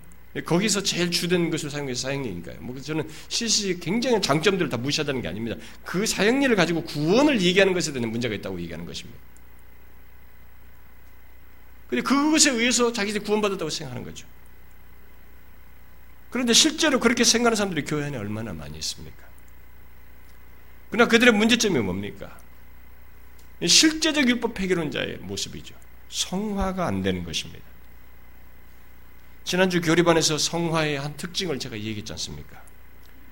거기서 0.45 0.83
제일 0.83 1.11
주된 1.11 1.51
것을 1.51 1.71
사용해서 1.71 2.03
사형리니까요. 2.03 2.61
뭐 2.61 2.79
저는 2.81 3.09
CCC 3.29 3.81
굉장히 3.81 4.21
장점들을 4.21 4.69
다 4.69 4.77
무시하다는 4.77 5.23
게 5.23 5.29
아닙니다. 5.29 5.57
그 5.85 6.07
사형리를 6.07 6.55
가지고 6.55 6.85
구원을 6.85 7.41
얘기하는 7.41 7.73
것에 7.73 7.93
대한 7.93 8.11
문제가 8.11 8.35
있다고 8.35 8.61
얘기하는 8.61 8.85
것입니다. 8.85 9.19
근데 11.89 12.03
그것에 12.03 12.51
의해서 12.51 12.93
자기들이 12.93 13.25
구원받았다고 13.25 13.71
생각하는 13.71 14.05
거죠. 14.05 14.27
그런데 16.31 16.53
실제로 16.53 17.01
그렇게 17.01 17.25
생각하는 17.25 17.57
사람들이 17.57 17.87
교회 17.87 18.05
안에 18.05 18.19
얼마나 18.19 18.53
많이 18.53 18.79
있습니까? 18.79 19.27
그러나 20.91 21.09
그들의 21.09 21.33
문제점이 21.33 21.79
뭡니까? 21.81 22.39
실제적 23.67 24.29
율법 24.29 24.55
폐기론자의 24.55 25.19
모습이죠. 25.23 25.75
성화가 26.11 26.87
안 26.87 27.03
되는 27.03 27.25
것입니다. 27.25 27.65
지난주 29.49 29.81
교리반에서 29.81 30.37
성화의 30.37 30.99
한 30.99 31.17
특징을 31.17 31.59
제가 31.59 31.75
얘기했지 31.75 32.13
않습니까? 32.13 32.61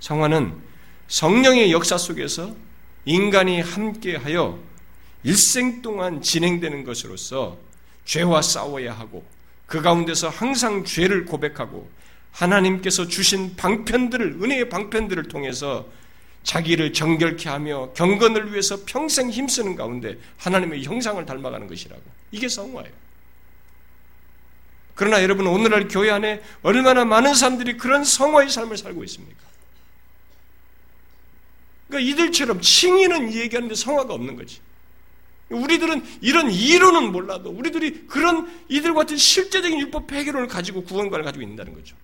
성화는 0.01 0.55
성령의 1.09 1.71
역사 1.73 1.99
속에서 1.99 2.57
인간이 3.05 3.61
함께하여 3.61 4.59
일생 5.25 5.83
동안 5.83 6.23
진행되는 6.23 6.85
것으로서 6.85 7.59
죄와 8.07 8.41
싸워야 8.41 8.95
하고 8.95 9.27
그 9.67 9.83
가운데서 9.83 10.31
항상 10.31 10.85
죄를 10.87 11.27
고백하고 11.27 11.87
하나님께서 12.33 13.09
주신 13.09 13.55
방편들을 13.55 14.39
은혜의 14.43 14.71
방편들을 14.71 15.25
통해서 15.25 15.87
자기를 16.45 16.95
정결케 16.95 17.51
하며 17.51 17.93
경건을 17.93 18.53
위해서 18.53 18.79
평생 18.87 19.29
힘쓰는 19.29 19.77
가운데 19.77 20.17
하나님의 20.39 20.83
형상을 20.83 21.27
닮아가는 21.27 21.67
것이라고 21.67 22.03
이게 22.33 22.49
성화예요. 22.49 23.06
그러나 24.97 25.23
여러분 25.23 25.47
오늘날 25.47 25.87
교회 25.89 26.11
안에 26.11 26.43
얼마나 26.63 27.05
많은 27.05 27.35
사람들이 27.35 27.77
그런 27.77 28.03
성화의 28.03 28.49
삶을 28.49 28.77
살고 28.77 29.05
있습니까? 29.05 29.39
그러니까 31.87 32.11
이들처럼 32.11 32.61
칭의는 32.61 33.33
얘기하는데 33.35 33.75
성화가 33.75 34.13
없는 34.13 34.35
거지. 34.37 34.59
우리들은 35.51 36.03
이런 36.23 36.51
이론은 36.51 37.13
몰라도 37.13 37.51
우리들이 37.51 38.07
그런 38.09 38.51
이들 38.69 38.95
같은 38.95 39.17
실제적인 39.17 39.79
율법 39.79 40.09
폐결론을 40.09 40.49
가지고 40.49 40.83
구원관을 40.83 41.25
가지고 41.25 41.45
있다는 41.45 41.75
거죠. 41.75 41.95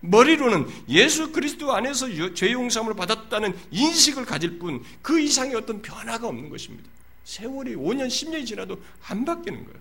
머리로는 0.00 0.68
예수 0.88 1.32
그리스도 1.32 1.74
안에서 1.74 2.06
죄 2.34 2.52
용서함을 2.52 2.94
받았다는 2.94 3.58
인식을 3.72 4.24
가질 4.24 4.58
뿐 4.58 4.84
그 5.02 5.18
이상의 5.18 5.56
어떤 5.56 5.82
변화가 5.82 6.28
없는 6.28 6.48
것입니다. 6.48 6.88
세월이 7.24 7.74
5년, 7.74 8.06
10년이 8.06 8.46
지나도 8.46 8.80
안 9.08 9.24
바뀌는 9.24 9.64
거예요. 9.64 9.80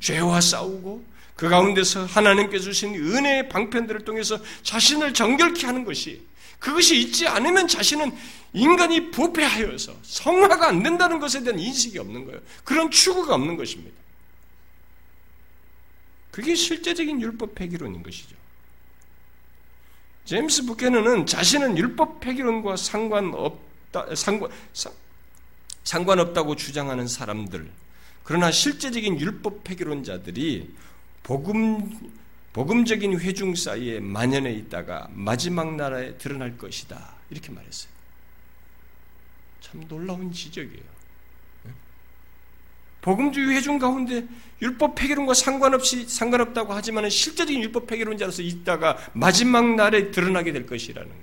죄와 0.00 0.40
싸우고 0.40 1.04
그 1.36 1.48
가운데서 1.48 2.06
하나님께 2.06 2.58
주신 2.58 2.94
은혜의 2.94 3.48
방편들을 3.48 4.04
통해서 4.04 4.38
자신을 4.62 5.12
정결케 5.12 5.66
하는 5.66 5.84
것이 5.84 6.22
그것이 6.58 6.98
있지 7.00 7.28
않으면 7.28 7.68
자신은 7.68 8.16
인간이 8.54 9.10
부패하여서 9.10 9.94
성화가 10.02 10.68
안 10.68 10.82
된다는 10.82 11.18
것에 11.18 11.42
대한 11.42 11.58
인식이 11.58 11.98
없는 11.98 12.24
거예요. 12.24 12.40
그런 12.64 12.90
추구가 12.90 13.34
없는 13.34 13.56
것입니다. 13.56 13.94
그게 16.30 16.54
실제적인 16.54 17.20
율법 17.20 17.54
폐기론인 17.54 18.02
것이죠. 18.02 18.34
제임스 20.24 20.66
부케너는 20.66 21.26
자신은 21.26 21.78
율법 21.78 22.20
폐기론과 22.20 22.76
상관없다, 22.76 24.14
상관, 24.14 24.50
상 25.84 26.04
관없다고 26.04 26.56
주장하는 26.56 27.06
사람들, 27.06 27.70
그러나 28.26 28.50
실제적인 28.50 29.20
율법 29.20 29.62
폐기론자들이 29.62 30.74
복음 31.22 32.12
복음적인 32.52 33.20
회중 33.20 33.54
사이에 33.54 34.00
만연해 34.00 34.50
있다가 34.52 35.08
마지막 35.12 35.76
나라에 35.76 36.18
드러날 36.18 36.58
것이다. 36.58 37.14
이렇게 37.30 37.52
말했어요. 37.52 37.88
참 39.60 39.86
놀라운 39.86 40.32
지적이에요. 40.32 40.96
복음주의 43.00 43.54
회중 43.54 43.78
가운데 43.78 44.26
율법 44.60 44.96
폐기론과 44.96 45.34
상관없이 45.34 46.08
상관없다고 46.08 46.74
하지만 46.74 47.08
실제적인 47.08 47.62
율법 47.62 47.86
폐기론자로서 47.86 48.42
있다가 48.42 48.98
마지막 49.12 49.76
날에 49.76 50.10
드러나게 50.10 50.52
될 50.52 50.66
것이라는 50.66 51.08
거. 51.08 51.16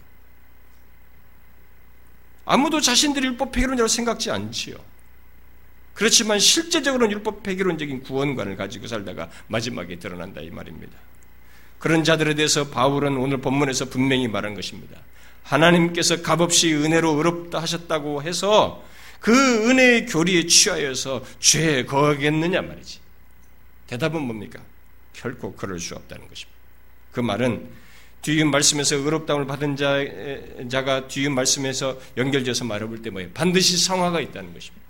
아무도 2.46 2.80
자신들이 2.80 3.28
율법 3.28 3.52
폐기론자로 3.52 3.90
생각지 3.90 4.32
않지요. 4.32 4.93
그렇지만 5.94 6.40
실제적으로는 6.40 7.16
율법 7.18 7.44
폐기론적인 7.44 8.04
구원관을 8.04 8.56
가지고 8.56 8.88
살다가 8.88 9.30
마지막에 9.48 9.98
드러난다 10.00 10.42
이 10.42 10.50
말입니다. 10.50 10.94
그런 11.80 12.04
자들에 12.04 12.34
대해서 12.34 12.70
바울은 12.70 13.18
오늘 13.18 13.38
본문에서 13.38 13.86
분명히 13.86 14.28
말한 14.28 14.56
것입니다. 14.56 14.98
하나님께서 15.44 16.22
값없이 16.22 16.74
은혜로 16.74 17.12
의롭다 17.18 17.60
하셨다고 17.60 18.24
해서 18.24 18.84
그 19.20 19.70
은혜의 19.70 20.08
교리에 20.08 20.48
취하여서 20.48 21.24
죄에 21.40 21.86
거하겠느냐 21.86 22.62
말이지. 22.62 23.00
대답은 23.88 24.22
뭡니까? 24.22 24.60
결코 25.14 25.54
그럴 25.56 25.80
수 25.80 25.96
없다는 25.96 26.28
것입니다. 26.28 26.58
그 27.12 27.20
말은 27.20 27.70
뒤인 28.22 28.50
말씀에서 28.50 28.96
의롭다움을 28.96 29.46
받은 29.46 29.76
자, 29.76 29.98
자가 30.70 31.08
뒤인 31.08 31.36
말씀에서 31.36 32.00
연결돼서 32.18 32.64
말해볼 32.66 33.02
때 33.02 33.10
뭐예요? 33.10 33.30
반드시 33.34 33.78
성화가 33.78 34.22
있다는 34.22 34.54
것입니다. 34.54 34.83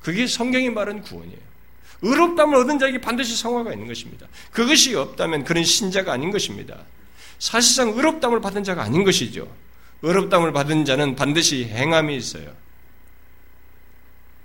그게 0.00 0.26
성경이 0.26 0.70
말하는 0.70 1.02
구원이에요. 1.02 1.50
의롭다을 2.02 2.54
얻은 2.54 2.78
자에게 2.78 3.00
반드시 3.00 3.36
성화가 3.36 3.72
있는 3.72 3.86
것입니다. 3.86 4.26
그것이 4.50 4.94
없다면 4.94 5.44
그런 5.44 5.64
신자가 5.64 6.12
아닌 6.12 6.30
것입니다. 6.30 6.78
사실상 7.38 7.90
의롭다을 7.90 8.40
받은 8.40 8.64
자가 8.64 8.82
아닌 8.82 9.04
것이죠. 9.04 9.50
의롭다을 10.02 10.52
받은 10.52 10.84
자는 10.84 11.16
반드시 11.16 11.64
행함이 11.64 12.16
있어요. 12.16 12.54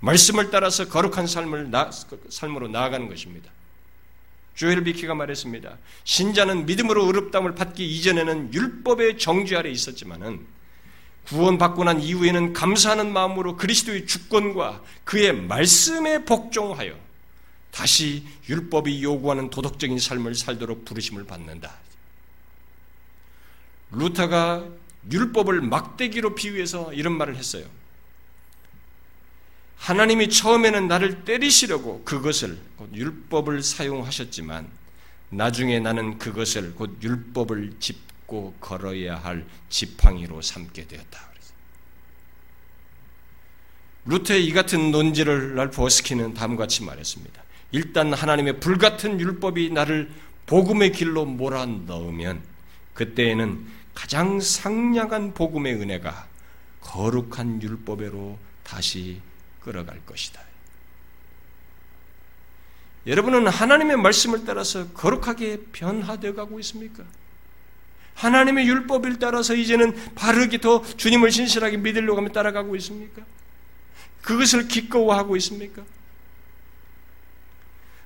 말씀을 0.01 0.51
따라서 0.51 0.87
거룩한 0.87 1.27
삶을 1.27 1.71
나, 1.71 1.89
삶으로 2.29 2.67
나아가는 2.67 3.07
것입니다. 3.07 3.49
조엘 4.55 4.83
비키가 4.83 5.15
말했습니다. 5.15 5.77
신자는 6.03 6.65
믿음으로 6.65 7.05
의롭다을 7.05 7.55
받기 7.55 7.85
이전에는 7.85 8.53
율법의 8.53 9.17
정죄 9.17 9.57
아래 9.57 9.69
있었지만은 9.69 10.45
구원받고 11.27 11.83
난 11.83 12.01
이후에는 12.01 12.53
감사하는 12.53 13.11
마음으로 13.11 13.57
그리스도의 13.57 14.05
주권과 14.05 14.81
그의 15.03 15.33
말씀에 15.33 16.23
복종하여 16.23 16.95
다시 17.71 18.23
율법이 18.47 19.03
요구하는 19.03 19.49
도덕적인 19.49 19.99
삶을 19.99 20.35
살도록 20.35 20.85
부르심을 20.85 21.25
받는다. 21.25 21.73
루터가 23.91 24.65
율법을 25.11 25.61
막대기로 25.61 26.35
비유해서 26.35 26.93
이런 26.93 27.13
말을 27.17 27.35
했어요. 27.35 27.65
하나님이 29.77 30.29
처음에는 30.29 30.87
나를 30.87 31.25
때리시려고 31.25 32.03
그것을 32.03 32.57
곧 32.77 32.89
율법을 32.93 33.61
사용하셨지만 33.61 34.67
나중에 35.29 35.79
나는 35.79 36.17
그것을 36.17 36.75
곧 36.75 36.97
율법을 37.03 37.73
집 37.79 37.97
밟고 38.25 38.55
걸어야 38.59 39.17
할 39.17 39.45
지팡이로 39.69 40.41
삼게 40.41 40.87
되었다. 40.87 41.35
루터의 44.05 44.45
이 44.45 44.53
같은 44.53 44.91
논지를 44.91 45.55
랄프스키는 45.55 46.35
다음과 46.35 46.63
같이 46.63 46.83
말했습니다. 46.83 47.43
일단 47.71 48.13
하나님의 48.13 48.59
불같은 48.59 49.19
율법이 49.19 49.71
나를 49.71 50.11
복음의 50.45 50.91
길로 50.91 51.25
몰아 51.25 51.65
넣으면 51.65 52.43
그때에는 52.93 53.65
가장 53.95 54.39
상냥한 54.39 55.33
복음의 55.33 55.73
은혜가 55.73 56.27
거룩한 56.81 57.63
율법으로 57.63 58.37
다시 58.63 59.21
끌어갈 59.59 60.05
것이다. 60.05 60.39
여러분은 63.07 63.47
하나님의 63.47 63.97
말씀을 63.97 64.45
따라서 64.45 64.87
거룩하게 64.89 65.63
변화되어 65.71 66.35
가고 66.35 66.59
있습니까? 66.59 67.03
하나님의 68.15 68.67
율법을 68.67 69.19
따라서 69.19 69.53
이제는 69.53 69.93
바르게 70.15 70.59
더 70.59 70.83
주님을 70.83 71.31
신실하게 71.31 71.77
믿으려고 71.77 72.17
하면 72.17 72.31
따라가고 72.31 72.75
있습니까? 72.77 73.21
그것을 74.21 74.67
기꺼워하고 74.67 75.35
있습니까? 75.37 75.83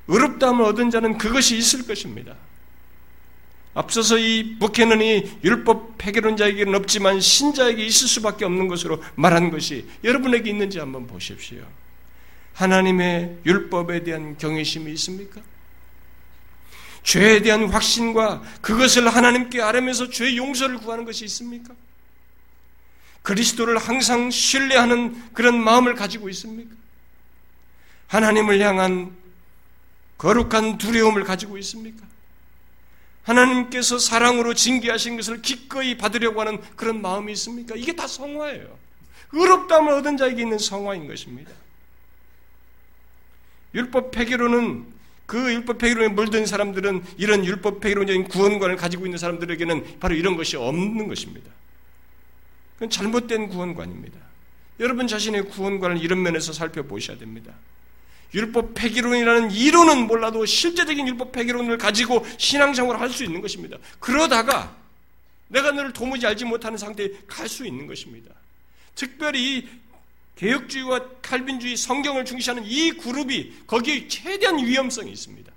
의롭다함을 0.08 0.66
얻은 0.66 0.90
자는 0.90 1.18
그것이 1.18 1.58
있을 1.58 1.86
것입니다. 1.86 2.36
앞서서 3.76 4.18
이 4.18 4.58
부캐넌이 4.60 5.40
율법 5.44 6.00
폐결론자에게는 6.00 6.74
없지만 6.76 7.22
신자에게 7.22 7.86
있을 7.86 8.08
수밖에 8.08 8.44
없는 8.44 8.68
것으로 8.68 9.02
말한 9.16 9.52
것이 9.52 9.88
여러분에게 10.04 10.50
있는지 10.50 10.80
한번 10.80 11.06
보십시오. 11.06 11.64
하나님의 12.54 13.38
율법에 13.46 14.04
대한 14.04 14.38
경외심이 14.38 14.92
있습니까? 14.94 15.42
죄에 17.10 17.42
대한 17.42 17.68
확신과 17.70 18.44
그것을 18.62 19.10
하나님께 19.10 19.64
아뢰면서 19.64 20.12
죄 20.12 20.36
용서를 20.38 20.78
구하는 20.78 21.06
것이 21.06 21.26
있습니까? 21.26 21.74
그리스도를 23.24 23.80
항상 23.80 24.30
신뢰하는 24.30 25.34
그런 25.34 25.60
마음을 25.60 25.96
가지고 25.96 26.30
있습니까? 26.30 26.76
하나님을 28.10 28.60
향한 28.60 29.16
거룩한 30.20 30.78
두려움을 30.78 31.24
가지고 31.24 31.58
있습니까? 31.58 32.06
하나님께서 33.24 33.98
사랑으로 33.98 34.54
징계하신 34.54 35.16
것을 35.16 35.42
기꺼이 35.42 35.98
받으려고 35.98 36.42
하는 36.42 36.62
그런 36.76 37.02
마음이 37.02 37.32
있습니까? 37.32 37.74
이게 37.76 37.96
다 37.96 38.06
성화예요. 38.06 38.78
의롭다함을 39.32 39.94
얻은 39.94 40.18
자에게 40.18 40.44
있는 40.44 40.60
성화인 40.60 41.08
것입니다. 41.08 41.52
율법 43.74 44.12
폐기로는 44.12 44.99
그 45.30 45.54
율법 45.54 45.78
폐기론에 45.78 46.08
물든 46.08 46.48
사람들은 46.48 47.04
이런 47.18 47.46
율법 47.46 47.82
폐기론적인 47.82 48.30
구원관을 48.30 48.78
가지고 48.78 49.06
있는 49.06 49.20
사람들에게는 49.20 50.00
바로 50.00 50.16
이런 50.16 50.36
것이 50.36 50.58
없는 50.58 51.08
것입니다. 51.08 51.52
그건 52.74 52.90
잘못된 52.90 53.50
구원관입니다. 53.50 54.18
여러분 54.80 55.06
자신의 55.06 55.50
구원관을 55.50 56.00
이런 56.00 56.24
면에서 56.24 56.52
살펴보셔야 56.52 57.20
됩니다. 57.20 57.54
율법 58.34 58.74
폐기론이라는 58.74 59.52
이론은 59.52 60.08
몰라도 60.08 60.48
실제적인 60.48 61.08
율법 61.08 61.32
폐기론을 61.32 61.78
가지고 61.78 62.26
신앙생활을 62.40 63.00
할 63.00 63.12
수 63.12 63.24
있는 63.24 63.40
것입니다. 63.40 63.78
그러다가 64.00 64.76
내가 65.48 65.72
너를 65.72 65.94
도무지 65.94 66.26
알지 66.26 66.46
못하는 66.46 66.76
상태에 66.76 67.08
갈 67.28 67.48
수 67.48 67.68
있는 67.68 67.86
것입니다. 67.86 68.34
특별히 68.96 69.70
개혁주의와 70.40 71.02
칼빈주의 71.22 71.76
성경을 71.76 72.24
중시하는 72.24 72.64
이 72.66 72.92
그룹이 72.92 73.66
거기에 73.68 74.08
최대한 74.08 74.58
위험성이 74.58 75.12
있습니다. 75.12 75.52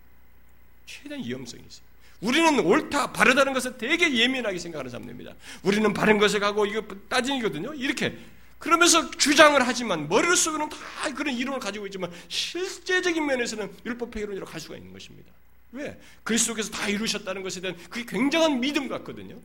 최대한 0.87 1.25
위험성이 1.25 1.63
있어요. 1.69 1.85
우리는 2.21 2.59
옳다, 2.61 3.13
바르다는 3.13 3.53
것을 3.53 3.79
되게 3.79 4.13
예민하게 4.13 4.59
생각하는 4.59 4.91
사람들입니다. 4.91 5.35
우리는 5.63 5.93
바른 5.95 6.19
것을 6.19 6.41
가고 6.41 6.67
이거 6.67 6.83
따지거든요. 7.09 7.75
이렇게 7.75 8.17
그러면서 8.59 9.11
주장을 9.13 9.61
하지만 9.65 10.09
머릿속에는 10.09 10.69
다 10.69 11.15
그런 11.15 11.35
이론을 11.35 11.61
가지고 11.61 11.87
있지만 11.87 12.13
실제적인 12.29 13.25
면에서는 13.25 13.73
율법 13.87 14.11
폐기론으로 14.11 14.47
갈 14.47 14.61
수가 14.61 14.77
있는 14.77 14.93
것입니다. 14.93 15.33
왜? 15.73 15.99
그리스도께서 16.25 16.71
다 16.71 16.89
이루셨다는 16.89 17.43
것에 17.43 17.61
대한 17.61 17.77
그게 17.89 18.05
굉장한 18.05 18.61
믿음 18.61 18.89
같거든요. 18.89 19.37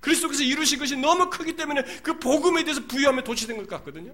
그리스도께서 0.00 0.42
이루신 0.42 0.78
것이 0.78 0.96
너무 0.96 1.30
크기 1.30 1.54
때문에 1.54 1.82
그 2.02 2.18
복음에 2.18 2.62
대해서 2.64 2.80
부여하며 2.86 3.22
도취된 3.22 3.56
것 3.56 3.68
같거든요. 3.68 4.12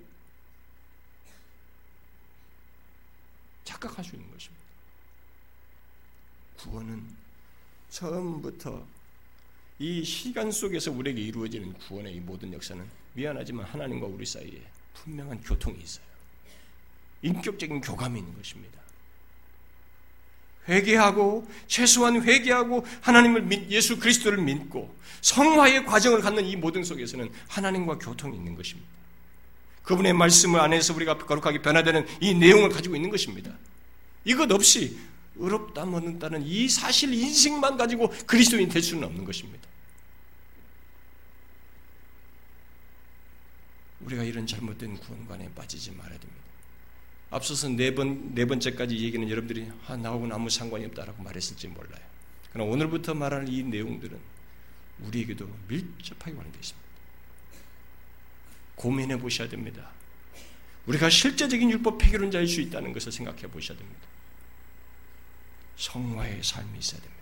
착각할 3.70 4.04
수 4.04 4.16
있는 4.16 4.28
것입니다. 4.30 4.64
구원은 6.58 7.04
처음부터 7.90 8.84
이 9.78 10.04
시간 10.04 10.50
속에서 10.50 10.90
우리에게 10.90 11.20
이루어지는 11.22 11.72
구원의 11.74 12.16
이 12.16 12.20
모든 12.20 12.52
역사는 12.52 12.84
미안하지만 13.14 13.64
하나님과 13.66 14.06
우리 14.06 14.26
사이에 14.26 14.62
분명한 14.94 15.40
교통이 15.42 15.80
있어요. 15.80 16.04
인격적인 17.22 17.80
교감이 17.80 18.18
있는 18.18 18.36
것입니다. 18.36 18.80
회개하고 20.68 21.48
최소한 21.66 22.22
회개하고 22.22 22.84
하나님을 23.00 23.42
믿, 23.42 23.70
예수 23.70 23.98
그리스도를 23.98 24.42
믿고 24.42 24.94
성화의 25.22 25.86
과정을 25.86 26.20
갖는 26.20 26.44
이 26.44 26.56
모든 26.56 26.84
속에서는 26.84 27.32
하나님과 27.48 27.98
교통이 27.98 28.36
있는 28.36 28.54
것입니다. 28.54 28.99
그분의 29.82 30.12
말씀을 30.12 30.60
안에서 30.60 30.94
우리가 30.94 31.18
거룩하게 31.18 31.62
변화되는 31.62 32.06
이 32.20 32.34
내용을 32.34 32.70
가지고 32.70 32.96
있는 32.96 33.10
것입니다. 33.10 33.52
이것 34.24 34.50
없이 34.52 34.98
의롭다 35.36 35.86
먹는다는 35.86 36.42
이 36.42 36.68
사실 36.68 37.12
인식만 37.14 37.76
가지고 37.76 38.12
그리스도인 38.26 38.68
될 38.68 38.82
수는 38.82 39.04
없는 39.04 39.24
것입니다. 39.24 39.68
우리가 44.00 44.24
이런 44.24 44.46
잘못된 44.46 44.98
구원관에 44.98 45.50
빠지지 45.54 45.90
말아야 45.92 46.18
됩니다. 46.18 46.40
앞서서 47.30 47.68
네 47.68 47.94
번, 47.94 48.34
네 48.34 48.44
번째까지 48.44 48.98
얘기는 48.98 49.28
여러분들이, 49.28 49.70
아, 49.86 49.96
나하고는 49.96 50.34
아무 50.34 50.50
상관이 50.50 50.84
없다라고 50.86 51.22
말했을지 51.22 51.68
몰라요. 51.68 52.02
그러나 52.52 52.70
오늘부터 52.70 53.14
말할 53.14 53.48
이 53.48 53.62
내용들은 53.62 54.18
우리에게도 55.00 55.48
밀접하게 55.68 56.34
관련되어 56.36 56.60
있습니다. 56.60 56.89
고민해 58.80 59.18
보셔야 59.18 59.46
됩니다. 59.46 59.90
우리가 60.86 61.10
실제적인 61.10 61.70
율법 61.70 61.98
폐기론자일 61.98 62.48
수 62.48 62.62
있다는 62.62 62.94
것을 62.94 63.12
생각해 63.12 63.42
보셔야 63.42 63.76
됩니다. 63.76 64.00
성화의 65.76 66.42
삶이 66.42 66.78
있어야 66.78 67.00
됩니다. 67.02 67.20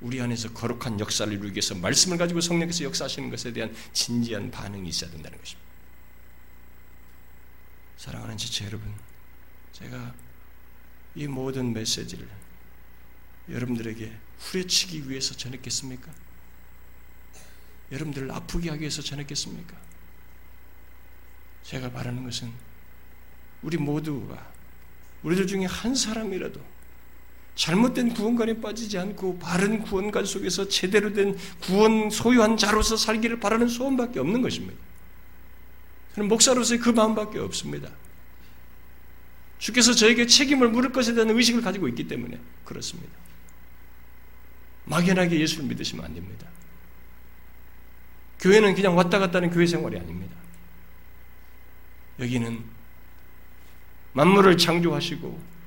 우리 0.00 0.20
안에서 0.20 0.52
거룩한 0.52 0.98
역사를 0.98 1.32
이루기 1.32 1.52
위해서 1.52 1.76
말씀을 1.76 2.18
가지고 2.18 2.40
성령께서 2.40 2.82
역사하시는 2.84 3.30
것에 3.30 3.52
대한 3.52 3.72
진지한 3.92 4.50
반응이 4.50 4.88
있어야 4.88 5.08
된다는 5.10 5.38
것입니다. 5.38 5.68
사랑하는 7.96 8.36
지체 8.36 8.64
여러분, 8.64 8.92
제가 9.72 10.14
이 11.14 11.28
모든 11.28 11.72
메시지를 11.72 12.28
여러분들에게 13.48 14.12
후려치기 14.38 15.08
위해서 15.08 15.36
전했겠습니까? 15.36 16.12
여러분들을 17.92 18.30
아프게 18.32 18.70
하기 18.70 18.80
위해서 18.80 19.00
전했겠습니까? 19.00 19.87
제가 21.68 21.90
바라는 21.90 22.24
것은 22.24 22.50
우리 23.60 23.76
모두가 23.76 24.50
우리들 25.22 25.46
중에 25.46 25.66
한 25.66 25.94
사람이라도 25.94 26.58
잘못된 27.56 28.14
구원관에 28.14 28.58
빠지지 28.58 28.96
않고 28.96 29.38
바른 29.38 29.82
구원관 29.82 30.24
속에서 30.24 30.66
제대로 30.68 31.12
된 31.12 31.36
구원 31.60 32.08
소유한 32.08 32.56
자로서 32.56 32.96
살기를 32.96 33.38
바라는 33.40 33.68
소원밖에 33.68 34.18
없는 34.18 34.40
것입니다. 34.40 34.78
저는 36.14 36.28
목사로서의 36.28 36.80
그 36.80 36.88
마음밖에 36.88 37.38
없습니다. 37.38 37.90
주께서 39.58 39.92
저에게 39.92 40.26
책임을 40.26 40.70
물을 40.70 40.90
것에 40.90 41.12
대한 41.12 41.28
의식을 41.28 41.60
가지고 41.60 41.88
있기 41.88 42.08
때문에 42.08 42.40
그렇습니다. 42.64 43.12
막연하게 44.84 45.38
예수를 45.38 45.66
믿으시면 45.66 46.02
안 46.02 46.14
됩니다. 46.14 46.46
교회는 48.40 48.74
그냥 48.74 48.96
왔다 48.96 49.18
갔다 49.18 49.36
하는 49.36 49.50
교회 49.50 49.66
생활이 49.66 49.98
아닙니다. 49.98 50.47
여기는 52.18 52.64
만물을 54.12 54.56
창조하시고 54.58 55.58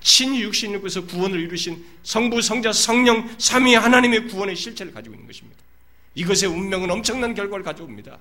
친히 0.00 0.42
육신 0.42 0.74
입고서 0.74 1.04
구원을 1.06 1.38
이루신 1.40 1.84
성부, 2.02 2.40
성자, 2.40 2.72
성령, 2.72 3.34
삼위 3.38 3.74
하나님의 3.74 4.28
구원의 4.28 4.56
실체를 4.56 4.92
가지고 4.92 5.14
있는 5.14 5.26
것입니다. 5.26 5.60
이것의 6.14 6.46
운명은 6.46 6.90
엄청난 6.90 7.34
결과를 7.34 7.64
가져옵니다. 7.64 8.18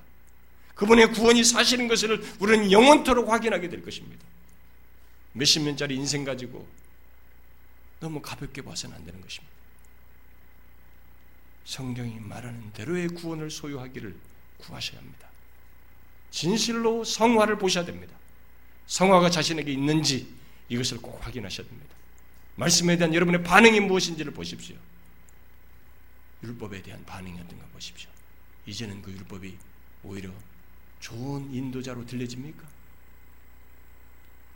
그분의 0.76 1.12
구원이 1.12 1.44
사실인 1.44 1.88
것을 1.88 2.24
우리는 2.40 2.72
영원토록 2.72 3.30
확인하게 3.30 3.70
될 3.70 3.84
것입니다. 3.84 4.24
몇십 5.34 5.64
년짜리 5.64 5.96
인생 5.96 6.24
가지고 6.24 6.68
너무 8.00 8.22
가볍게 8.22 8.62
봐서는 8.62 8.96
안 8.96 9.06
되는 9.06 9.20
것입니다. 9.22 9.54
성경이 11.66 12.20
말하는 12.20 12.72
대로의 12.74 13.10
구원을 13.10 13.52
소유하기를 13.52 14.16
구하셔야 14.58 15.00
합니다. 15.00 15.29
진실로 16.32 17.04
성화를 17.04 17.58
보셔야 17.58 17.86
됩니다. 17.86 18.16
성화가 18.88 19.30
자신에게 19.30 19.72
있는지 19.72 20.34
이것을 20.70 20.98
꼭 20.98 21.26
확인하셔야 21.26 21.68
됩니다. 21.68 21.96
말씀에 22.56 22.98
대한 22.98 23.14
여러분의 23.14 23.44
반응이 23.44 23.80
무엇인지를 23.82 24.34
보십시오. 24.34 24.76
율법에 26.44 26.82
대한 26.82 27.04
반응이 27.06 27.40
어떤가 27.40 27.66
보십시오. 27.68 28.10
이제는 28.66 29.02
그 29.02 29.12
율법이 29.12 29.58
오히려 30.04 30.32
좋은 31.00 31.54
인도자로 31.54 32.06
들려집니까? 32.06 32.68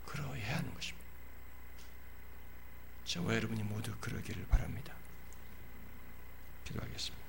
그러해야 0.06 0.58
하는 0.58 0.72
것입니다. 0.74 1.04
저와 3.04 3.34
여러분이 3.34 3.62
모두 3.64 3.92
그러기를 4.00 4.46
바랍니다. 4.48 4.94
기도하겠습니다. 6.64 7.23